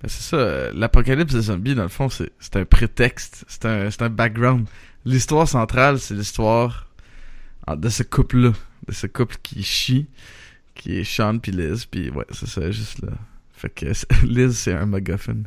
Ben, 0.00 0.08
c'est 0.08 0.22
ça, 0.22 0.70
l'apocalypse 0.72 1.34
des 1.34 1.40
zombies, 1.42 1.74
dans 1.74 1.82
le 1.82 1.88
fond, 1.88 2.08
c'est 2.08 2.56
un 2.56 2.64
prétexte, 2.64 3.44
c'est 3.48 3.64
un, 3.66 3.88
un 4.00 4.08
background. 4.10 4.66
L'histoire 5.04 5.48
centrale, 5.48 5.98
c'est 5.98 6.14
l'histoire 6.14 6.88
ah, 7.66 7.76
de 7.76 7.88
ce 7.88 8.02
couple-là, 8.02 8.52
de 8.86 8.92
ce 8.92 9.06
couple 9.06 9.36
qui 9.42 9.62
chie, 9.62 10.06
qui 10.74 10.98
est 10.98 11.04
Sean 11.04 11.38
puis 11.38 11.52
Liz, 11.52 11.84
puis 11.86 12.10
ouais, 12.10 12.24
c'est 12.30 12.48
ça, 12.48 12.70
juste 12.70 13.02
là. 13.02 13.12
Fait 13.52 13.70
que 13.70 13.86
Liz, 14.26 14.56
c'est 14.56 14.72
un 14.74 14.86
MacGuffin. 14.86 15.42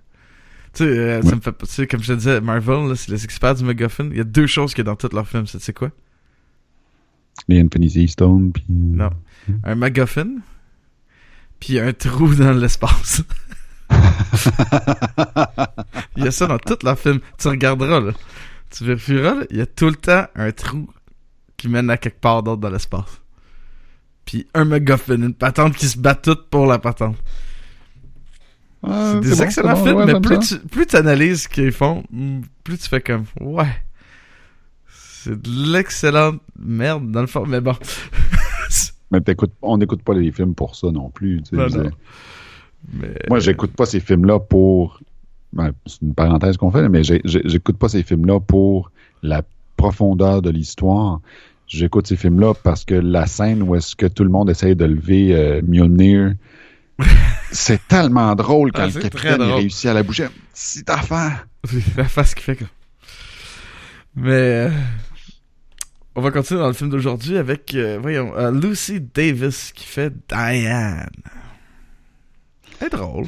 Tu 0.73 0.83
sais, 0.83 0.83
euh, 0.85 1.21
ça 1.21 1.29
Ouais. 1.29 1.35
me 1.35 1.41
fait, 1.41 1.57
tu 1.57 1.65
sais, 1.67 1.87
comme 1.87 2.01
je 2.01 2.07
te 2.13 2.17
disais, 2.17 2.41
Marvel, 2.41 2.87
là, 2.89 2.95
c'est 2.95 3.11
les 3.11 3.23
experts 3.23 3.55
du 3.55 3.63
MacGuffin. 3.63 4.09
Il 4.11 4.17
y 4.17 4.21
a 4.21 4.25
deux 4.25 4.47
choses 4.47 4.73
qu'il 4.73 4.79
y 4.85 4.87
a 4.87 4.91
dans 4.91 4.95
tous 4.95 5.13
leurs 5.13 5.27
films, 5.27 5.47
c'est 5.47 5.57
tu 5.59 5.63
sais 5.65 5.73
quoi? 5.73 5.91
Les 7.47 7.59
Infinity 7.59 8.07
Stone, 8.07 8.51
puis... 8.51 8.63
Non. 8.69 9.09
Un 9.63 9.75
MacGuffin, 9.75 10.37
puis 11.59 11.79
un 11.79 11.93
trou 11.93 12.33
dans 12.35 12.51
l'espace. 12.51 13.23
Il 16.15 16.23
y 16.23 16.27
a 16.27 16.31
ça 16.31 16.47
dans 16.47 16.57
tous 16.57 16.83
leurs 16.83 16.97
films. 16.99 17.19
Tu 17.37 17.47
regarderas, 17.47 17.99
là. 17.99 18.13
Tu 18.69 18.83
vérifieras, 18.85 19.35
là. 19.35 19.43
Il 19.49 19.57
y 19.57 19.61
a 19.61 19.65
tout 19.65 19.87
le 19.87 19.95
temps 19.95 20.25
un 20.35 20.51
trou 20.51 20.89
qui 21.57 21.67
mène 21.67 21.89
à 21.89 21.97
quelque 21.97 22.19
part 22.19 22.43
d'autre 22.43 22.61
dans 22.61 22.69
l'espace. 22.69 23.21
Puis 24.25 24.47
un 24.53 24.65
MacGuffin, 24.65 25.15
une 25.15 25.33
patente 25.33 25.75
qui 25.75 25.87
se 25.87 25.97
bat 25.97 26.15
toute 26.15 26.49
pour 26.49 26.65
la 26.65 26.79
patente. 26.79 27.17
Ah, 28.83 29.13
C'est 29.13 29.29
des 29.29 29.35
bon, 29.35 29.43
excellents 29.43 29.73
bon, 29.73 29.83
films, 29.83 29.97
ouais, 29.97 30.05
mais 30.05 30.19
plus 30.19 30.41
ça. 30.41 30.57
tu, 30.57 30.67
plus 30.67 30.95
analyses 30.95 31.43
ce 31.43 31.49
qu'ils 31.49 31.71
font, 31.71 32.03
plus 32.63 32.77
tu 32.77 32.89
fais 32.89 33.01
comme, 33.01 33.25
ouais. 33.39 33.69
C'est 35.23 35.39
de 35.39 35.71
l'excellente 35.71 36.41
merde, 36.57 37.11
dans 37.11 37.21
le 37.21 37.27
fond, 37.27 37.45
mais 37.45 37.61
bon. 37.61 37.75
Mais 39.11 39.19
on 39.61 39.77
n'écoute 39.77 40.01
pas 40.03 40.13
les 40.13 40.31
films 40.31 40.55
pour 40.55 40.75
ça 40.75 40.89
non 40.89 41.09
plus. 41.09 41.43
tu 41.43 41.57
sais, 41.57 41.57
non. 41.57 41.91
mais... 42.93 43.13
Moi, 43.29 43.39
j'écoute 43.39 43.71
pas 43.71 43.85
ces 43.85 43.99
films-là 43.99 44.39
pour. 44.39 45.01
ben, 45.51 45.73
c'est 45.85 46.01
une 46.01 46.13
parenthèse 46.13 46.55
qu'on 46.55 46.71
fait, 46.71 46.87
mais 46.87 47.01
j'écoute 47.03 47.77
pas 47.77 47.89
ces 47.89 48.03
films-là 48.03 48.39
pour 48.39 48.89
la 49.21 49.43
profondeur 49.75 50.41
de 50.41 50.49
l'histoire. 50.49 51.19
J'écoute 51.67 52.07
ces 52.07 52.15
films-là 52.15 52.53
parce 52.63 52.85
que 52.85 52.95
la 52.95 53.27
scène 53.27 53.63
où 53.63 53.75
est-ce 53.75 53.97
que 53.97 54.05
tout 54.05 54.23
le 54.23 54.29
monde 54.29 54.49
essaye 54.49 54.77
de 54.77 54.85
lever 54.85 55.35
euh, 55.35 55.61
Mjolnir, 55.61 56.35
c'est 57.51 57.85
tellement 57.89 58.33
drôle 58.35 58.71
quand 58.71 58.83
Ah, 58.83 58.87
le 58.87 59.01
capitaine 59.01 59.41
réussit 59.41 59.89
à 59.89 59.93
la 59.93 60.03
bouger. 60.03 60.29
C'est 60.53 60.89
affaire. 60.89 61.47
la 61.97 62.05
face 62.05 62.33
qu'il 62.33 62.43
fait 62.43 62.55
comme. 62.55 62.67
Mais 64.15 64.31
euh, 64.31 64.69
on 66.15 66.21
va 66.21 66.31
continuer 66.31 66.59
dans 66.59 66.67
le 66.67 66.73
film 66.73 66.89
d'aujourd'hui 66.89 67.37
avec 67.37 67.73
euh, 67.73 67.97
voyons 68.01 68.35
euh, 68.35 68.51
Lucy 68.51 68.99
Davis 68.99 69.71
qui 69.71 69.85
fait 69.85 70.13
Diane. 70.29 71.09
Elle 72.79 72.87
est 72.87 72.89
drôle. 72.89 73.27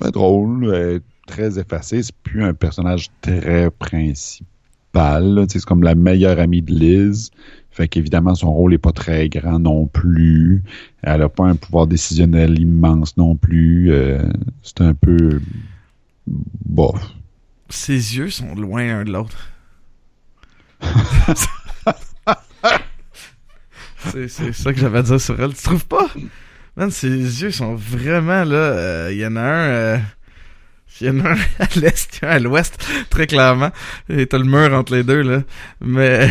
C'est 0.00 0.12
drôle, 0.12 0.64
euh, 0.64 0.98
très 1.26 1.58
effacé. 1.58 2.02
C'est 2.02 2.14
plus 2.14 2.44
un 2.44 2.54
personnage 2.54 3.08
très 3.20 3.70
principal. 3.70 4.46
C'est 5.48 5.64
comme 5.64 5.82
la 5.82 5.94
meilleure 5.94 6.38
amie 6.38 6.62
de 6.62 6.72
Liz. 6.72 7.30
Fait 7.70 7.88
qu'évidemment, 7.88 8.34
son 8.34 8.54
rôle 8.54 8.72
est 8.72 8.78
pas 8.78 8.92
très 8.92 9.28
grand 9.28 9.58
non 9.58 9.86
plus. 9.86 10.62
Elle 11.02 11.20
a 11.20 11.28
pas 11.28 11.44
un 11.44 11.56
pouvoir 11.56 11.86
décisionnel 11.86 12.58
immense 12.58 13.18
non 13.18 13.36
plus. 13.36 13.92
Euh, 13.92 14.22
c'est 14.62 14.80
un 14.80 14.94
peu 14.94 15.40
bof. 16.26 17.12
Ses 17.68 18.16
yeux 18.16 18.30
sont 18.30 18.54
loin 18.54 18.86
l'un 18.86 19.04
de 19.04 19.12
l'autre. 19.12 19.50
c'est 24.12 24.52
ça 24.52 24.72
que 24.72 24.78
j'avais 24.80 24.98
à 24.98 25.02
dire 25.02 25.20
sur 25.20 25.40
elle. 25.40 25.54
Tu 25.54 25.62
trouves 25.62 25.86
pas? 25.86 26.06
Man, 26.76 26.90
ses 26.90 27.08
yeux 27.08 27.50
sont 27.50 27.74
vraiment 27.74 28.44
là. 28.44 28.56
euh, 28.56 29.08
Il 29.12 29.18
y 29.18 29.26
en 29.26 29.36
a 29.36 29.40
un. 29.40 29.68
euh, 29.68 29.98
Il 31.00 31.06
y 31.06 31.10
en 31.10 31.20
a 31.24 31.30
un 31.32 31.36
à 31.58 31.66
l'est, 31.76 32.18
un 32.22 32.28
à 32.28 32.38
l'ouest, 32.38 32.78
très 33.10 33.26
clairement. 33.26 33.70
Et 34.08 34.26
t'as 34.26 34.38
le 34.38 34.44
mur 34.44 34.72
entre 34.74 34.94
les 34.94 35.04
deux, 35.04 35.22
là. 35.22 35.42
Mais. 35.80 36.28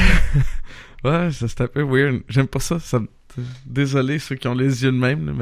ouais, 1.04 1.30
c'est 1.32 1.62
un 1.62 1.68
peu 1.68 1.82
weird. 1.84 2.22
J'aime 2.30 2.48
pas 2.48 2.60
ça. 2.60 2.78
Désolé 3.66 4.20
ceux 4.20 4.36
qui 4.36 4.48
ont 4.48 4.54
les 4.56 4.84
yeux 4.84 4.92
de 4.92 4.98
même, 4.98 5.26
là, 5.26 5.34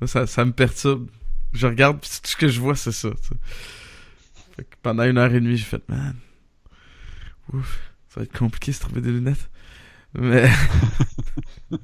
mais 0.00 0.06
ça, 0.06 0.26
ça 0.26 0.44
me 0.44 0.52
perturbe. 0.52 1.08
Je 1.52 1.66
regarde, 1.66 1.98
pis 2.00 2.08
tout 2.22 2.30
ce 2.30 2.36
que 2.36 2.48
je 2.48 2.60
vois, 2.60 2.76
c'est 2.76 2.92
ça. 2.92 3.08
Fait 4.56 4.62
que 4.64 4.76
pendant 4.82 5.02
une 5.04 5.18
heure 5.18 5.32
et 5.34 5.40
demie, 5.40 5.56
j'ai 5.56 5.64
fait, 5.64 5.82
man. 5.88 6.14
Ouf, 7.52 7.78
ça 8.10 8.20
va 8.20 8.24
être 8.24 8.38
compliqué 8.38 8.72
de 8.72 8.76
trouver 8.78 9.00
des 9.00 9.10
lunettes. 9.10 9.48
Mais. 10.18 10.48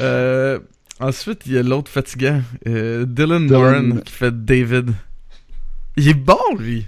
euh, 0.00 0.58
ensuite, 1.00 1.42
il 1.46 1.52
y 1.52 1.58
a 1.58 1.62
l'autre 1.62 1.90
fatigant, 1.90 2.42
euh, 2.66 3.04
Dylan, 3.06 3.46
Dylan. 3.46 3.86
Moran, 3.86 4.00
qui 4.00 4.12
fait 4.12 4.44
David. 4.44 4.92
Il 5.96 6.08
est 6.08 6.14
bon, 6.14 6.38
lui. 6.58 6.86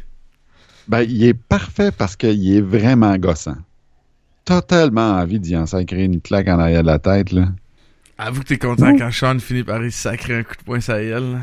Ben, 0.86 1.02
il 1.02 1.24
est 1.24 1.34
parfait 1.34 1.90
parce 1.92 2.16
qu'il 2.16 2.54
est 2.54 2.61
vraiment 2.61 3.16
gossant. 3.16 3.56
Totalement 4.44 5.12
envie 5.12 5.38
d'y 5.38 5.56
en 5.56 5.66
sacrer 5.66 6.04
une 6.04 6.20
claque 6.20 6.48
en 6.48 6.59
arrière 6.59 6.82
de 6.82 6.86
la 6.86 6.98
tête, 6.98 7.32
là. 7.32 7.48
Avoue 8.16 8.40
que 8.40 8.48
t'es 8.48 8.59
content 8.59 8.96
quand 8.96 9.12
Sean 9.12 9.38
finit 9.38 9.62
par 9.62 9.84
y 9.84 9.92
sacrer 9.92 10.38
un 10.38 10.42
coup 10.42 10.56
de 10.56 10.64
poing 10.64 10.78
gueule. 10.78 11.32
là. 11.32 11.38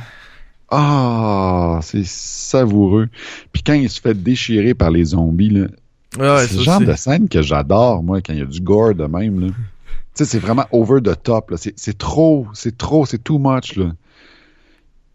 Ah, 0.69 1.79
c'est 1.83 2.05
savoureux. 2.05 3.07
Puis 3.53 3.63
quand 3.63 3.73
il 3.73 3.89
se 3.89 4.01
fait 4.01 4.15
déchirer 4.15 4.73
par 4.73 4.91
les 4.91 5.05
zombies, 5.05 5.51
là, 5.51 5.67
Ah 6.19 6.39
c'est 6.47 6.55
le 6.55 6.61
genre 6.63 6.79
de 6.81 6.93
scène 6.93 7.27
que 7.29 7.41
j'adore, 7.41 8.03
moi, 8.03 8.21
quand 8.21 8.33
il 8.33 8.39
y 8.39 8.41
a 8.41 8.45
du 8.45 8.61
gore 8.61 8.93
de 8.95 9.05
même. 9.05 9.39
Là. 9.39 9.47
tu 9.47 9.53
sais, 10.13 10.25
c'est 10.25 10.39
vraiment 10.39 10.65
over 10.71 11.01
the 11.01 11.15
top. 11.21 11.51
là. 11.51 11.57
C'est 11.57 11.97
trop, 11.97 12.47
c'est 12.53 12.77
trop, 12.77 13.05
c'est 13.05 13.23
too 13.23 13.37
much. 13.39 13.75
Là. 13.75 13.91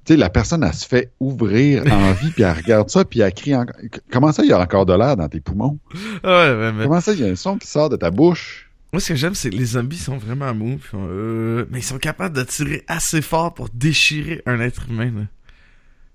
Tu 0.04 0.14
sais, 0.14 0.16
la 0.16 0.30
personne, 0.30 0.62
elle 0.64 0.74
se 0.74 0.86
fait 0.86 1.10
ouvrir 1.20 1.84
en 1.92 2.12
vie, 2.20 2.30
puis 2.30 2.42
elle 2.42 2.56
regarde 2.56 2.88
ça, 2.90 3.04
puis 3.04 3.20
elle 3.20 3.32
crie 3.32 3.54
encore. 3.54 3.76
Comment 4.10 4.32
ça, 4.32 4.42
il 4.42 4.48
y 4.48 4.52
a 4.52 4.58
encore 4.60 4.86
de 4.86 4.94
l'air 4.94 5.16
dans 5.16 5.28
tes 5.28 5.40
poumons? 5.40 5.78
Ah 6.24 6.28
ouais, 6.54 6.58
ouais, 6.58 6.72
mais... 6.72 6.84
Comment 6.84 7.00
ça, 7.00 7.12
il 7.12 7.20
y 7.20 7.24
a 7.24 7.28
un 7.28 7.36
son 7.36 7.56
qui 7.58 7.66
sort 7.68 7.88
de 7.88 7.96
ta 7.96 8.10
bouche? 8.10 8.66
Moi, 8.92 8.98
ce 9.00 9.10
que 9.10 9.14
j'aime, 9.14 9.34
c'est 9.36 9.50
que 9.50 9.56
les 9.56 9.64
zombies 9.66 9.98
sont 9.98 10.16
vraiment 10.18 10.52
mous. 10.52 10.78
puis 10.78 10.90
on- 10.94 11.06
euh, 11.08 11.64
mais 11.70 11.78
ils 11.78 11.84
sont 11.84 11.98
capables 11.98 12.34
de 12.36 12.42
tirer 12.42 12.82
assez 12.88 13.22
fort 13.22 13.54
pour 13.54 13.68
déchirer 13.72 14.42
un 14.46 14.58
être 14.60 14.86
humain. 14.90 15.12
Là. 15.14 15.22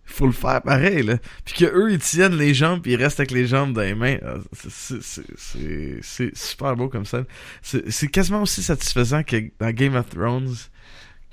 Faut 0.05 0.27
le 0.27 0.31
faire 0.33 0.61
pareil. 0.61 1.03
Là. 1.03 1.17
Puis 1.43 1.55
que 1.55 1.65
eux 1.65 1.91
ils 1.91 1.99
tiennent 1.99 2.37
les 2.37 2.53
jambes, 2.53 2.81
puis 2.81 2.93
ils 2.93 2.95
restent 2.95 3.19
avec 3.19 3.31
les 3.31 3.47
jambes 3.47 3.73
dans 3.73 3.81
les 3.81 3.95
mains. 3.95 4.17
Ah, 4.23 4.35
c'est- 4.69 6.35
super 6.35 6.75
beau 6.75 6.89
comme 6.89 7.05
ça. 7.05 7.23
C'est 7.61 8.07
quasiment 8.07 8.43
aussi 8.43 8.61
satisfaisant 8.63 9.23
que 9.23 9.37
dans 9.59 9.71
Game 9.71 9.95
of 9.95 10.07
Thrones, 10.09 10.55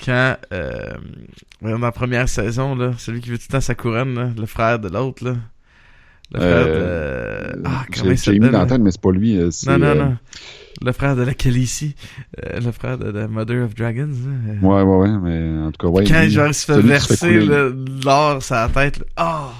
quand, 0.04 0.36
euh, 0.52 0.94
dans 1.60 1.78
la 1.78 1.92
première 1.92 2.28
saison, 2.28 2.74
là, 2.74 2.92
celui 2.98 3.20
qui 3.20 3.30
veut 3.30 3.38
tout 3.38 3.44
le 3.48 3.52
temps 3.52 3.60
sa 3.60 3.74
couronne, 3.74 4.14
là, 4.14 4.30
le 4.36 4.46
frère 4.46 4.78
de 4.78 4.88
l'autre, 4.88 5.24
là. 5.24 5.36
Le 6.32 6.40
frère 6.40 6.64
Euh, 6.66 7.52
de... 7.52 7.62
Ah, 7.64 7.84
comment 7.92 8.10
il 8.10 8.16
j'ai 8.16 8.32
mis 8.32 8.36
s'appelle? 8.38 8.50
dans 8.50 8.58
la 8.60 8.66
tête, 8.66 8.80
mais 8.80 8.90
c'est 8.90 9.00
pas 9.00 9.10
lui. 9.12 9.36
euh, 9.38 9.50
Non, 9.66 9.78
non, 9.78 9.86
euh, 9.86 9.94
non. 9.94 10.16
Le 10.84 10.92
frère 10.92 11.14
de 11.16 11.22
la 11.22 11.34
Khaleesi. 11.34 11.94
Le 12.60 12.72
frère 12.72 12.98
de 12.98 13.10
la 13.10 13.28
Mother 13.28 13.64
of 13.64 13.74
Dragons. 13.74 14.10
Ouais, 14.62 14.82
ouais, 14.82 14.96
ouais, 14.96 15.18
mais 15.22 15.62
en 15.66 15.70
tout 15.70 15.86
cas, 15.86 15.92
ouais. 15.92 16.04
Quand 16.04 16.22
lui, 16.22 16.30
genre, 16.30 16.48
il 16.48 16.54
se 16.54 16.64
fait 16.72 16.80
verser 16.80 17.40
l'or 18.04 18.42
sur 18.42 18.54
la 18.56 18.68
tête. 18.68 18.98
là. 18.98 19.04
Ah! 19.16 19.50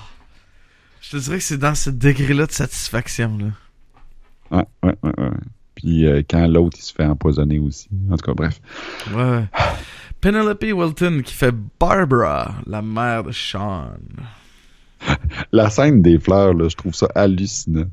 Je 1.01 1.11
te 1.11 1.16
dirais 1.23 1.37
que 1.39 1.43
c'est 1.45 1.59
dans 1.59 1.75
ce 1.75 1.91
degré-là 1.91 2.47
de 2.47 2.53
satisfaction. 2.53 3.37
Là. 3.39 4.57
Ouais, 4.59 4.64
ouais, 4.83 4.97
ouais, 5.03 5.12
ouais. 5.25 5.31
Puis 5.75 6.07
euh, 6.07 6.23
quand 6.29 6.47
l'autre, 6.47 6.77
il 6.81 6.83
se 6.83 6.93
fait 6.95 7.05
empoisonner 7.05 7.59
aussi. 7.59 7.89
En 8.11 8.16
tout 8.16 8.25
cas, 8.25 8.35
bref. 8.35 8.61
Ouais, 9.14 9.23
ouais. 9.23 9.45
Penelope 10.20 10.62
Wilton 10.64 11.20
qui 11.25 11.35
fait 11.35 11.55
Barbara, 11.79 12.55
la 12.66 12.81
mère 12.83 13.25
de 13.25 13.33
Sean. 13.33 13.89
La 15.53 15.70
scène 15.70 16.03
des 16.03 16.18
fleurs, 16.18 16.55
là, 16.55 16.68
je 16.68 16.76
trouve 16.76 16.94
ça 16.94 17.09
hallucinant. 17.14 17.86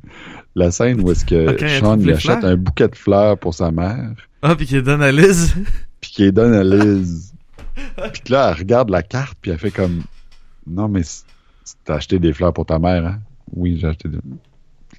La 0.56 0.72
scène 0.72 1.02
où 1.02 1.12
est-ce 1.12 1.26
que 1.26 1.58
Sean 1.80 2.00
achète 2.00 2.20
fleurs? 2.20 2.46
un 2.46 2.56
bouquet 2.56 2.88
de 2.88 2.96
fleurs 2.96 3.38
pour 3.38 3.54
sa 3.54 3.72
mère, 3.72 4.12
Ah, 4.42 4.56
puis 4.56 4.66
qui 4.66 4.82
donne 4.82 5.02
à 5.02 5.12
Liz. 5.12 5.54
puis 6.02 6.12
qu'il 6.12 6.32
donne 6.32 6.54
à 6.54 6.64
Liz. 6.64 7.34
puis 8.14 8.22
que 8.22 8.32
là, 8.32 8.50
elle 8.52 8.60
regarde 8.60 8.90
la 8.90 9.04
carte, 9.04 9.38
puis 9.42 9.52
elle 9.52 9.60
fait 9.60 9.72
comme 9.72 10.04
Non, 10.68 10.88
mais 10.88 11.02
t'as 11.86 11.96
acheté 11.96 12.20
des 12.20 12.34
fleurs 12.34 12.54
pour 12.54 12.66
ta 12.66 12.80
mère, 12.80 13.06
hein? 13.06 13.20
Oui, 13.54 13.78
j'ai 13.80 13.88
acheté 13.88 14.10
des. 14.10 14.20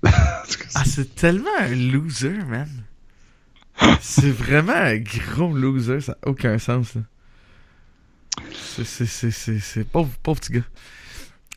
Ah, 0.02 0.82
c'est 0.84 1.14
tellement 1.14 1.50
un 1.60 1.74
loser, 1.74 2.38
man. 2.48 2.68
C'est 4.00 4.30
vraiment 4.30 4.72
un 4.74 4.98
gros 4.98 5.52
loser, 5.54 6.00
ça 6.00 6.12
n'a 6.12 6.30
aucun 6.30 6.58
sens. 6.58 6.94
c'est 8.82 9.84
pauvre, 9.84 10.10
pauvre 10.22 10.40
petit 10.40 10.52
gars. 10.52 10.64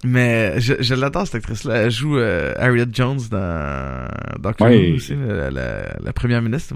Mais 0.06 0.60
je, 0.60 0.74
je 0.82 0.96
l'adore 0.96 1.26
cette 1.26 1.36
actrice-là. 1.36 1.76
Elle 1.84 1.92
joue 1.92 2.18
euh, 2.18 2.54
Harriet 2.58 2.88
Jones 2.92 3.20
dans 3.32 4.08
Doctor 4.40 4.68
Ouais. 4.68 4.92
Aussi, 4.94 5.16
la, 5.16 5.50
la- 5.50 5.98
la 6.00 6.14
première 6.14 6.42
ministre. 6.42 6.76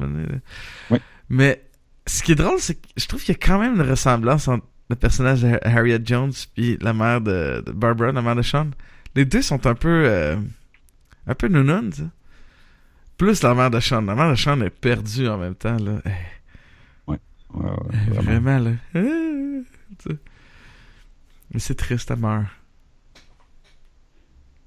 Ouais. 0.89 1.01
Mais 1.29 1.61
ce 2.05 2.23
qui 2.23 2.31
est 2.31 2.35
drôle, 2.35 2.59
c'est 2.59 2.75
que 2.75 2.87
je 2.95 3.05
trouve 3.05 3.21
qu'il 3.21 3.33
y 3.35 3.37
a 3.37 3.45
quand 3.45 3.59
même 3.59 3.75
une 3.75 3.81
ressemblance 3.89 4.47
entre 4.47 4.65
le 4.89 4.95
personnage 4.95 5.41
de 5.41 5.59
Harriet 5.63 5.99
Jones 6.05 6.31
puis 6.55 6.77
la 6.79 6.93
mère 6.93 7.19
de, 7.19 7.61
de 7.65 7.71
Barbara, 7.73 8.13
la 8.13 8.21
mère 8.21 8.35
de 8.37 8.41
Sean. 8.41 8.67
Les 9.15 9.25
deux 9.25 9.41
sont 9.41 9.65
un 9.67 9.75
peu... 9.75 10.03
euh, 10.05 10.37
un 11.27 11.35
peu 11.35 11.49
nounounes, 11.49 11.89
tu 11.89 12.03
sais. 12.03 12.07
Plus 13.17 13.41
la 13.43 13.53
mère 13.55 13.71
de 13.71 13.79
Sean. 13.81 14.01
La 14.03 14.15
mère 14.15 14.29
de 14.29 14.35
Sean 14.35 14.61
est 14.61 14.69
perdue 14.69 15.27
en 15.27 15.37
même 15.37 15.55
temps, 15.55 15.75
là. 15.77 15.99
Eh, 16.05 16.09
Ouais, 17.11 17.17
ouais, 17.55 17.69
eh, 17.91 18.09
vraiment. 18.11 18.21
vraiment, 18.41 18.59
là. 18.59 18.71
Eh. 18.95 20.13
Mais 21.53 21.59
c'est 21.59 21.75
triste, 21.75 22.11
elle 22.11 22.19
meurt. 22.19 22.45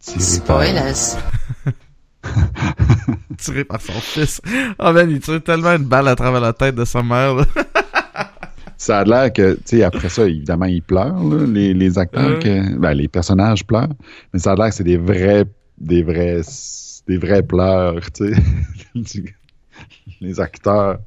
Tiré 0.01 0.41
par- 0.47 0.63
Spoilers. 0.63 1.17
Tiré 3.39 3.65
par 3.65 3.81
son 3.81 3.93
fils. 3.93 4.41
Oh 4.79 4.93
man, 4.93 5.11
il 5.11 5.21
tire 5.21 5.43
tellement 5.43 5.73
une 5.77 5.85
balle 5.85 6.09
à 6.09 6.17
travers 6.17 6.41
la 6.41 6.53
tête 6.53 6.75
de 6.75 6.85
sa 6.85 7.03
mère, 7.03 7.35
là. 7.35 7.45
Ça 8.77 9.01
a 9.01 9.05
l'air 9.05 9.31
que, 9.31 9.55
tu 9.57 9.61
sais, 9.67 9.83
après 9.83 10.09
ça, 10.09 10.27
évidemment, 10.27 10.65
ils 10.65 10.83
pleurent, 10.83 11.23
là, 11.23 11.45
les, 11.47 11.75
les 11.75 11.99
acteurs, 11.99 12.39
que, 12.39 12.77
ben, 12.79 12.95
les 12.95 13.09
personnages 13.09 13.63
pleurent, 13.67 13.93
mais 14.33 14.39
ça 14.41 14.53
a 14.53 14.57
l'air 14.57 14.71
que 14.71 14.75
c'est 14.75 14.85
des 14.85 14.97
vrais, 14.97 15.45
des 15.77 16.03
vrais, 16.03 16.41
des 17.07 17.19
vrais 17.19 17.43
pleurs, 17.43 18.01
tu 18.11 18.35
sais. 19.05 19.23
les 20.23 20.41
acteurs. 20.41 20.99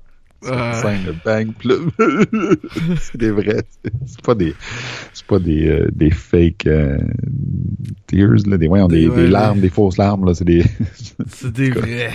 Ouais. 0.49 0.73
scène, 0.81 0.99
le 1.05 1.15
bang, 1.23 1.51
là, 1.63 1.75
c'est 3.01 3.17
des 3.17 3.31
vrais, 3.31 3.63
c'est 4.05 4.21
pas 4.21 4.35
des, 4.35 4.53
c'est 5.13 5.25
pas 5.25 5.39
des, 5.39 5.67
euh, 5.67 5.87
des 5.93 6.09
fake 6.11 6.67
euh, 6.67 6.97
tears, 8.07 8.35
là, 8.47 8.57
des, 8.57 8.67
voyons, 8.67 8.87
des, 8.87 9.01
Des- 9.01 9.09
des 9.09 9.09
ouais, 9.23 9.27
larmes, 9.27 9.55
ouais. 9.57 9.61
des 9.61 9.69
fausses 9.69 9.97
larmes, 9.97 10.25
là, 10.25 10.33
c'est 10.33 10.45
des, 10.45 10.63
C'est 11.27 11.51
des 11.51 11.69
vrais. 11.71 12.11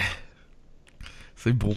C'est 1.37 1.53
beau. 1.53 1.75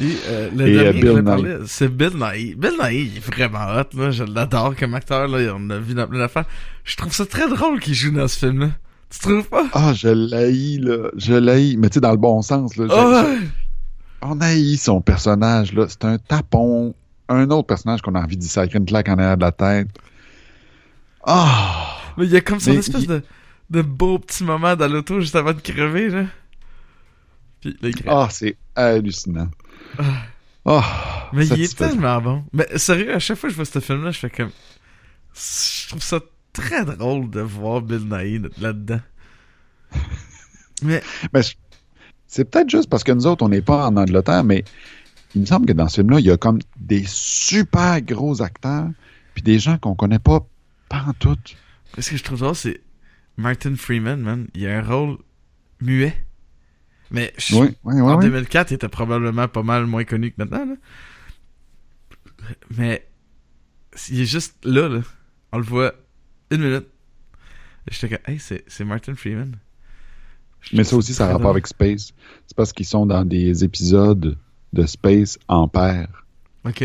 Et, 0.00 0.04
euh, 0.28 0.50
le 0.56 0.66
Et, 0.66 0.72
dernier 0.72 0.88
euh, 0.88 0.92
que 0.92 1.06
je 1.08 1.12
Bill 1.12 1.24
parler, 1.24 1.56
c'est 1.66 1.88
Bill 1.94 2.10
Nighy. 2.16 2.54
Bill 2.54 2.72
Nighy, 2.82 3.10
il 3.12 3.16
est 3.18 3.24
vraiment 3.26 3.66
hot, 3.78 3.96
là. 3.98 4.10
Je 4.10 4.24
l'adore 4.24 4.74
comme 4.76 4.94
acteur, 4.94 5.28
là. 5.28 5.54
On 5.56 5.68
a 5.70 5.78
vu 5.78 5.92
dans 5.94 6.06
plein 6.08 6.18
d'affaires. 6.20 6.46
Je 6.84 6.96
trouve 6.96 7.12
ça 7.12 7.26
très 7.26 7.48
drôle 7.48 7.80
qu'il 7.80 7.94
joue 7.94 8.10
dans 8.10 8.26
ce 8.26 8.38
film-là. 8.38 8.70
Tu 9.10 9.18
trouves 9.20 9.46
pas? 9.48 9.66
ah, 9.74 9.92
je 9.94 10.08
l'haïs, 10.08 10.78
là, 10.80 11.10
je 11.16 11.34
l'haïs, 11.34 11.76
mais 11.76 11.88
tu 11.90 11.94
sais, 11.94 12.00
dans 12.00 12.10
le 12.10 12.16
bon 12.16 12.40
sens, 12.42 12.76
là, 12.76 12.86
Ah 12.90 13.24
ouais! 13.28 13.38
On 14.26 14.40
haït 14.40 14.76
son 14.78 15.00
personnage, 15.02 15.72
là. 15.74 15.86
C'est 15.88 16.04
un 16.04 16.18
tapon. 16.18 16.94
Un 17.28 17.50
autre 17.50 17.66
personnage 17.66 18.00
qu'on 18.02 18.14
a 18.14 18.20
envie 18.22 18.36
d'y 18.36 18.48
sacrer 18.48 18.78
une 18.78 18.86
claque 18.86 19.08
en 19.08 19.18
arrière 19.18 19.36
de 19.36 19.42
la 19.42 19.52
tête. 19.52 19.88
Ah! 21.24 21.96
Mais 22.16 22.24
il 22.26 22.32
y 22.32 22.36
a 22.36 22.40
comme 22.40 22.60
son 22.60 22.72
espèce 22.72 23.02
il- 23.02 23.06
de, 23.08 23.22
de 23.70 23.82
beau 23.82 24.18
petit 24.18 24.44
moment 24.44 24.76
dans 24.76 24.88
l'auto 24.90 25.20
juste 25.20 25.34
avant 25.36 25.52
de 25.52 25.60
crever, 25.60 26.08
là. 26.08 26.24
Puis 27.60 27.76
là. 27.80 27.90
Ah, 28.06 28.28
c'est 28.30 28.56
hallucinant. 28.74 29.50
Ah! 30.66 31.28
Mais 31.32 31.46
il 31.46 31.62
est 31.62 31.76
tellement 31.76 32.20
bon. 32.20 32.44
Mais 32.52 32.66
sérieux, 32.78 33.14
à 33.14 33.18
chaque 33.18 33.38
fois 33.38 33.48
que 33.48 33.52
je 33.52 33.56
vois 33.56 33.64
ce 33.64 33.80
film-là, 33.80 34.10
je 34.10 34.18
fais 34.18 34.30
comme... 34.30 34.50
Je 35.34 35.88
trouve 35.88 36.02
ça 36.02 36.20
très 36.52 36.84
drôle 36.84 37.28
de 37.30 37.40
voir 37.40 37.80
Bill 37.82 38.06
Nighy 38.08 38.40
là-dedans. 38.60 39.00
Mais 40.82 41.02
Mais 41.32 41.42
je- 41.42 41.54
c'est 42.34 42.44
peut-être 42.50 42.68
juste 42.70 42.88
parce 42.90 43.04
que 43.04 43.12
nous 43.12 43.26
autres, 43.26 43.44
on 43.44 43.48
n'est 43.48 43.62
pas 43.62 43.86
en 43.86 43.96
Angleterre, 43.96 44.42
mais 44.44 44.64
il 45.34 45.42
me 45.42 45.46
semble 45.46 45.66
que 45.66 45.72
dans 45.72 45.88
ce 45.88 46.00
film-là, 46.00 46.18
il 46.20 46.26
y 46.26 46.30
a 46.30 46.36
comme 46.36 46.58
des 46.78 47.04
super 47.06 48.00
gros 48.02 48.42
acteurs, 48.42 48.88
puis 49.34 49.42
des 49.42 49.58
gens 49.58 49.78
qu'on 49.78 49.94
connaît 49.94 50.18
pas, 50.18 50.40
pas 50.88 51.04
en 51.06 51.12
tout. 51.12 51.36
ce 51.98 52.10
que 52.10 52.16
je 52.16 52.22
trouve 52.24 52.40
drôle, 52.40 52.54
c'est 52.56 52.80
Martin 53.36 53.76
Freeman, 53.76 54.20
man. 54.20 54.48
Il 54.54 54.66
a 54.66 54.78
un 54.78 54.82
rôle 54.82 55.18
muet. 55.80 56.14
Mais 57.10 57.32
je- 57.38 57.54
Oui, 57.54 57.68
oui, 57.84 57.94
oui. 57.94 58.00
en 58.00 58.18
oui. 58.18 58.24
2004, 58.24 58.70
il 58.70 58.74
était 58.74 58.88
probablement 58.88 59.46
pas 59.46 59.62
mal 59.62 59.86
moins 59.86 60.04
connu 60.04 60.30
que 60.32 60.36
maintenant. 60.38 60.64
Là. 60.66 60.74
Mais 62.76 63.06
il 64.10 64.20
est 64.20 64.26
juste 64.26 64.56
là, 64.64 64.88
là. 64.88 65.00
On 65.52 65.58
le 65.58 65.64
voit 65.64 65.92
une 66.50 66.62
minute. 66.62 66.86
Et 67.88 67.92
J'étais 67.94 68.16
comme, 68.18 68.34
hey, 68.34 68.40
c'est 68.40 68.84
Martin 68.84 69.14
Freeman. 69.14 69.56
Mais 70.72 70.84
ça 70.84 70.96
aussi, 70.96 71.12
ça 71.14 71.28
a 71.28 71.32
rapport 71.32 71.50
avec 71.50 71.66
Space. 71.66 72.12
C'est 72.46 72.56
parce 72.56 72.72
qu'ils 72.72 72.86
sont 72.86 73.06
dans 73.06 73.24
des 73.24 73.64
épisodes 73.64 74.36
de 74.72 74.86
Space 74.86 75.38
en 75.48 75.68
paire. 75.68 76.24
Ok. 76.66 76.84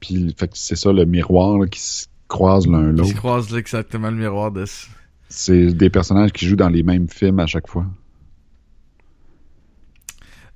Puis 0.00 0.34
fait 0.38 0.48
que 0.48 0.56
c'est 0.56 0.76
ça 0.76 0.92
le 0.92 1.04
miroir 1.04 1.58
là, 1.58 1.66
qui 1.66 1.80
se 1.80 2.06
croise 2.28 2.66
l'un 2.66 2.90
Ils 2.92 2.96
se 2.96 3.02
l'autre. 3.02 3.14
croisent 3.16 3.50
là 3.52 3.58
exactement 3.58 4.10
le 4.10 4.16
miroir 4.16 4.50
de. 4.50 4.64
ce- 4.64 4.86
C'est 5.28 5.66
des 5.74 5.90
personnages 5.90 6.32
qui 6.32 6.46
jouent 6.46 6.56
dans 6.56 6.68
les 6.70 6.82
mêmes 6.82 7.08
films 7.08 7.38
à 7.40 7.46
chaque 7.46 7.68
fois. 7.68 7.86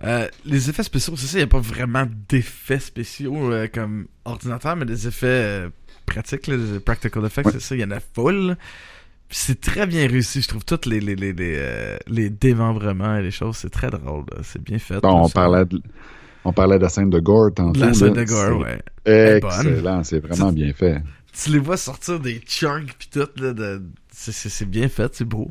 Euh, 0.03 0.29
les 0.45 0.69
effets 0.69 0.83
spéciaux, 0.83 1.15
c'est 1.17 1.27
ça, 1.27 1.39
il 1.39 1.41
n'y 1.41 1.45
a 1.45 1.47
pas 1.47 1.61
vraiment 1.61 2.07
d'effets 2.29 2.81
spéciaux 2.81 3.53
euh, 3.53 3.69
comme 3.73 4.07
ordinateur, 4.25 4.77
mais 4.77 4.85
des 4.85 5.07
effets 5.07 5.27
euh, 5.27 5.71
pratiques, 6.05 6.47
là, 6.47 6.57
des 6.57 6.81
practical 6.81 7.25
effects, 7.25 7.47
Ouais. 7.47 7.53
c'est 7.53 7.61
ça, 7.61 7.75
il 7.75 7.81
y 7.81 7.85
en 7.85 7.91
a 7.93 8.01
full. 8.01 8.57
C'est 9.37 9.61
très 9.61 9.87
bien 9.87 10.07
réussi, 10.07 10.43
je 10.43 10.49
trouve, 10.49 10.65
tous 10.65 10.89
les, 10.89 11.01
les, 11.01 11.17
les, 11.17 11.33
les, 11.33 11.57
euh, 11.59 11.97
les 12.07 12.31
démembrements 12.31 13.17
et 13.17 13.23
les 13.23 13.33
choses, 13.33 13.57
c'est 13.57 13.71
très 13.71 13.91
drôle, 13.91 14.25
c'est 14.43 14.63
bien 14.63 14.79
fait. 14.79 15.01
Bon, 15.01 15.23
on, 15.23 15.29
ça. 15.29 15.35
parlait 15.35 15.65
de, 15.65 15.81
on 16.45 16.53
parlait 16.53 16.79
de 16.79 16.85
la 16.85 16.89
scène 16.89 17.11
de 17.11 17.19
Gore 17.19 17.53
tantôt. 17.53 17.81
la 17.81 17.93
scène 17.93 18.15
là. 18.15 18.25
de 18.25 18.31
gore, 18.31 18.61
ouais. 18.61 18.81
Excellent, 19.05 20.05
c'est 20.05 20.21
vraiment 20.21 20.53
bien 20.53 20.73
fait. 20.73 21.03
Tu 21.33 21.51
les 21.51 21.59
vois 21.59 21.77
sortir 21.77 22.21
des 22.21 22.41
chunks 22.47 22.95
pis 22.97 23.11
tout, 23.11 23.27
là, 23.37 23.53
de... 23.53 23.83
c'est, 24.13 24.69
bien 24.71 24.89
fait, 24.89 25.13
c'est 25.17 25.25
beau. 25.25 25.51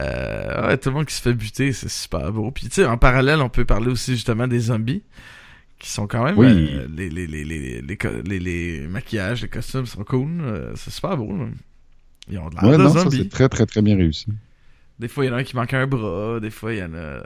Euh, 0.00 0.68
ouais, 0.68 0.78
tout 0.78 0.88
le 0.88 0.94
monde 0.94 1.04
qui 1.04 1.14
se 1.14 1.20
fait 1.20 1.34
buter, 1.34 1.72
c'est 1.74 1.90
super 1.90 2.32
beau. 2.32 2.50
Puis 2.50 2.68
tu 2.68 2.76
sais, 2.76 2.86
en 2.86 2.96
parallèle, 2.96 3.40
on 3.42 3.50
peut 3.50 3.66
parler 3.66 3.88
aussi 3.88 4.12
justement 4.12 4.48
des 4.48 4.58
zombies, 4.58 5.02
qui 5.78 5.90
sont 5.90 6.06
quand 6.06 6.24
même... 6.24 6.38
Oui. 6.38 6.70
euh, 6.72 6.86
les, 6.96 7.10
les, 7.10 7.26
les, 7.26 7.44
les, 7.44 7.82
les, 7.82 7.96
co- 7.98 8.22
les, 8.24 8.38
les 8.38 8.88
maquillages, 8.88 9.42
les 9.42 9.48
costumes 9.48 9.84
sont 9.84 10.02
cool, 10.02 10.28
euh, 10.40 10.72
c'est 10.76 10.90
super 10.90 11.18
beau. 11.18 11.36
Là. 11.36 11.44
Ils 12.28 12.38
ont 12.38 12.48
de 12.48 12.54
l'air 12.54 12.64
Ouais, 12.64 12.76
de 12.78 12.82
non, 12.82 12.92
ça 12.92 13.00
zombies. 13.02 13.18
c'est 13.18 13.28
très 13.28 13.48
très 13.48 13.66
très 13.66 13.82
bien 13.82 13.96
réussi. 13.96 14.26
Des 14.98 15.08
fois, 15.08 15.24
il 15.24 15.28
y 15.28 15.30
en 15.30 15.34
a 15.34 15.38
un 15.38 15.44
qui 15.44 15.54
manque 15.56 15.74
un 15.74 15.86
bras, 15.86 16.40
des 16.40 16.50
fois, 16.50 16.72
il 16.72 16.78
y 16.78 16.82
en 16.82 16.94
a... 16.94 17.20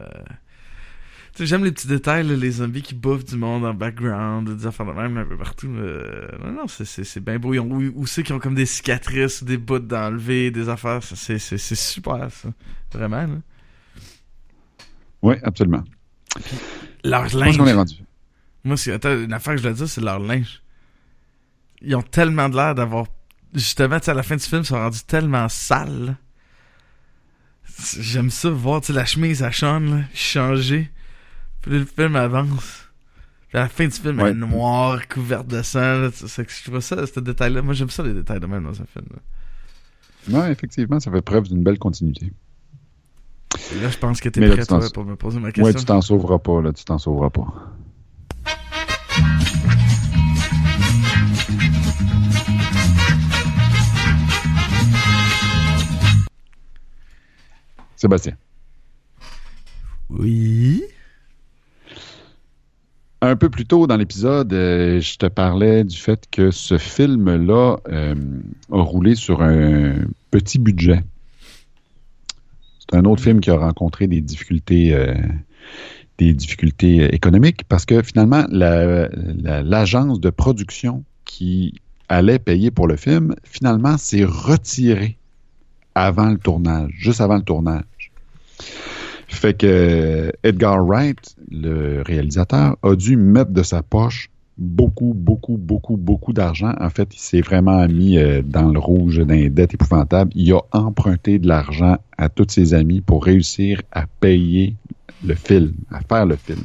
Tu 1.33 1.39
sais, 1.39 1.47
j'aime 1.47 1.65
les 1.65 1.71
petits 1.71 1.87
détails, 1.87 2.27
là, 2.27 2.35
les 2.35 2.51
zombies 2.51 2.83
qui 2.83 2.95
bouffent 2.97 3.25
du 3.25 3.37
monde 3.37 3.65
en 3.65 3.73
background, 3.73 4.51
des 4.57 4.67
affaires 4.67 4.87
de 4.87 4.93
même 4.93 5.17
un 5.17 5.25
peu 5.25 5.37
partout. 5.37 5.69
euh, 5.69 6.27
Non, 6.45 6.51
non, 6.53 6.67
c'est, 6.67 7.21
bien 7.25 7.39
beau. 7.39 7.55
Ils 7.55 7.61
ont, 7.61 7.71
ou, 7.71 7.93
ou 7.95 8.07
ceux 8.09 8.23
qui 8.25 8.33
ont 8.33 8.41
comme 8.41 8.57
des 8.57 8.67
cicatrices, 8.67 9.45
des 9.45 9.57
bouts 9.57 9.79
d'enlever, 9.79 10.51
des 10.51 10.69
affaires, 10.69 11.01
c'est, 11.05 11.39
super, 11.39 12.29
ça. 12.33 12.49
Vraiment, 12.93 13.23
là. 13.23 13.39
Oui, 15.23 15.37
absolument. 15.45 15.85
Leur 17.05 17.29
Je 17.29 17.35
pense 17.39 17.47
linge. 17.47 17.59
qu'on 17.59 17.67
est 17.67 17.73
rendu. 17.75 17.95
Moi, 18.65 18.77
c'est, 18.77 18.93
attends, 18.93 19.17
une 19.17 19.33
affaire 19.33 19.55
que 19.55 19.59
je 19.59 19.63
dois 19.63 19.73
dire, 19.73 19.89
c'est 19.89 20.01
leur 20.01 20.19
linge. 20.19 20.63
Ils 21.83 21.95
ont 21.95 22.03
tellement 22.03 22.49
de 22.49 22.57
l'air 22.57 22.75
d'avoir... 22.75 23.07
Justement, 23.55 23.97
à 23.97 24.15
la 24.15 24.23
fin 24.23 24.37
du 24.37 24.43
film, 24.45 24.63
ils 24.63 24.67
sont 24.67 24.77
rendus 24.77 25.03
tellement 25.07 25.49
sales, 25.49 26.17
J'aime 27.99 28.29
ça, 28.31 28.51
voir, 28.51 28.83
la 28.91 29.07
chemise 29.07 29.43
à 29.43 29.51
Sean, 29.53 29.81
là, 29.81 30.03
changer. 30.13 30.91
Puis 31.63 31.71
le 31.71 31.85
film 31.87 32.15
avance. 32.15 32.89
Puis 33.49 33.57
à 33.59 33.63
la 33.63 33.69
fin 33.69 33.87
du 33.87 33.93
film, 33.93 34.21
Ouais. 34.21 34.31
elle 34.31 34.37
est 34.37 34.39
noire, 34.47 35.09
couverte 35.09 35.47
de 35.47 35.63
sang, 35.63 35.81
là. 36.01 36.11
C'est- 36.13 36.47
je 36.51 36.65
trouve 36.71 36.81
ça, 36.81 37.07
ce 37.07 37.21
détail-là. 37.21 37.63
Moi, 37.63 37.73
j'aime 37.73 37.89
ça, 37.89 38.03
les 38.03 38.13
détails 38.13 38.39
de 38.41 38.45
même 38.47 38.65
dans 38.65 38.83
un 38.83 38.85
film. 38.85 39.07
Non, 40.29 40.47
effectivement, 40.47 41.01
ça 41.01 41.11
fait 41.11 41.23
preuve 41.23 41.45
d'une 41.49 41.63
belle 41.63 41.79
continuité. 41.79 42.33
Et 43.75 43.81
là, 43.81 43.89
je 43.89 43.97
pense 43.97 44.21
que 44.21 44.29
t'es 44.29 44.41
là, 44.41 44.49
prêt, 44.53 44.61
tu 44.61 44.67
toi, 44.67 44.81
pour 44.93 45.05
me 45.07 45.17
poser 45.17 45.39
ma 45.41 45.47
Ouais, 45.47 45.53
question. 45.53 45.79
tu 45.81 45.85
t'en 45.87 46.03
sauveras 46.03 46.39
pas, 46.39 46.61
là, 46.61 46.73
tu 46.75 46.85
t'en 46.85 46.99
sauveras 46.99 47.31
pas. 47.31 47.47
Sébastien. 58.01 58.33
Oui. 60.09 60.83
Un 63.21 63.37
peu 63.37 63.51
plus 63.51 63.67
tôt 63.67 63.87
dans 63.87 63.99
l'épisode, 63.99 64.51
euh, 64.55 65.01
je 65.03 65.19
te 65.19 65.27
parlais 65.27 65.85
du 65.85 65.99
fait 65.99 66.25
que 66.31 66.51
ce 66.51 66.79
film-là 66.79 67.77
euh, 67.91 68.15
a 68.73 68.81
roulé 68.81 69.15
sur 69.15 69.43
un 69.43 69.97
petit 70.31 70.59
budget. 70.59 71.03
C'est 72.79 72.97
un 72.97 73.05
autre 73.05 73.23
film 73.23 73.41
qui 73.41 73.51
a 73.51 73.59
rencontré 73.59 74.07
des 74.07 74.23
difficultés, 74.23 74.95
euh, 74.95 75.15
des 76.17 76.33
difficultés 76.33 77.15
économiques 77.15 77.65
parce 77.69 77.85
que 77.85 78.03
finalement, 78.03 78.47
la- 78.51 79.09
la- 79.09 79.63
l'agence 79.63 80.19
de 80.21 80.31
production 80.31 81.05
qui 81.27 81.75
allait 82.09 82.39
payer 82.39 82.71
pour 82.71 82.89
le 82.89 82.97
film, 82.97 83.35
finalement, 83.45 83.99
s'est 83.99 84.25
retirée 84.25 85.19
avant 85.95 86.31
le 86.31 86.39
tournage, 86.39 86.91
juste 86.97 87.21
avant 87.21 87.37
le 87.37 87.43
tournage. 87.43 87.83
Fait 89.29 89.55
que 89.55 90.33
Edgar 90.43 90.85
Wright, 90.85 91.37
le 91.51 92.03
réalisateur, 92.03 92.77
a 92.83 92.95
dû 92.95 93.17
mettre 93.17 93.53
de 93.53 93.63
sa 93.63 93.83
poche 93.83 94.31
beaucoup, 94.61 95.15
beaucoup, 95.17 95.57
beaucoup, 95.57 95.97
beaucoup 95.97 96.33
d'argent. 96.33 96.75
En 96.81 96.91
fait, 96.91 97.15
il 97.15 97.19
s'est 97.19 97.41
vraiment 97.41 97.87
mis 97.89 98.19
euh, 98.19 98.43
dans 98.45 98.71
le 98.71 98.79
rouge, 98.79 99.19
dans 99.19 99.35
les 99.35 99.49
dettes 99.49 99.75
épouvantables. 99.75 100.31
Il 100.35 100.53
a 100.53 100.61
emprunté 100.73 101.39
de 101.39 101.49
l'argent 101.49 101.97
à 102.19 102.29
tous 102.29 102.47
ses 102.51 102.75
amis 102.75 103.01
pour 103.01 103.25
réussir 103.25 103.81
à 103.91 104.07
payer 104.07 104.77
le 105.25 105.35
film, 105.35 105.73
à 105.91 106.01
faire 106.01 106.27
le 106.27 106.37
film. 106.37 106.65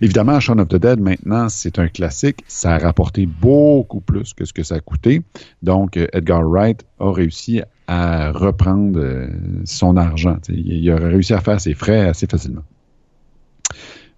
Évidemment, 0.00 0.40
Shaun 0.40 0.58
of 0.58 0.68
the 0.68 0.76
Dead, 0.76 1.00
maintenant, 1.00 1.48
c'est 1.48 1.78
un 1.78 1.88
classique. 1.88 2.42
Ça 2.48 2.74
a 2.74 2.78
rapporté 2.78 3.26
beaucoup 3.26 4.00
plus 4.00 4.34
que 4.34 4.44
ce 4.44 4.52
que 4.52 4.62
ça 4.62 4.76
a 4.76 4.80
coûté. 4.80 5.22
Donc, 5.62 5.96
Edgar 6.12 6.42
Wright 6.42 6.84
a 6.98 7.12
réussi 7.12 7.60
à 7.86 8.32
reprendre 8.32 8.98
euh, 8.98 9.28
son 9.64 9.96
argent. 9.96 10.38
Il, 10.48 10.90
aurait 10.90 11.08
réussi 11.08 11.34
à 11.34 11.40
faire 11.40 11.60
ses 11.60 11.74
frais 11.74 12.08
assez 12.08 12.26
facilement. 12.26 12.64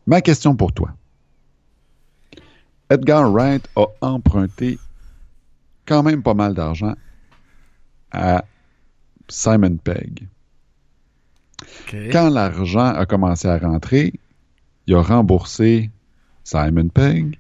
Ma 0.06 0.20
question 0.20 0.54
pour 0.54 0.72
toi. 0.72 0.90
Edgar 2.88 3.30
Wright 3.30 3.68
a 3.74 3.86
emprunté 4.00 4.78
quand 5.86 6.02
même 6.02 6.22
pas 6.22 6.34
mal 6.34 6.54
d'argent 6.54 6.94
à 8.12 8.44
Simon 9.28 9.76
Pegg. 9.76 10.28
Quand 12.12 12.30
l'argent 12.30 12.94
a 12.94 13.06
commencé 13.06 13.48
à 13.48 13.58
rentrer, 13.58 14.12
il 14.86 14.94
a 14.94 15.02
remboursé 15.02 15.90
Simon 16.44 16.88
Pegg. 16.88 17.38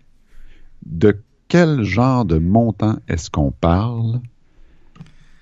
De 0.84 1.20
quel 1.48 1.84
genre 1.84 2.24
de 2.24 2.38
montant 2.38 2.96
est-ce 3.06 3.30
qu'on 3.30 3.52
parle? 3.52 4.20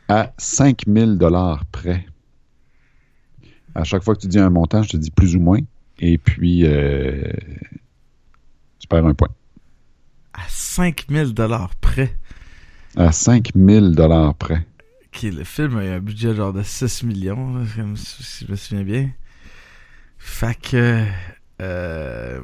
À 0.09 0.33
5000 0.39 1.19
dollars 1.19 1.65
près? 1.67 2.07
À 3.75 3.85
chaque 3.85 4.03
fois 4.03 4.15
que 4.15 4.21
tu 4.21 4.29
dis 4.29 4.39
un 4.39 4.51
montant, 4.51 4.83
je 4.83 4.91
te 4.91 4.97
dis 4.97 5.11
plus 5.11 5.35
ou 5.37 5.41
moins. 5.41 5.61
Et 5.99 6.19
puis, 6.19 6.65
euh, 6.65 7.33
tu 8.79 8.87
perds 8.89 9.07
un 9.07 9.15
point. 9.15 9.29
À 10.33 10.43
5000 10.49 11.35
dollars 11.35 11.75
près. 11.77 12.17
À 12.97 13.13
5000 13.13 13.95
dollars 13.95 14.35
près. 14.35 14.67
Le 15.23 15.45
film 15.45 15.79
a 15.79 15.85
eu 15.85 15.89
un 15.91 16.01
budget 16.01 16.35
genre 16.35 16.53
de 16.53 16.63
6 16.63 17.05
millions, 17.05 17.55
là, 17.57 17.65
comme 17.77 17.97
si 17.97 18.23
si 18.23 18.45
je 18.45 18.51
me 18.51 18.57
souviens 18.57 18.85
bien. 18.85 19.11
Fait 20.19 20.61
que... 20.61 21.05
Euh, 21.63 22.41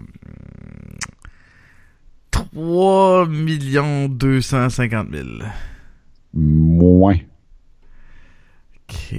3 2.31 3.27
250 4.09 5.09
000. 5.13 5.29
Moins. 6.33 7.17
Ok. 8.91 9.15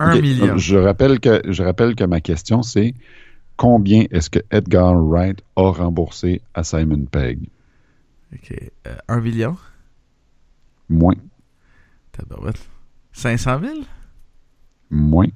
1 0.00 0.14
Ok, 0.14 0.22
million. 0.22 0.56
Je 0.56 0.76
rappelle 0.76 1.18
que, 1.20 1.42
je 1.48 1.62
rappelle 1.62 1.94
que 1.96 2.04
ma 2.04 2.20
question, 2.20 2.62
c'est 2.62 2.94
combien 3.56 4.04
est-ce 4.10 4.30
que 4.30 4.38
Edgar 4.50 4.94
Wright 4.94 5.42
a 5.56 5.70
remboursé 5.70 6.40
à 6.54 6.62
Simon 6.62 7.04
Pegg? 7.06 7.48
Ok. 8.32 8.54
Euh, 8.86 8.96
1 9.08 9.20
million? 9.20 9.56
Moins. 10.88 11.16
Tabarouette. 12.12 12.60
500 13.12 13.60
000? 13.60 13.74
Moins. 14.90 15.28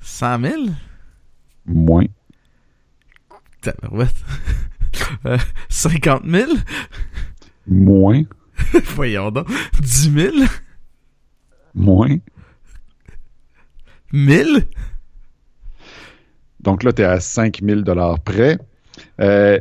100 0.00 0.40
000? 0.40 0.62
Moins. 1.66 2.06
Tabarouette. 3.60 4.14
Euh, 5.26 5.38
50 5.68 6.24
000? 6.26 6.52
Moins. 7.66 8.22
Voyons 8.94 9.30
donc. 9.30 9.48
10 9.80 10.12
000? 10.12 10.36
Moins. 11.74 12.18
1000? 14.12 14.66
Donc 16.60 16.82
là, 16.82 16.92
tu 16.92 17.02
es 17.02 17.04
à 17.04 17.20
5000 17.20 17.82
dollars 17.82 18.20
près. 18.20 18.58
Euh, 19.20 19.58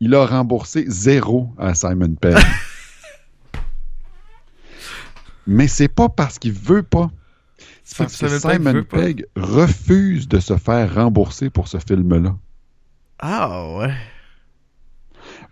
il 0.00 0.14
a 0.14 0.26
remboursé 0.26 0.84
zéro 0.88 1.50
à 1.58 1.74
Simon 1.74 2.14
Pegg. 2.14 2.36
Mais 5.46 5.68
c'est 5.68 5.88
pas 5.88 6.08
parce 6.08 6.38
qu'il 6.38 6.52
veut 6.52 6.82
pas. 6.82 7.10
C'est 7.82 7.98
parce 7.98 8.16
que 8.16 8.28
Simon. 8.28 8.84
Pegg 8.84 9.26
refuse 9.36 10.28
de 10.28 10.38
se 10.38 10.56
faire 10.56 10.94
rembourser 10.94 11.50
pour 11.50 11.68
ce 11.68 11.78
film-là. 11.78 12.36
Ah 13.18 13.76
ouais. 13.76 13.92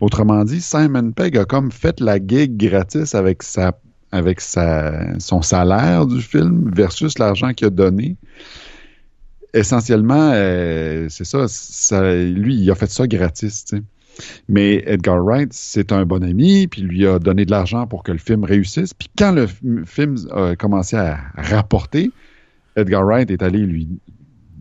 Autrement 0.00 0.44
dit, 0.44 0.60
Simon 0.60 1.12
Pegg 1.12 1.36
a 1.36 1.44
comme 1.44 1.72
fait 1.72 2.00
la 2.00 2.18
gig 2.18 2.56
gratis 2.56 3.14
avec 3.14 3.42
sa 3.42 3.78
avec 4.12 4.40
son 4.40 5.42
salaire 5.42 6.06
du 6.06 6.22
film 6.22 6.70
versus 6.74 7.18
l'argent 7.18 7.52
qu'il 7.52 7.66
a 7.66 7.70
donné. 7.70 8.16
Essentiellement, 9.54 10.30
euh, 10.34 11.06
c'est 11.09 11.24
ça, 11.24 12.14
Lui, 12.14 12.56
il 12.56 12.70
a 12.70 12.74
fait 12.74 12.90
ça 12.90 13.06
gratis. 13.06 13.66
Mais 14.48 14.82
Edgar 14.86 15.22
Wright, 15.22 15.52
c'est 15.52 15.92
un 15.92 16.04
bon 16.04 16.22
ami, 16.24 16.66
puis 16.66 16.82
lui 16.82 17.06
a 17.06 17.18
donné 17.18 17.44
de 17.44 17.50
l'argent 17.50 17.86
pour 17.86 18.02
que 18.02 18.12
le 18.12 18.18
film 18.18 18.44
réussisse. 18.44 18.92
Puis 18.94 19.09
quand 19.16 19.32
le 19.32 19.46
film 19.86 20.16
a 20.32 20.56
commencé 20.56 20.96
à 20.96 21.18
rapporter, 21.36 22.11
Edgar 22.76 23.04
Wright 23.04 23.30
est 23.30 23.42
allé 23.42 23.59
lui, 23.59 23.88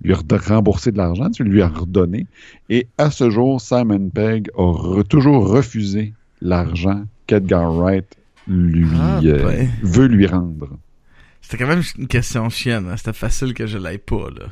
lui 0.04 0.14
rembourser 0.48 0.92
de 0.92 0.98
l'argent, 0.98 1.30
tu 1.30 1.44
lui 1.44 1.62
as 1.62 1.70
redonné. 1.70 2.28
Et 2.70 2.88
à 2.98 3.12
ce 3.12 3.30
jour, 3.30 3.60
Simon 3.62 4.10
Pegg 4.10 4.50
a 4.58 5.04
toujours 5.04 5.48
refusé 5.50 6.14
l'argent 6.42 7.04
qu'Edgar 7.26 7.74
Wright 7.74 8.06
lui 8.48 8.88
Ah, 8.96 9.20
euh, 9.24 9.44
ben. 9.44 9.70
veut 9.84 10.08
lui 10.08 10.26
rendre. 10.28 10.70
C'était 11.42 11.58
quand 11.58 11.68
même 11.68 11.82
une 11.98 12.08
question 12.08 12.50
chienne. 12.50 12.88
hein. 12.90 12.98
C'était 12.98 13.14
facile 13.14 13.54
que 13.54 13.66
je 13.68 13.78
l'aille 13.78 13.98
pas, 14.00 14.30
là. 14.30 14.48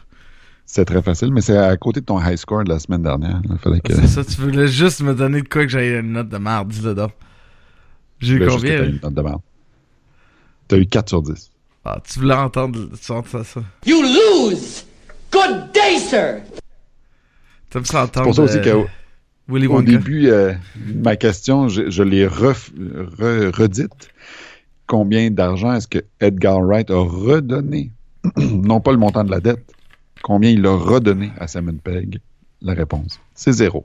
C'est 0.65 0.85
très 0.85 1.01
facile, 1.01 1.31
mais 1.31 1.41
c'est 1.41 1.57
à 1.57 1.75
côté 1.77 1.99
de 2.01 2.05
ton 2.05 2.19
high 2.19 2.37
score 2.37 2.63
de 2.63 2.69
la 2.69 2.79
semaine 2.79 3.03
dernière. 3.03 3.39
Il 3.49 3.57
fallait 3.59 3.81
que. 3.81 3.93
C'est 3.93 4.07
ça, 4.07 4.23
tu 4.25 4.41
voulais 4.41 4.67
juste 4.67 5.01
me 5.01 5.13
donner 5.13 5.41
de 5.41 5.47
quoi 5.47 5.63
que 5.63 5.69
j'aille 5.69 5.99
une 5.99 6.13
note 6.13 6.29
de 6.29 6.37
merde, 6.37 6.69
dis-le 6.69 6.95
donc. 6.95 7.11
J'ai 8.19 8.35
eu 8.35 8.39
Ben, 8.39 8.49
juste 8.49 8.63
que 8.63 8.67
combien? 8.69 8.77
t'as 8.79 8.83
eu 8.83 8.87
là? 8.87 8.93
une 8.95 8.99
note 9.03 9.13
de 9.13 9.21
merde. 9.21 9.41
T'as 10.67 10.77
eu 10.77 10.85
4 10.87 11.09
sur 11.09 11.21
10. 11.21 11.51
Ah, 11.83 12.01
tu 12.03 12.19
voulais 12.19 12.33
entendre, 12.33 12.79
tu 12.99 13.11
entends 13.11 13.27
ça, 13.29 13.43
ça. 13.43 13.61
You 13.85 14.01
lose! 14.01 14.85
Good 15.31 15.71
day, 15.73 15.99
sir! 15.99 16.41
T'aimes 17.69 17.85
ça 17.85 17.91
C'est 17.91 17.97
entendre 17.97 18.25
pour 18.25 18.35
ça 18.35 18.41
aussi 18.43 18.57
euh, 18.57 18.83
Willy 19.47 19.67
au 19.67 19.81
début, 19.81 20.27
euh, 20.29 20.53
ma 21.03 21.15
question, 21.15 21.67
je, 21.67 21.89
je 21.89 22.01
l'ai 22.03 22.25
ref- 22.27 22.71
re- 22.73 23.49
redite. 23.55 24.09
Combien 24.87 25.29
d'argent 25.31 25.73
est-ce 25.73 25.87
que 25.87 25.99
Edgar 26.19 26.59
Wright 26.61 26.89
a 26.91 26.97
redonné? 26.99 27.91
non 28.37 28.81
pas 28.81 28.91
le 28.91 28.97
montant 28.97 29.23
de 29.23 29.31
la 29.31 29.39
dette. 29.39 29.71
Combien 30.23 30.49
il 30.49 30.65
a 30.65 30.75
redonné 30.75 31.31
à 31.39 31.47
Simon 31.47 31.77
Pegg? 31.83 32.19
La 32.61 32.73
réponse, 32.73 33.19
c'est 33.35 33.51
zéro. 33.51 33.83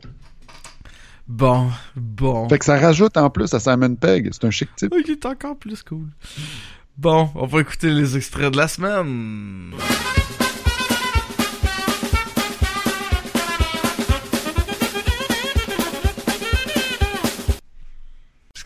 Bon, 1.29 1.69
bon. 1.95 2.49
Fait 2.49 2.59
que 2.59 2.65
ça 2.65 2.79
rajoute 2.79 3.17
en 3.17 3.29
plus 3.31 3.53
à 3.55 3.61
Simon 3.61 3.95
Pegg. 3.95 4.31
C'est 4.33 4.45
un 4.47 4.51
chic 4.51 4.69
type. 4.77 4.93
Oh, 4.95 4.99
il 5.05 5.11
est 5.13 5.27
encore 5.27 5.57
plus 5.57 5.83
cool. 5.83 6.07
Bon, 6.97 7.31
on 7.35 7.47
va 7.47 7.61
écouter 7.61 7.91
les 7.91 8.17
extraits 8.17 8.53
de 8.53 8.57
la 8.57 8.69
semaine. 8.69 9.73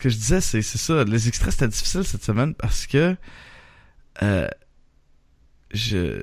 Que 0.05 0.11
je 0.11 0.17
disais, 0.17 0.39
c'est 0.39 0.61
c'est 0.61 0.77
ça. 0.77 1.03
Les 1.03 1.27
extraits, 1.27 1.51
c'était 1.51 1.67
difficile 1.67 2.03
cette 2.03 2.23
semaine 2.23 2.53
parce 2.53 2.85
que 2.85 3.15
euh, 4.21 4.47
je 5.71 6.21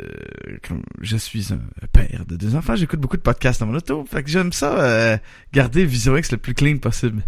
comme 0.66 0.84
je 1.00 1.16
suis 1.16 1.52
un 1.52 1.58
père 1.88 2.24
de 2.26 2.36
deux 2.36 2.54
enfants, 2.54 2.76
j'écoute 2.76 3.00
beaucoup 3.00 3.16
de 3.16 3.22
podcasts 3.22 3.58
dans 3.58 3.66
mon 3.66 3.74
auto. 3.74 4.04
Fait 4.04 4.22
que 4.22 4.30
j'aime 4.30 4.52
ça 4.52 4.78
euh, 4.78 5.18
garder 5.52 5.84
Vision 5.84 6.16
X 6.16 6.30
le 6.30 6.38
plus 6.38 6.54
clean 6.54 6.78
possible. 6.78 7.22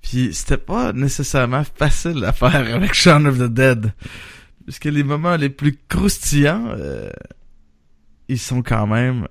Puis 0.00 0.32
c'était 0.32 0.56
pas 0.56 0.94
nécessairement 0.94 1.64
facile 1.64 2.24
à 2.24 2.32
faire 2.32 2.54
avec 2.54 2.94
Shaun 2.94 3.26
of 3.26 3.38
the 3.38 3.52
Dead. 3.52 3.92
Puisque 4.64 4.86
les 4.86 5.02
moments 5.02 5.36
les 5.36 5.50
plus 5.50 5.78
croustillants, 5.88 6.68
euh, 6.78 7.10
ils 8.28 8.38
sont 8.38 8.62
quand 8.62 8.86
même 8.86 9.28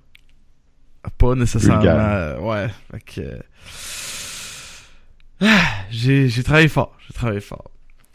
pas 1.18 1.34
nécessairement... 1.34 1.82
Vulgaires. 1.82 2.44
ouais, 2.44 2.70
fait 2.92 3.00
que... 3.00 3.44
ah, 5.44 5.62
j'ai, 5.90 6.30
j'ai 6.30 6.44
travaillé 6.44 6.68
fort, 6.68 6.96
j'ai 7.08 7.14
travaillé 7.14 7.42
fort. 7.42 7.72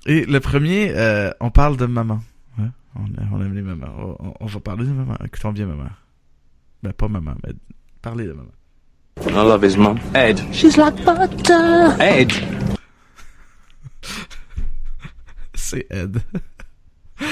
Et 0.07 0.25
le 0.25 0.41
premier, 0.41 0.93
euh, 0.97 1.31
on 1.41 1.51
parle 1.51 1.77
de 1.77 1.87
maman. 1.87 2.21
On, 2.97 3.05
on 3.33 3.41
aime 3.43 3.55
les 3.55 3.63
mamans. 3.63 3.87
On, 3.99 4.17
on- 4.29 4.35
on 4.41 4.47
va 4.47 4.61
parler 4.61 4.85
de 4.85 4.91
maman. 4.93 5.17
Écoutons 5.25 5.53
bien 5.53 5.67
maman. 5.67 5.89
Ben 6.83 6.93
pas 6.93 7.09
maman, 7.09 7.35
mais 7.47 7.53
parler 8.03 8.27
de 8.27 8.33
maman. 8.33 8.51
I 9.21 9.31
love 9.33 9.65
his 9.65 9.77
mum. 9.77 9.99
Ed. 10.15 10.41
She's 10.53 10.77
like 10.77 10.97
butter! 11.05 11.95
Ed. 12.01 12.33
C'est 15.55 15.87
Ed. 15.91 16.23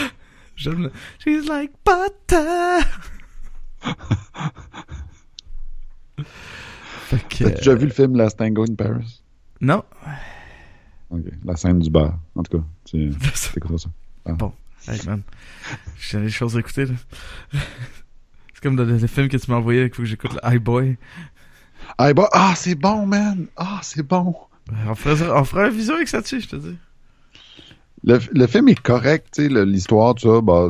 J'aime 0.57 0.83
le... 0.85 0.93
She's 1.19 1.49
like 1.49 1.73
butter. 1.85 2.85
fait 7.07 7.29
que... 7.29 7.45
T'as 7.45 7.51
déjà 7.51 7.75
vu 7.75 7.87
le 7.87 7.93
film 7.93 8.17
Last 8.17 8.39
Tango 8.39 8.65
in 8.69 8.75
Paris? 8.75 9.23
Non. 9.61 9.83
Ok. 11.11 11.25
La 11.45 11.57
scène 11.57 11.79
du 11.79 11.91
bar. 11.91 12.19
En 12.35 12.43
tout 12.43 12.59
cas, 12.59 12.65
c'est 12.85 13.11
c'est 13.35 13.61
quoi 13.61 13.79
ça? 13.79 13.89
Hey 14.89 14.99
man. 15.07 15.23
J'ai 15.99 16.21
des 16.21 16.31
choses 16.31 16.57
à 16.57 16.61
écouter 16.61 16.87
là. 16.87 16.95
C'est 18.55 18.63
comme 18.63 18.77
dans 18.77 18.85
le, 18.85 18.99
film 19.07 19.29
que 19.29 19.37
tu 19.37 19.51
m'as 19.51 19.59
envoyé, 19.59 19.83
il 19.83 19.91
faut 19.91 20.01
que 20.01 20.09
j'écoute 20.09 20.33
le 20.33 20.41
High 20.43 20.63
Boy. 20.63 20.97
Ah, 21.99 22.15
bah, 22.15 22.27
ah, 22.33 22.55
c'est 22.57 22.75
bon, 22.75 23.05
man! 23.05 23.49
Ah, 23.55 23.81
c'est 23.83 24.03
bon! 24.03 24.35
On 24.89 24.95
fera, 24.95 25.39
on 25.39 25.45
fera 25.45 25.65
un 25.65 25.69
visio 25.69 25.93
avec 25.93 26.09
ça 26.09 26.23
dessus, 26.23 26.41
je 26.41 26.49
te 26.49 26.57
dis. 26.57 26.77
Le, 28.03 28.19
le 28.33 28.47
film 28.47 28.71
est 28.71 28.81
correct, 28.81 29.29
tu 29.35 29.49
l'histoire, 29.67 30.15
tout 30.15 30.29
ça, 30.29 30.41
bah, 30.41 30.69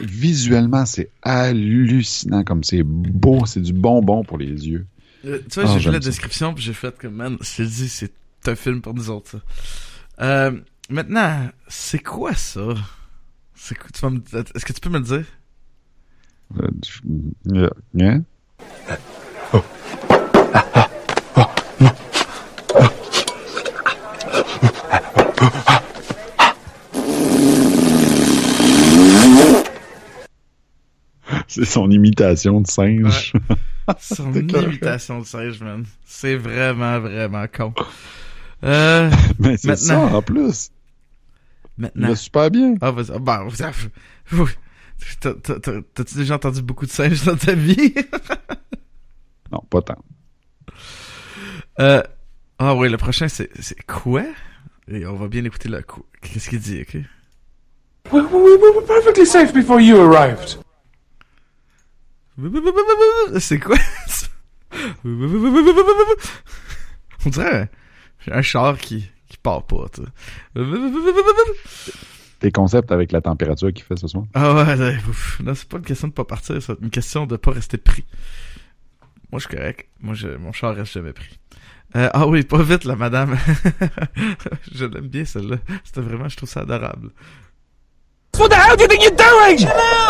visuellement, 0.00 0.86
c'est 0.86 1.10
hallucinant, 1.20 2.44
comme 2.44 2.64
c'est 2.64 2.82
beau, 2.82 3.44
c'est 3.44 3.60
du 3.60 3.74
bonbon 3.74 4.24
pour 4.24 4.38
les 4.38 4.68
yeux. 4.68 4.86
Euh, 5.24 5.38
tu 5.50 5.60
vois, 5.60 5.70
Ah, 5.70 5.78
j'ai 5.78 5.88
vu 5.88 5.94
la 5.94 6.00
ça. 6.02 6.08
description 6.08 6.54
puis 6.54 6.64
j'ai 6.64 6.72
fait 6.74 6.96
comme 6.98 7.14
man, 7.14 7.36
je 7.40 7.56
te 7.56 7.62
dis, 7.62 7.88
c'est 7.88 8.12
un 8.46 8.54
film 8.56 8.80
pour 8.80 8.94
nous 8.94 9.08
autres 9.10 9.30
ça. 9.30 9.38
Euh, 10.20 10.60
maintenant, 10.90 11.48
c'est 11.68 12.00
quoi 12.02 12.34
ça? 12.34 12.74
C'est 13.54 13.76
quoi, 13.76 13.88
tu 13.94 14.00
vas 14.00 14.10
me... 14.10 14.18
Est-ce 14.54 14.64
que 14.64 14.72
tu 14.72 14.80
peux 14.80 14.90
me 14.90 14.98
le 14.98 15.04
dire? 15.04 15.24
Euh, 16.60 16.68
je- 16.84 17.56
euh, 17.56 17.70
hein? 18.00 18.22
C'est 31.46 31.64
son 31.64 31.90
imitation 31.90 32.60
de 32.60 32.66
singe. 32.66 33.32
Son 34.00 34.32
imitation 34.32 35.20
de 35.20 35.24
singe, 35.26 35.60
man. 35.60 35.84
C'est 36.04 36.36
vraiment, 36.36 37.00
vraiment 37.00 37.46
con. 37.48 37.74
Euh, 38.64 39.10
Mais 39.38 39.56
c'est 39.56 39.76
ça 39.76 39.96
Maintenant. 39.98 40.18
en 40.18 40.22
plus. 40.22 40.70
Il 41.78 41.82
maintenant. 41.82 42.08
va 42.08 42.16
super 42.16 42.50
bien. 42.50 42.74
Ah, 42.80 42.90
vas-y. 42.92 43.10
Ah, 43.14 43.18
bah, 43.18 43.44
t'as- 45.20 45.80
T'as-tu 45.94 46.14
déjà 46.16 46.34
entendu 46.36 46.62
beaucoup 46.62 46.86
de 46.86 46.90
singes 46.92 47.24
dans 47.24 47.36
ta 47.36 47.54
vie? 47.54 47.94
Non, 49.50 49.60
pas 49.68 49.82
tant. 49.82 50.02
Euh, 51.78 52.02
ah 52.58 52.74
oui, 52.74 52.88
le 52.88 52.96
prochain, 52.96 53.28
c'est 53.28 53.50
c'est 53.60 53.82
quoi? 53.84 54.24
Et 54.88 55.04
on 55.04 55.14
va 55.16 55.28
bien 55.28 55.44
écouter 55.44 55.68
le 55.68 55.82
coup. 55.82 56.04
Qu'est-ce 56.22 56.48
qu'il 56.48 56.58
dit, 56.58 56.80
ok? 56.80 56.94
We, 58.12 58.22
we, 58.22 58.32
we 58.32 58.74
were 58.74 58.86
perfectly 58.86 59.26
safe 59.26 59.52
before 59.52 59.78
you 59.80 60.00
arrived. 60.00 60.58
C'est 63.38 63.58
quoi? 63.58 63.76
ça? 64.06 64.26
On 67.26 67.30
dirait 67.30 67.70
un, 68.28 68.38
un 68.38 68.42
char 68.42 68.78
qui, 68.78 69.08
qui 69.28 69.36
part 69.36 69.64
pas, 69.66 69.86
tu. 69.92 70.02
Tes 72.40 72.50
concepts 72.50 72.90
avec 72.90 73.12
la 73.12 73.20
température 73.20 73.72
qu'il 73.72 73.84
fait 73.84 73.96
ce 73.96 74.08
soir. 74.08 74.24
Ah 74.34 74.54
ouais, 74.54 74.76
là, 75.44 75.54
c'est 75.54 75.68
pas 75.68 75.76
une 75.76 75.84
question 75.84 76.08
de 76.08 76.12
pas 76.12 76.24
partir, 76.24 76.60
c'est 76.60 76.80
une 76.80 76.90
question 76.90 77.26
de 77.26 77.36
pas 77.36 77.52
rester 77.52 77.78
pris. 77.78 78.04
Moi, 79.30 79.38
je 79.38 79.46
suis 79.46 79.56
correct. 79.56 79.88
Moi, 80.00 80.14
je, 80.14 80.28
mon 80.28 80.52
char 80.52 80.74
reste 80.74 80.92
jamais 80.92 81.12
pris. 81.12 81.38
Euh, 81.94 82.08
ah 82.12 82.26
oui, 82.26 82.42
pas 82.42 82.62
vite, 82.62 82.84
la 82.84 82.96
madame. 82.96 83.36
je 84.72 84.84
l'aime 84.84 85.08
bien, 85.08 85.24
celle-là. 85.24 85.56
C'était 85.84 86.00
vraiment, 86.00 86.28
je 86.28 86.36
trouve 86.36 86.48
ça 86.48 86.60
adorable. 86.60 87.10
What 88.38 88.48
the 88.48 88.56
hell 88.56 88.76
do 88.76 88.84
you 88.84 88.88
think 88.88 89.02
you're 89.02 89.10
doing? 89.10 89.58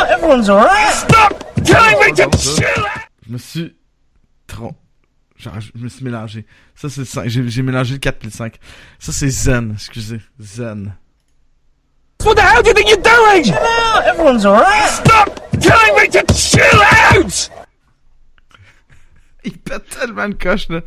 Everyone's 0.09 0.49
alright. 0.49 0.95
Stop 0.95 1.55
telling 1.65 1.99
me 2.01 2.13
to 2.13 2.31
chill 2.39 2.85
out! 2.87 3.09
Je 3.27 3.33
me 3.33 3.39
suis 3.39 3.75
trom... 4.47 4.75
Genre, 5.37 5.61
je 5.61 5.83
me 5.83 5.89
suis 5.89 6.05
mélangé. 6.05 6.47
Ça, 6.77 6.89
c'est 6.89 7.01
le 7.01 7.05
5. 7.05 7.29
J'ai, 7.29 7.49
j'ai 7.49 7.63
mélangé 7.63 7.95
le 7.95 7.99
4 7.99 8.19
puis 8.19 8.29
le 8.29 8.33
5. 8.33 8.57
Ça, 9.01 9.13
c'est 9.13 9.29
zen, 9.29 9.73
excusez. 9.75 10.21
Zen. 10.41 10.95
What 12.25 12.37
the 12.37 12.43
hell 12.43 12.63
do 12.63 12.69
you 12.69 12.75
think 12.75 12.89
you're 12.89 13.03
doing? 13.03 13.53
Everyone's 14.07 14.47
alright. 14.47 14.89
Stop 14.89 15.41
telling 15.61 15.97
me 15.97 16.09
to 16.09 16.23
chill 16.33 16.81
out! 17.13 17.51
Il 19.45 19.59
pète 19.59 19.89
tellement 19.89 20.29
de 20.29 20.35
coche, 20.35 20.69
là. 20.69 20.83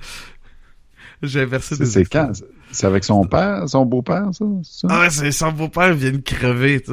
J'ai 1.21 1.41
inversé 1.41 1.75
des 1.75 1.85
c'est 1.85 2.05
quand? 2.05 2.31
C'est 2.75 2.87
avec 2.87 3.05
son 3.05 3.23
père, 3.23 3.69
son 3.69 3.85
beau-père, 3.85 4.27
ça? 4.33 4.45
ça? 4.63 4.87
Ah 4.91 4.99
ouais, 5.01 5.09
c'est 5.09 5.31
son 5.31 5.51
beau-père 5.53 5.93
vient 5.93 6.11
de 6.11 6.17
crever, 6.17 6.81
tu. 6.81 6.91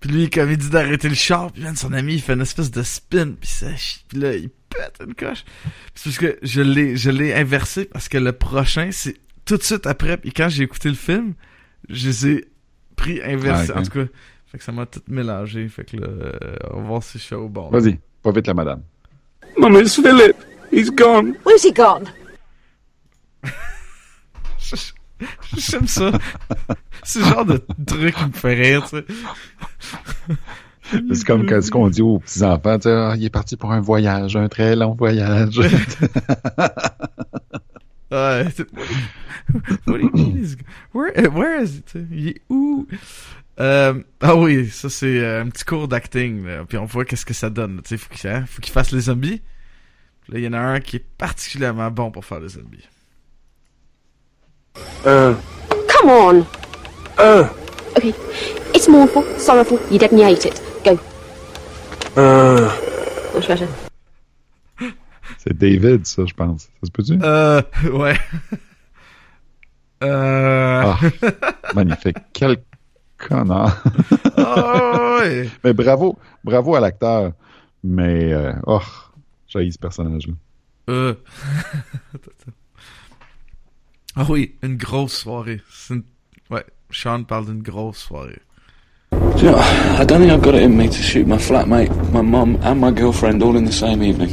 Puis 0.00 0.10
lui, 0.10 0.28
comme 0.28 0.50
il 0.50 0.58
dit 0.58 0.70
d'arrêter 0.70 1.08
le 1.08 1.14
char, 1.14 1.52
puis 1.52 1.62
son 1.76 1.92
ami, 1.92 2.14
il 2.14 2.20
fait 2.20 2.32
une 2.34 2.40
espèce 2.42 2.72
de 2.72 2.82
spin, 2.82 3.30
puis 3.40 3.48
ça 3.48 3.74
chie, 3.76 4.04
puis 4.08 4.18
là, 4.18 4.34
il 4.34 4.48
pète 4.48 4.98
une 5.06 5.14
coche. 5.14 5.44
Puis 5.44 5.92
c'est 5.94 6.10
parce 6.10 6.18
que 6.18 6.38
je 6.42 6.60
l'ai, 6.62 6.96
je 6.96 7.10
l'ai 7.10 7.32
inversé, 7.32 7.84
parce 7.84 8.08
que 8.08 8.18
le 8.18 8.32
prochain, 8.32 8.88
c'est 8.90 9.16
tout 9.44 9.56
de 9.56 9.62
suite 9.62 9.86
après, 9.86 10.16
puis 10.16 10.32
quand 10.32 10.48
j'ai 10.48 10.64
écouté 10.64 10.88
le 10.88 10.96
film, 10.96 11.34
je 11.88 12.08
les 12.08 12.26
ai 12.26 12.44
pris 12.96 13.22
inversés, 13.22 13.72
Ah, 13.74 13.78
en 13.80 13.82
tout 13.84 13.90
cas. 13.90 14.06
Fait 14.46 14.58
que 14.58 14.64
ça 14.64 14.72
m'a 14.72 14.86
tout 14.86 15.02
mélangé, 15.06 15.68
fait 15.68 15.84
que 15.84 15.96
là, 15.96 16.08
euh, 16.08 16.56
on 16.72 16.80
va 16.80 16.88
voir 16.88 17.02
si 17.04 17.18
je 17.18 17.22
suis 17.22 17.34
au 17.36 17.48
bon. 17.48 17.70
Vas-y, 17.70 17.98
pas 18.22 18.32
vite 18.32 18.48
la 18.48 18.54
madame. 18.54 18.82
Mum, 19.58 19.76
it's 19.76 19.94
Philip. 19.94 20.36
He's 20.72 20.90
gone. 20.90 21.36
Where's 21.44 21.62
he 21.64 21.72
gone? 21.72 22.06
J'aime 25.56 25.86
ça. 25.86 26.12
c'est 27.02 27.20
le 27.20 27.24
genre 27.24 27.44
de 27.46 27.64
truc 27.86 28.14
qui 28.14 28.24
me 28.26 28.32
fait 28.32 28.54
rire, 28.54 28.82
tu 28.88 28.96
sais. 28.98 29.04
C'est 31.14 31.24
comme 31.26 31.48
ce 31.48 31.70
qu'on 31.70 31.88
dit 31.88 32.02
aux 32.02 32.18
petits-enfants, 32.18 32.78
tu 32.78 32.84
sais, 32.84 32.92
Ah, 32.94 33.14
il 33.16 33.24
est 33.24 33.30
parti 33.30 33.56
pour 33.56 33.72
un 33.72 33.80
voyage, 33.80 34.36
un 34.36 34.48
très 34.48 34.76
long 34.76 34.94
voyage. 34.94 35.58
Ouais. 38.10 38.46
c'est- 38.54 38.66
What 39.86 39.98
do 39.98 39.98
you 39.98 40.10
mean 40.14 40.36
he's- 40.36 40.56
Where, 40.94 41.10
uh, 41.16 41.28
where 41.28 41.60
is 41.62 41.78
it? 41.78 41.92
Il 42.10 42.28
est 42.28 42.40
où? 42.48 42.86
Euh, 43.58 44.00
ah 44.20 44.36
oui, 44.36 44.68
ça 44.68 44.88
c'est 44.88 45.18
euh, 45.18 45.42
un 45.42 45.48
petit 45.48 45.64
cours 45.64 45.88
d'acting, 45.88 46.46
puis 46.68 46.78
on 46.78 46.84
voit 46.84 47.04
qu'est-ce 47.04 47.26
que 47.26 47.34
ça 47.34 47.50
donne. 47.50 47.80
Tu 47.82 47.90
sais, 47.90 47.96
faut 47.96 48.12
qu'il 48.14 48.30
hein, 48.30 48.44
faut 48.46 48.60
qu'il 48.60 48.72
fasse 48.72 48.92
les 48.92 49.00
zombies. 49.02 49.42
Puis 50.22 50.32
là, 50.34 50.38
il 50.38 50.44
y 50.44 50.48
en 50.48 50.52
a 50.52 50.58
un 50.58 50.80
qui 50.80 50.96
est 50.96 51.04
particulièrement 51.18 51.90
bon 51.90 52.10
pour 52.12 52.24
faire 52.24 52.38
les 52.40 52.50
zombies. 52.50 52.88
Uh, 55.04 55.34
Come 55.88 56.10
on. 56.10 56.46
uh, 57.18 57.48
Okay. 57.96 58.12
It's 58.74 58.88
mournful, 58.88 59.22
sorrowful. 59.38 59.78
You 59.90 59.98
definitely 59.98 60.34
hate 60.34 60.46
it. 60.46 60.60
Go. 60.84 60.98
uh. 62.16 62.70
Much 63.34 63.48
better. 63.48 63.68
C'est 65.38 65.56
David, 65.56 66.06
ça, 66.06 66.24
je 66.26 66.34
pense. 66.34 66.62
Ça 66.62 66.86
se 66.86 66.90
peut-tu? 66.90 67.18
Euh, 67.22 67.62
ouais. 67.92 68.16
Euh... 70.04 70.82
Ah, 70.84 70.98
magnifique. 71.74 72.18
Quel 72.34 72.58
connard. 73.16 73.82
oh, 74.36 75.18
ouais. 75.22 75.48
Mais 75.64 75.72
bravo, 75.72 76.18
bravo 76.44 76.74
à 76.74 76.80
l'acteur. 76.80 77.32
Mais, 77.82 78.30
euh, 78.30 78.52
oh, 78.66 78.82
j'ai 79.46 79.70
ce 79.70 79.78
personnage-là. 79.78 80.34
Euh... 80.90 81.14
Ah 84.16 84.24
oui, 84.28 84.54
une 84.62 84.76
grosse 84.76 85.14
soirée. 85.14 85.60
C'est 85.70 85.94
une- 85.94 86.04
Ouais, 86.50 86.64
Sean 86.90 87.24
parle 87.24 87.46
d'une 87.46 87.62
grosse 87.62 87.98
soirée. 87.98 88.40
Do 89.12 89.18
you 89.38 89.50
know, 89.52 89.58
I 90.00 90.04
don't 90.06 90.20
think 90.20 90.30
I've 90.32 90.42
got 90.42 90.54
it 90.54 90.62
in 90.62 90.76
me 90.76 90.88
to 90.88 91.02
shoot 91.02 91.26
my 91.26 91.38
flatmate, 91.38 91.90
my 92.12 92.22
mum, 92.22 92.58
and 92.62 92.76
my 92.80 92.90
girlfriend 92.92 93.42
all 93.42 93.56
in 93.56 93.64
the 93.64 93.72
same 93.72 94.02
evening. 94.02 94.30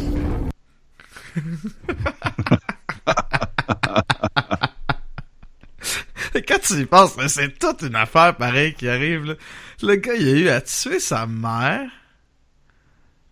Et 6.35 6.41
quand 6.41 6.59
tu 6.61 6.73
y 6.81 6.85
penses, 6.85 7.15
c'est 7.27 7.57
toute 7.59 7.83
une 7.83 7.95
affaire 7.95 8.35
pareille 8.35 8.73
qui 8.73 8.87
arrive. 8.87 9.25
Là. 9.25 9.33
Le 9.81 9.95
gars, 9.95 10.15
il 10.15 10.27
a 10.27 10.31
eu 10.31 10.47
à 10.49 10.61
tuer 10.61 10.99
sa 10.99 11.27
mère. 11.27 11.89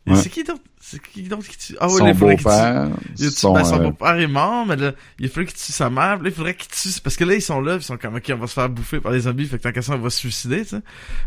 Ouais. 0.06 0.16
C'est 0.16 0.30
qui 0.30 0.44
d'autre? 0.44 0.62
C'est 0.84 1.00
qui 1.00 1.22
d'autre 1.24 1.48
qui 1.48 1.58
tue? 1.58 1.78
Ah 1.80 1.88
oui, 1.88 2.00
son 2.00 2.08
il 2.08 2.16
faudrait 2.16 2.36
beau-père, 2.38 2.90
tué- 3.16 3.30
son, 3.30 3.54
ben, 3.54 3.64
son 3.64 3.80
euh, 3.80 3.84
beau-père 3.84 4.16
est 4.16 4.28
mort, 4.28 4.66
mais 4.66 4.76
là, 4.76 4.94
il 5.20 5.30
faudrait 5.30 5.46
qu'il 5.46 5.58
tue 5.58 5.72
sa 5.72 5.92
mère. 5.92 6.18
Là, 6.18 6.24
il 6.26 6.32
faudrait 6.32 6.56
qu'il 6.56 6.70
tue. 6.72 7.00
Parce 7.02 7.16
que 7.16 7.24
là, 7.24 7.36
ils 7.36 7.42
sont 7.42 7.62
là, 7.62 7.76
ils 7.76 7.84
sont 7.84 7.98
comme, 7.98 8.16
ok, 8.16 8.32
on 8.34 8.38
va 8.38 8.48
se 8.48 8.54
faire 8.54 8.68
bouffer 8.68 9.00
par 9.00 9.12
les 9.12 9.22
zombies, 9.22 9.46
fait 9.46 9.58
que 9.60 9.64
tant 9.64 9.72
qu'à 9.72 9.84
ça, 9.84 9.94
on 9.94 10.00
va 10.00 10.10
se 10.10 10.18
suicider, 10.18 10.64
tu 10.64 10.70
sais. 10.70 10.76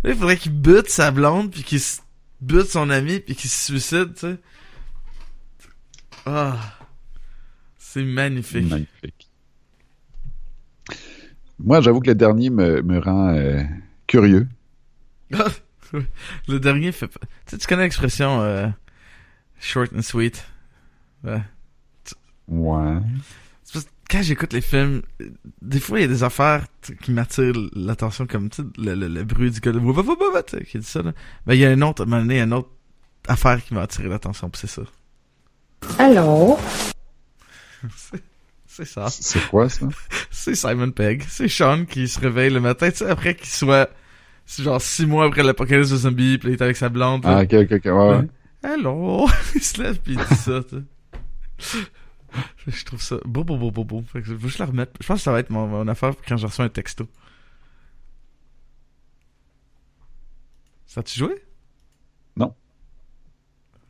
Là, 0.02 0.10
il 0.10 0.14
faudrait 0.16 0.36
qu'il 0.36 0.52
bute 0.52 0.90
sa 0.90 1.12
blonde, 1.12 1.52
puis 1.52 1.62
qu'il 1.62 1.80
bute 2.40 2.66
son 2.66 2.90
ami, 2.90 3.20
puis 3.20 3.36
qu'il 3.36 3.48
se 3.48 3.64
suicide, 3.66 4.14
tu 4.14 4.20
sais. 4.20 4.36
Ah. 6.26 6.58
C'est 7.78 8.02
magnifique. 8.04 8.68
magnifique. 8.68 9.30
Moi, 11.60 11.80
j'avoue 11.80 12.00
que 12.00 12.08
le 12.08 12.16
dernier 12.16 12.50
me, 12.50 12.82
me 12.82 12.98
rend 12.98 13.28
euh, 13.28 13.62
curieux. 14.08 14.48
Le 16.48 16.58
dernier 16.58 16.90
fait 16.90 17.06
pas. 17.06 17.20
Tu 17.46 17.52
sais, 17.52 17.58
tu 17.58 17.66
connais 17.68 17.84
l'expression 17.84 18.40
euh, 18.42 18.66
short 19.64 19.90
and 19.96 20.02
sweet. 20.02 20.44
Ouais. 21.24 21.40
Ouais. 22.48 22.98
C'est 23.64 23.72
parce 23.72 23.84
que 23.86 23.90
quand 24.10 24.22
j'écoute 24.22 24.52
les 24.52 24.60
films, 24.60 25.02
des 25.62 25.80
fois 25.80 25.98
il 25.98 26.02
y 26.02 26.04
a 26.04 26.08
des 26.08 26.22
affaires 26.22 26.66
qui 27.02 27.10
m'attirent 27.12 27.54
l'attention, 27.74 28.26
comme 28.26 28.50
le, 28.78 28.94
le, 28.94 29.08
le 29.08 29.24
bruit 29.24 29.50
du 29.50 29.60
gars 29.60 29.72
de 29.72 29.78
qui 30.64 30.78
dit 30.78 30.84
ça. 30.86 31.02
Là. 31.02 31.12
Ben 31.46 31.54
il 31.54 31.60
y 31.60 31.64
a 31.64 31.70
un 31.70 31.80
autre, 31.82 32.02
à 32.02 32.04
un 32.04 32.08
moment 32.08 32.22
donné, 32.22 32.40
une 32.40 32.52
autre 32.52 32.68
affaire 33.26 33.62
qui 33.64 33.72
m'a 33.74 33.82
attiré 33.82 34.08
l'attention, 34.08 34.50
pis 34.50 34.60
c'est 34.60 34.66
ça. 34.68 34.82
Hello. 35.98 36.58
C'est- 38.66 38.84
ça. 38.84 39.06
C'est 39.08 39.48
quoi, 39.50 39.68
ça? 39.68 39.86
C'est 40.30 40.54
Simon 40.56 40.90
Pegg. 40.90 41.22
C'est 41.28 41.48
Sean 41.48 41.84
qui 41.84 42.08
se 42.08 42.18
réveille 42.18 42.50
le 42.50 42.60
matin, 42.60 42.90
tu 42.90 42.96
sais, 42.98 43.08
après 43.08 43.34
qu'il 43.36 43.48
soit 43.48 43.88
c'est 44.46 44.62
genre 44.62 44.80
six 44.80 45.06
mois 45.06 45.24
après 45.26 45.42
l'apocalypse 45.42 45.90
de 45.90 45.96
zombies, 45.96 46.36
pis 46.38 46.46
là, 46.48 46.52
il 46.52 46.56
est 46.56 46.62
avec 46.62 46.76
sa 46.76 46.88
blonde. 46.90 47.22
Ah, 47.24 47.42
ok, 47.42 47.52
ok, 47.54 47.72
ok. 47.72 47.84
Ouais, 47.84 47.92
ouais. 48.18 48.26
Hello! 48.64 49.26
il 49.54 49.62
se 49.62 49.82
lève 49.82 50.00
pis 50.00 50.12
il 50.12 50.16
dit 50.16 50.34
ça, 50.36 50.60
tu. 50.64 50.76
Je 52.66 52.84
trouve 52.84 53.02
ça 53.02 53.16
beau, 53.24 53.44
beau, 53.44 53.58
beau, 53.58 53.70
beau, 53.70 53.84
beau. 53.84 54.02
Fait 54.10 54.20
que 54.22 54.26
je 54.26 54.36
juste 54.36 54.58
la 54.58 54.64
remettre. 54.66 54.92
Je 55.00 55.06
pense 55.06 55.18
que 55.18 55.24
ça 55.24 55.32
va 55.32 55.40
être 55.40 55.50
mon, 55.50 55.66
mon 55.66 55.86
affaire 55.86 56.14
quand 56.26 56.36
je 56.38 56.46
reçois 56.46 56.64
un 56.64 56.70
texto. 56.70 57.06
Ça 60.86 61.00
a-tu 61.00 61.18
joué? 61.18 61.44
Non. 62.36 62.54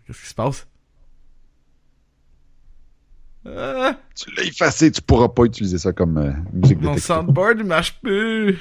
Qu'est-ce 0.07 0.21
qui 0.23 0.27
se 0.29 0.35
passe? 0.35 0.67
Ah, 3.47 3.97
Tu 4.17 4.35
l'as 4.35 4.45
effacé, 4.45 4.91
tu 4.91 5.03
pourras 5.03 5.29
pas 5.29 5.45
utiliser 5.45 5.79
ça 5.79 5.93
comme 5.93 6.17
euh, 6.19 6.33
musique 6.53 6.81
de 6.81 6.87
mon 6.87 6.95
texto. 6.95 7.15
soundboard 7.15 7.59
il 7.61 7.67
marche 7.67 8.01
plus! 8.01 8.59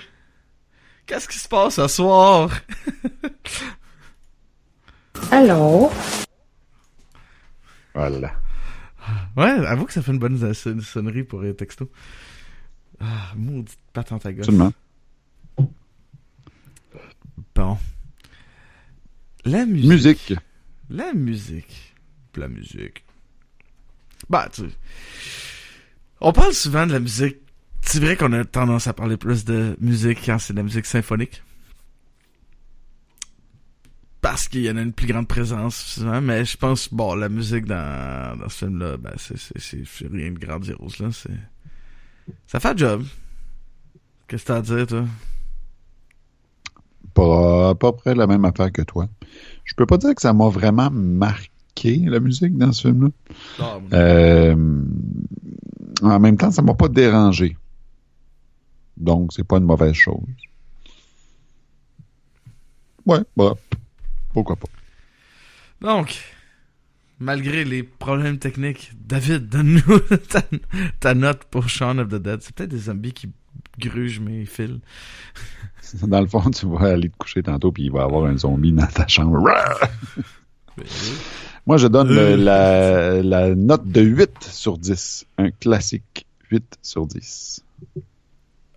Qu'est-ce 1.05 1.27
qui 1.27 1.37
se 1.39 1.47
passe 1.47 1.75
ce 1.75 1.87
soir? 1.87 2.49
Allô? 5.31 5.91
Voilà. 7.93 8.33
Ouais, 9.35 9.49
avoue 9.67 9.85
que 9.85 9.93
ça 9.93 10.01
fait 10.01 10.11
une 10.11 10.19
bonne 10.19 10.53
son- 10.53 10.79
sonnerie 10.79 11.23
pour 11.23 11.41
les 11.41 11.55
textos. 11.55 11.87
Ah, 12.99 13.33
maudite 13.35 13.77
patente 13.91 14.25
à 14.25 14.31
gosse. 14.33 14.43
Absolument. 14.47 14.73
Bon. 17.55 17.77
La 19.45 19.65
musique. 19.65 19.89
Musique. 19.89 20.33
La 20.89 21.13
musique. 21.13 21.95
La 22.35 22.47
musique. 22.47 23.03
Bah, 24.29 24.49
tu 24.51 24.63
On 26.21 26.31
parle 26.31 26.53
souvent 26.53 26.87
de 26.87 26.93
la 26.93 26.99
musique. 26.99 27.37
C'est 27.81 27.99
vrai 27.99 28.15
qu'on 28.15 28.31
a 28.31 28.45
tendance 28.45 28.87
à 28.87 28.93
parler 28.93 29.17
plus 29.17 29.43
de 29.43 29.75
musique 29.81 30.19
quand 30.25 30.39
c'est 30.39 30.53
de 30.53 30.57
la 30.59 30.63
musique 30.63 30.85
symphonique. 30.85 31.43
Parce 34.23 34.47
qu'il 34.47 34.61
y 34.61 34.71
en 34.71 34.77
a 34.77 34.81
une 34.81 34.93
plus 34.93 35.05
grande 35.05 35.27
présence, 35.27 35.99
mais 36.21 36.45
je 36.45 36.55
pense, 36.55 36.87
bon, 36.93 37.13
la 37.13 37.27
musique 37.27 37.65
dans, 37.65 38.39
dans 38.39 38.47
ce 38.47 38.59
film-là, 38.59 38.95
ben, 38.95 39.11
c'est, 39.17 39.83
rien 40.09 40.31
de 40.31 40.39
grandiose, 40.39 40.99
là, 40.99 41.09
c'est... 41.11 41.29
Ça 42.47 42.61
fait 42.61 42.71
le 42.71 42.77
job. 42.77 43.03
Qu'est-ce 44.25 44.43
que 44.43 44.47
t'as 44.47 44.57
à 44.59 44.61
dire, 44.61 44.87
toi? 44.87 45.05
Pas 47.13 47.71
à 47.71 47.75
peu 47.75 47.91
près 47.91 48.15
la 48.15 48.25
même 48.25 48.45
affaire 48.45 48.71
que 48.71 48.81
toi. 48.81 49.09
Je 49.65 49.73
peux 49.75 49.85
pas 49.85 49.97
dire 49.97 50.15
que 50.15 50.21
ça 50.21 50.31
m'a 50.31 50.47
vraiment 50.47 50.89
marqué, 50.89 51.97
la 52.05 52.21
musique, 52.21 52.57
dans 52.57 52.71
ce 52.71 52.87
film-là. 52.87 53.09
Ah, 53.59 53.79
Euh, 53.91 54.85
en 56.01 56.19
même 56.21 56.37
temps, 56.37 56.49
ça 56.49 56.61
m'a 56.61 56.75
pas 56.75 56.87
dérangé. 56.87 57.57
Donc, 58.95 59.33
c'est 59.33 59.43
pas 59.43 59.57
une 59.57 59.65
mauvaise 59.65 59.91
chose. 59.91 60.23
Ouais, 63.05 63.19
bah, 63.35 63.55
pourquoi 64.33 64.55
pas. 64.55 64.67
Donc, 65.81 66.19
malgré 67.19 67.63
les 67.65 67.83
problèmes 67.83 68.39
techniques, 68.39 68.91
David, 69.05 69.47
donne-nous 69.49 69.99
ta, 70.29 70.41
ta 70.99 71.13
note 71.13 71.43
pour 71.45 71.69
Shaun 71.69 71.99
of 71.99 72.09
the 72.09 72.15
Dead. 72.15 72.41
C'est 72.41 72.53
peut-être 72.55 72.69
des 72.71 72.77
zombies 72.77 73.13
qui 73.13 73.29
grugent 73.79 74.19
mes 74.19 74.45
fils. 74.45 74.79
Dans 76.03 76.21
le 76.21 76.27
fond, 76.27 76.49
tu 76.51 76.65
vas 76.67 76.91
aller 76.93 77.09
te 77.09 77.17
coucher 77.17 77.43
tantôt, 77.43 77.71
puis 77.71 77.83
il 77.83 77.91
va 77.91 77.99
y 77.99 78.03
avoir 78.03 78.25
un 78.25 78.37
zombie 78.37 78.71
dans 78.71 78.87
ta 78.87 79.07
chambre. 79.07 79.37
Rah! 79.45 79.89
Moi, 81.67 81.77
je 81.77 81.87
donne 81.87 82.09
le- 82.09 82.35
la, 82.35 83.21
la 83.21 83.53
note 83.55 83.87
de 83.87 84.01
8 84.01 84.43
sur 84.43 84.77
10. 84.77 85.25
Un 85.37 85.51
classique 85.51 86.25
8 86.49 86.77
sur 86.81 87.05
10. 87.05 87.63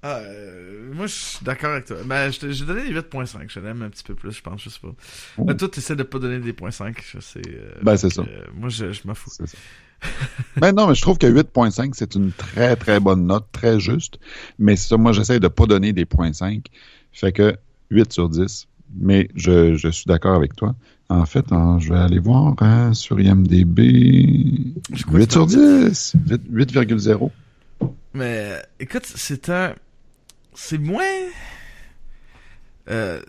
Ah, 0.09 0.19
euh, 0.19 0.93
moi, 0.95 1.07
je 1.09 1.15
suis 1.15 1.45
d'accord 1.45 1.71
avec 1.73 1.87
toi. 1.87 1.97
Ben, 2.07 2.31
je 2.31 2.39
te- 2.39 2.51
j'ai 2.53 2.65
donné 2.65 2.83
8.5. 2.91 3.47
Je 3.49 3.59
l'aime 3.61 3.83
un 3.83 3.89
petit 3.91 4.05
peu 4.05 4.15
plus, 4.15 4.31
je 4.33 4.41
pense, 4.41 4.63
je 4.63 4.69
sais 4.69 4.79
pas. 4.81 4.95
Ben, 5.39 5.57
toi, 5.57 5.69
t'essaies 5.69 5.97
de 5.97 6.05
pas 6.05 6.19
donner 6.21 6.39
des 6.39 6.53
points 6.53 6.71
5. 6.71 6.97
Je 7.13 7.19
sais. 7.21 7.43
euh, 7.49 7.73
Ben, 7.83 7.97
c'est 7.97 8.11
ça. 8.11 8.23
euh, 8.23 8.45
moi, 8.55 8.69
je, 8.69 8.93
je 8.93 9.01
m'en 9.05 9.15
fous. 9.15 9.31
C'est 9.37 9.49
ça. 9.49 9.57
Ben 10.59 10.73
non, 10.73 10.87
mais 10.87 10.95
je 10.95 11.01
trouve 11.03 11.19
que 11.19 11.27
8.5, 11.27 11.93
c'est 11.95 12.15
une 12.15 12.31
très, 12.31 12.77
très 12.77 13.01
bonne 13.01 13.27
note, 13.27 13.47
très 13.51 13.81
juste. 13.81 14.19
Mais 14.59 14.77
c'est 14.77 14.89
ça, 14.91 14.97
moi, 14.97 15.13
j'essaie 15.13 15.41
de 15.41 15.49
pas 15.49 15.67
donner 15.67 15.93
des 15.93 16.05
points 16.05 16.33
5. 16.33 16.67
Fait 17.13 17.33
que 17.33 17.57
8 17.91 18.13
sur 18.13 18.29
10. 18.29 18.69
Mais 18.99 19.29
je, 19.35 19.75
je 19.77 19.89
suis 19.89 20.05
d'accord 20.07 20.37
avec 20.37 20.55
toi. 20.55 20.77
En 21.09 21.25
fait, 21.27 21.51
hein, 21.51 21.79
je 21.81 21.93
vais 21.93 21.99
aller 21.99 22.19
voir 22.21 22.55
hein, 22.61 22.93
sur 22.95 23.19
IMDB. 23.21 23.81
Je 24.93 25.03
crois 25.05 25.19
8 25.19 25.27
que 25.27 25.33
sur 25.33 25.51
c'est 25.51 25.57
10. 25.57 26.13
8 26.51 26.73
8,0. 26.75 27.31
Mais, 28.15 28.63
écoute, 28.81 29.05
c'est 29.07 29.49
un. 29.51 29.75
C'est 30.59 30.79
moins. 30.79 31.05
Euh, 32.89 33.21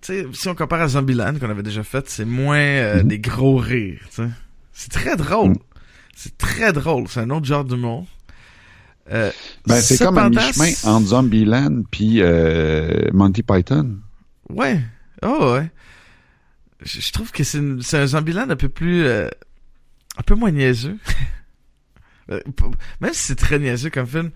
tu 0.00 0.12
sais, 0.12 0.26
si 0.32 0.48
on 0.48 0.54
compare 0.54 0.82
à 0.82 0.88
Zombieland 0.88 1.34
qu'on 1.38 1.50
avait 1.50 1.62
déjà 1.62 1.82
fait, 1.82 2.08
c'est 2.08 2.24
moins 2.24 2.58
euh, 2.58 3.02
Mhm. 3.02 3.08
des 3.08 3.18
gros 3.18 3.56
rires, 3.56 4.02
tu 4.10 4.16
sais. 4.22 4.28
C'est 4.72 4.90
très 4.92 5.16
drôle. 5.16 5.50
Mhm. 5.50 5.56
C'est 6.14 6.36
très 6.38 6.72
drôle. 6.72 7.08
C'est 7.08 7.20
un 7.20 7.30
autre 7.30 7.46
genre 7.46 7.64
d'humour. 7.64 8.06
Euh, 9.12 9.30
Ben, 9.66 9.80
c'est 9.80 9.98
comme 9.98 10.18
un 10.18 10.28
mi-chemin 10.30 10.72
entre 10.84 11.06
Zombieland 11.08 11.82
puis 11.90 12.20
euh, 12.20 13.08
Monty 13.12 13.42
Python. 13.42 13.98
Ouais. 14.50 14.80
Oh, 15.22 15.52
ouais. 15.54 15.70
Je, 16.82 17.00
je 17.00 17.12
trouve 17.12 17.30
que 17.32 17.44
c'est 17.44 17.58
un 17.96 18.06
Zombieland 18.06 18.50
un 18.50 18.56
peu 18.56 18.68
plus... 18.68 19.04
euh, 19.04 19.28
un 20.18 20.22
peu 20.22 20.34
moins 20.34 20.50
niaiseux. 20.50 20.98
Euh, 22.28 22.40
Même 23.00 23.12
si 23.12 23.20
c'est 23.20 23.36
très 23.36 23.60
niaiseux 23.60 23.88
comme 23.90 24.08
film, 24.08 24.30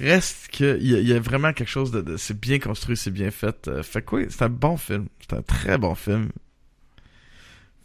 reste 0.00 0.48
que 0.48 0.78
il 0.80 0.86
y, 0.86 1.08
y 1.08 1.12
a 1.12 1.20
vraiment 1.20 1.52
quelque 1.52 1.68
chose 1.68 1.90
de... 1.90 2.16
c'est 2.16 2.38
bien 2.38 2.58
construit, 2.58 2.96
c'est 2.96 3.10
bien 3.10 3.30
fait. 3.30 3.68
Euh, 3.68 3.82
fait 3.82 4.02
que 4.02 4.28
c'est 4.28 4.42
un 4.42 4.48
bon 4.48 4.76
film. 4.76 5.06
C'est 5.20 5.36
un 5.36 5.42
très 5.42 5.78
bon 5.78 5.94
film. 5.94 6.30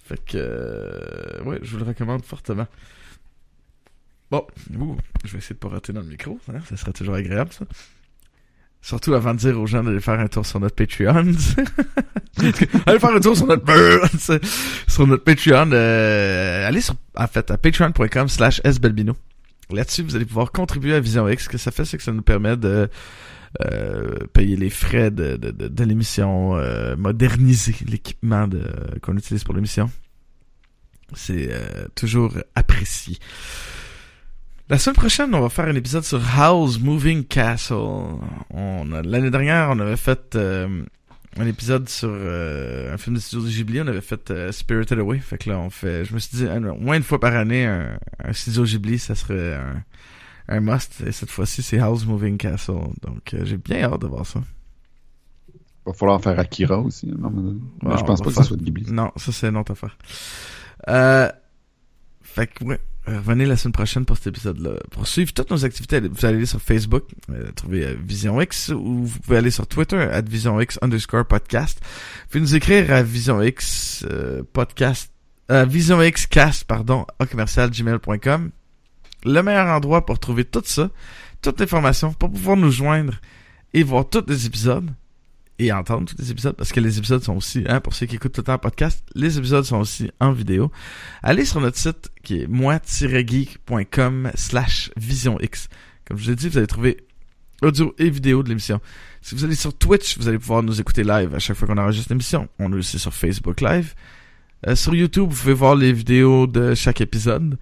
Fait 0.04 0.24
que... 0.24 0.38
euh, 0.38 1.44
ouais, 1.44 1.60
je 1.62 1.72
vous 1.72 1.78
le 1.78 1.86
recommande 1.86 2.24
fortement. 2.24 2.68
Bon, 4.32 4.46
ouh, 4.78 4.98
je 5.24 5.32
vais 5.32 5.38
essayer 5.38 5.54
de 5.56 5.60
pas 5.60 5.70
rater 5.70 5.94
dans 5.94 6.02
le 6.02 6.08
micro. 6.08 6.40
Hein, 6.50 6.60
ça 6.68 6.78
serait 6.78 6.94
toujours 6.94 7.16
agréable, 7.16 7.52
ça. 7.54 7.66
Surtout 8.82 9.16
avant 9.16 9.34
de 9.34 9.40
dire 9.40 9.60
aux 9.60 9.66
gens 9.66 9.84
d'aller 9.84 10.00
faire 10.00 10.20
un 10.20 10.28
tour 10.28 10.46
sur 10.46 10.60
notre 10.60 10.76
Patreon. 10.76 11.16
allez 12.86 13.00
faire 13.00 13.16
un 13.16 13.20
tour 13.20 13.36
sur 13.36 13.48
notre 13.48 13.66
sur 14.88 15.08
notre 15.08 15.24
Patreon. 15.24 15.72
Euh, 15.72 16.68
allez 16.68 16.82
sur 16.82 16.94
en 17.16 17.26
fait 17.26 17.50
à 17.50 17.58
patreon.com 17.58 18.28
slash 18.28 18.62
sbelbino. 18.64 19.16
Là-dessus, 19.72 20.04
vous 20.04 20.16
allez 20.16 20.26
pouvoir 20.26 20.52
contribuer 20.52 20.94
à 20.94 21.00
Vision 21.00 21.28
X. 21.28 21.46
Ce 21.46 21.50
que 21.50 21.58
ça 21.58 21.72
fait, 21.72 21.86
c'est 21.86 21.98
que 21.98 22.04
ça 22.04 22.12
nous 22.12 22.22
permet 22.22 22.58
de 22.58 22.90
euh, 23.64 24.18
payer 24.34 24.56
les 24.56 24.70
frais 24.70 25.12
de, 25.12 25.38
de, 25.38 25.52
de, 25.52 25.68
de 25.68 25.84
l'émission, 25.84 26.56
euh, 26.58 26.96
moderniser 26.96 27.76
l'équipement 27.88 28.50
qu'on 29.02 29.18
utilise 29.18 29.44
pour 29.44 29.54
l'émission. 29.56 29.90
C'est 31.14 31.50
euh, 31.52 31.88
toujours 31.96 32.34
apprécié. 32.56 33.18
La 34.68 34.80
semaine 34.80 34.96
prochaine, 34.96 35.36
on 35.36 35.42
va 35.42 35.50
faire 35.50 35.66
un 35.66 35.76
épisode 35.76 36.04
sur 36.04 36.20
House 36.40 36.80
Moving 36.80 37.24
Castle. 37.26 37.76
On 38.50 38.86
L'année 39.04 39.30
dernière, 39.30 39.70
on 39.70 39.80
avait 39.80 39.96
fait 39.96 40.36
euh, 40.36 40.84
un 41.38 41.46
épisode 41.48 41.90
sur 41.90 42.10
euh, 42.12 42.94
un 42.94 42.98
film 42.98 43.16
de 43.16 43.22
studio 43.22 43.46
de 43.46 43.52
Ghibli. 43.52 43.82
On 43.82 43.88
avait 43.88 44.02
fait 44.02 44.32
euh, 44.32 44.52
Spirited 44.52 44.98
Away. 45.00 45.20
Fait 45.20 45.38
que 45.38 45.50
là, 45.50 45.60
on 45.60 45.70
fait. 45.70 46.06
Je 46.06 46.14
me 46.14 46.20
suis 46.20 46.38
dit, 46.38 46.48
un- 46.48 46.64
au 46.70 46.78
moins 46.80 46.96
une 46.98 47.04
fois 47.04 47.20
par 47.20 47.36
année, 47.36 47.66
un, 47.66 47.98
un 48.24 48.34
studio 48.34 48.64
Ghibli, 48.64 48.98
ça 49.00 49.16
serait 49.16 49.56
un, 49.56 49.84
un 50.48 50.60
must. 50.62 51.02
Et 51.06 51.12
cette 51.12 51.30
fois-ci, 51.32 51.62
c'est 51.62 51.80
House 51.80 52.06
Moving 52.06 52.38
Castle. 52.38 52.74
Donc, 53.02 53.34
euh, 53.34 53.44
j'ai 53.44 53.58
bien 53.58 53.84
hâte 53.84 54.02
de 54.02 54.08
voir 54.08 54.26
ça. 54.26 54.42
Il 55.54 55.92
va 55.92 55.94
falloir 55.94 56.22
faire 56.22 56.40
Akira 56.40 56.80
aussi. 56.80 57.08
Non, 57.08 57.30
mais 57.30 57.52
Ouais, 57.90 57.98
je 57.98 58.04
on 58.04 58.06
pense 58.06 58.22
pas 58.22 58.30
que 58.30 58.36
ça 58.36 58.44
soit 58.44 58.58
de 58.58 58.64
Ghibli. 58.64 58.92
Non, 58.92 59.12
ça 59.18 59.32
c'est 59.32 59.48
une 59.50 59.58
autre 59.58 59.74
affaire. 59.74 59.98
Euh, 60.88 61.30
fait 62.22 62.48
que, 62.48 62.64
ouais. 62.64 62.80
Euh, 63.08 63.18
Revenez 63.18 63.46
la 63.46 63.58
semaine 63.58 63.74
prochaine 63.74 64.06
pour 64.06 64.18
cet 64.18 64.28
épisode-là. 64.28 64.72
Pour 64.92 65.08
suivre 65.08 65.34
toutes 65.34 65.52
nos 65.52 65.66
activités, 65.66 66.00
vous 66.00 66.26
allez 66.26 66.38
aller 66.38 66.46
sur 66.46 66.62
Facebook, 66.62 67.04
euh, 67.30 67.52
trouver 67.52 67.86
euh, 67.86 67.96
Vision 68.04 68.40
X, 68.42 68.70
ou 68.70 69.06
vous 69.06 69.20
pouvez 69.20 69.38
aller 69.38 69.52
sur 69.52 69.68
Twitter, 69.68 69.98
at 69.98 70.22
Vision 70.22 70.60
X 70.60 70.80
underscore 70.82 71.26
podcast. 71.26 71.80
Vous 71.84 72.30
pouvez 72.30 72.42
nous 72.42 72.56
écrire 72.56 72.92
à 72.92 73.04
Vision 73.04 73.42
X 73.42 74.06
euh, 74.10 74.44
podcast, 74.54 75.12
euh, 75.52 75.66
Vision 75.66 76.00
cast, 76.30 76.64
pardon, 76.64 77.06
à 77.20 77.26
commercial 77.26 77.70
gmail.com. 77.70 78.52
Le 79.26 79.42
meilleur 79.42 79.68
endroit 79.68 80.06
pour 80.06 80.20
trouver 80.20 80.46
tout 80.46 80.64
ça, 80.66 80.90
toute 81.42 81.60
l'information, 81.60 82.14
pour 82.14 82.32
pouvoir 82.32 82.58
nous 82.58 82.72
joindre 82.72 83.14
et 83.74 83.84
voir 83.84 84.08
tous 84.10 84.24
les 84.28 84.46
épisodes 84.46 84.90
et 85.60 85.72
entendre 85.72 86.10
tous 86.10 86.18
les 86.18 86.32
épisodes 86.32 86.56
parce 86.56 86.72
que 86.72 86.80
les 86.80 86.98
épisodes 86.98 87.24
sont 87.24 87.36
aussi, 87.36 87.64
hein, 87.68 87.80
pour 87.80 87.94
ceux 87.94 88.06
qui 88.06 88.16
écoutent 88.16 88.34
tout 88.34 88.42
le 88.42 88.46
temps 88.46 88.54
en 88.54 88.60
podcast, 88.60 89.04
les 89.16 89.38
épisodes 89.38 89.64
sont 89.64 89.80
aussi 89.80 90.12
en 90.20 90.32
vidéo. 90.32 90.72
Allez 91.24 91.46
sur 91.46 91.62
notre 91.62 91.78
site 91.78 92.12
qui 92.24 92.42
est 92.42 92.48
moi-geek.com 92.48 94.32
slash 94.36 94.92
visionx. 94.98 95.70
Comme 96.06 96.18
je 96.18 96.30
l'ai 96.30 96.36
dit, 96.36 96.50
vous 96.50 96.58
allez 96.58 96.68
trouver 96.68 96.98
audio 97.62 97.96
et 97.98 98.10
vidéo 98.10 98.44
de 98.44 98.50
l'émission. 98.50 98.80
Si 99.22 99.34
vous 99.34 99.44
allez 99.44 99.56
sur 99.56 99.76
Twitch, 99.76 100.18
vous 100.18 100.28
allez 100.28 100.38
pouvoir 100.38 100.62
nous 100.62 100.80
écouter 100.80 101.04
live 101.04 101.34
à 101.34 101.40
chaque 101.40 101.58
fois 101.58 101.68
qu'on 101.68 101.78
enregistre 101.78 102.12
l'émission. 102.12 102.48
On 102.60 102.72
est 102.74 102.76
aussi 102.76 103.00
sur 103.00 103.14
Facebook 103.14 103.62
Live. 103.62 103.94
Euh, 104.68 104.76
sur 104.76 104.94
YouTube, 104.94 105.30
vous 105.30 105.36
pouvez 105.36 105.54
voir 105.54 105.76
les 105.76 105.94
vidéos 105.94 106.48
de 106.48 106.76
chaque 106.76 107.02
épisode. 107.02 107.58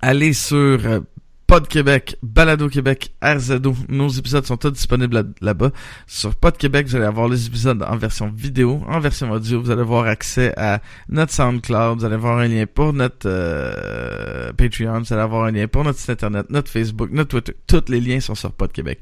Allez 0.00 0.32
sur 0.32 0.56
euh, 0.56 1.00
Pod 1.48 1.66
Québec, 1.66 2.16
Balado 2.22 2.68
Québec, 2.68 3.10
RZO. 3.22 3.74
Nos 3.88 4.10
épisodes 4.10 4.44
sont 4.44 4.58
tous 4.58 4.70
disponibles 4.70 5.14
là- 5.14 5.22
là-bas. 5.40 5.70
Sur 6.06 6.34
Pod 6.34 6.54
Québec, 6.58 6.86
vous 6.86 6.94
allez 6.96 7.06
avoir 7.06 7.26
les 7.26 7.46
épisodes 7.46 7.82
en 7.82 7.96
version 7.96 8.28
vidéo, 8.30 8.82
en 8.86 9.00
version 9.00 9.30
audio. 9.30 9.62
Vous 9.62 9.70
allez 9.70 9.80
avoir 9.80 10.04
accès 10.06 10.52
à 10.58 10.82
notre 11.08 11.32
SoundCloud. 11.32 12.00
Vous 12.00 12.04
allez 12.04 12.16
avoir 12.16 12.36
un 12.36 12.48
lien 12.48 12.66
pour 12.66 12.92
notre 12.92 13.26
euh, 13.26 14.52
Patreon. 14.52 15.00
Vous 15.00 15.12
allez 15.14 15.22
avoir 15.22 15.44
un 15.44 15.50
lien 15.50 15.66
pour 15.68 15.84
notre 15.84 15.98
site 15.98 16.10
internet, 16.10 16.50
notre 16.50 16.70
Facebook, 16.70 17.08
notre 17.12 17.30
Twitter. 17.30 17.56
Tous 17.66 17.90
les 17.90 18.00
liens 18.02 18.20
sont 18.20 18.34
sur 18.34 18.52
Pod 18.52 18.70
Québec. 18.70 19.00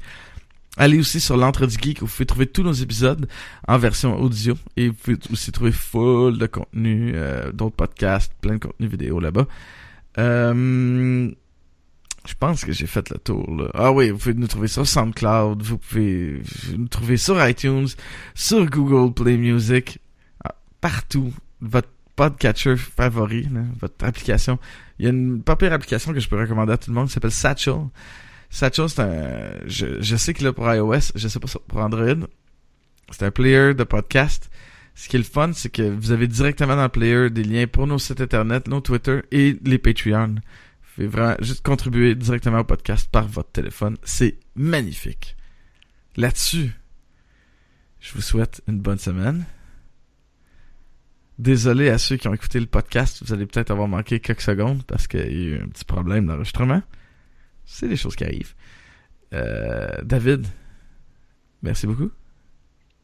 Allez 0.77 0.99
aussi 0.99 1.19
sur 1.19 1.35
l'entre 1.35 1.65
du 1.65 1.75
geek 1.75 2.01
où 2.01 2.05
vous 2.05 2.11
pouvez 2.13 2.25
trouver 2.25 2.47
tous 2.47 2.63
nos 2.63 2.71
épisodes 2.71 3.27
en 3.67 3.77
version 3.77 4.17
audio 4.21 4.55
et 4.77 4.87
vous 4.87 4.93
pouvez 4.93 5.17
aussi 5.33 5.51
trouver 5.51 5.73
full 5.73 6.37
de 6.37 6.45
contenu, 6.47 7.11
euh, 7.13 7.51
d'autres 7.51 7.75
podcasts, 7.75 8.31
plein 8.39 8.53
de 8.53 8.59
contenu 8.59 8.87
vidéo 8.87 9.19
là-bas. 9.19 9.47
Euh, 10.17 11.29
je 12.27 12.33
pense 12.37 12.65
que 12.65 12.73
j'ai 12.73 12.87
fait 12.87 13.09
le 13.09 13.17
tour. 13.17 13.49
Là. 13.55 13.69
Ah 13.73 13.91
oui, 13.91 14.09
vous 14.09 14.17
pouvez 14.17 14.33
nous 14.33 14.47
trouver 14.47 14.67
sur 14.67 14.85
SoundCloud, 14.85 15.63
vous 15.63 15.77
pouvez 15.77 16.41
nous 16.77 16.87
trouver 16.87 17.17
sur 17.17 17.47
iTunes, 17.47 17.87
sur 18.35 18.65
Google 18.65 19.13
Play 19.13 19.37
Music, 19.37 19.99
ah, 20.43 20.55
partout. 20.81 21.33
Votre 21.61 21.89
podcatcher 22.15 22.75
favori, 22.75 23.43
là, 23.43 23.61
votre 23.79 24.03
application. 24.05 24.59
Il 24.99 25.05
y 25.05 25.07
a 25.07 25.11
une 25.11 25.41
pas 25.41 25.55
pire 25.55 25.71
application 25.71 26.13
que 26.13 26.19
je 26.19 26.27
peux 26.27 26.37
recommander 26.37 26.73
à 26.73 26.77
tout 26.77 26.89
le 26.89 26.95
monde 26.95 27.07
qui 27.07 27.13
s'appelle 27.13 27.31
Satchel. 27.31 27.87
Satchel, 28.49 28.89
c'est 28.89 29.01
un... 29.01 29.51
Je, 29.65 30.01
je 30.01 30.15
sais 30.15 30.33
qu'il 30.33 30.45
est 30.45 30.51
pour 30.51 30.71
iOS, 30.71 31.11
je 31.15 31.27
sais 31.27 31.39
pas 31.39 31.47
pour 31.67 31.79
Android. 31.79 32.27
C'est 33.11 33.23
un 33.23 33.31
player 33.31 33.73
de 33.73 33.83
podcast. 33.83 34.49
Ce 34.95 35.07
qui 35.07 35.15
est 35.15 35.19
le 35.19 35.25
fun, 35.25 35.51
c'est 35.53 35.69
que 35.69 35.83
vous 35.83 36.11
avez 36.11 36.27
directement 36.27 36.75
dans 36.75 36.83
le 36.83 36.89
player 36.89 37.29
des 37.29 37.43
liens 37.43 37.67
pour 37.67 37.85
nos 37.87 37.99
sites 37.99 38.19
internet, 38.19 38.67
nos 38.67 38.81
Twitter 38.81 39.21
et 39.31 39.57
les 39.63 39.77
Patreon. 39.77 40.35
Vous 40.97 41.03
pouvez 41.03 41.15
vraiment 41.15 41.35
juste 41.41 41.63
contribuer 41.63 42.15
directement 42.15 42.59
au 42.59 42.63
podcast 42.63 43.07
par 43.11 43.27
votre 43.27 43.51
téléphone. 43.51 43.97
C'est 44.01 44.39
magnifique. 44.55 45.35
Là-dessus, 46.15 46.71
je 47.99 48.13
vous 48.13 48.21
souhaite 48.21 48.63
une 48.67 48.79
bonne 48.79 48.97
semaine. 48.97 49.45
Désolé 51.37 51.89
à 51.89 51.99
ceux 51.99 52.17
qui 52.17 52.27
ont 52.27 52.33
écouté 52.33 52.59
le 52.59 52.65
podcast, 52.65 53.21
vous 53.23 53.31
allez 53.31 53.45
peut-être 53.45 53.69
avoir 53.69 53.87
manqué 53.87 54.19
quelques 54.19 54.41
secondes 54.41 54.83
parce 54.87 55.07
qu'il 55.07 55.19
y 55.19 55.23
a 55.23 55.57
eu 55.57 55.61
un 55.61 55.67
petit 55.67 55.85
problème 55.85 56.25
d'enregistrement. 56.25 56.81
C'est 57.63 57.87
des 57.87 57.95
choses 57.95 58.15
qui 58.15 58.23
arrivent. 58.23 58.55
Euh, 59.33 60.01
David, 60.01 60.47
merci 61.61 61.85
beaucoup. 61.85 62.09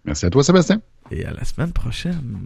Merci 0.04 0.26
à 0.26 0.32
toi, 0.32 0.44
Sébastien. 0.44 0.82
Et 1.12 1.26
à 1.26 1.32
la 1.32 1.46
semaine 1.46 1.74
prochaine. 1.74 2.39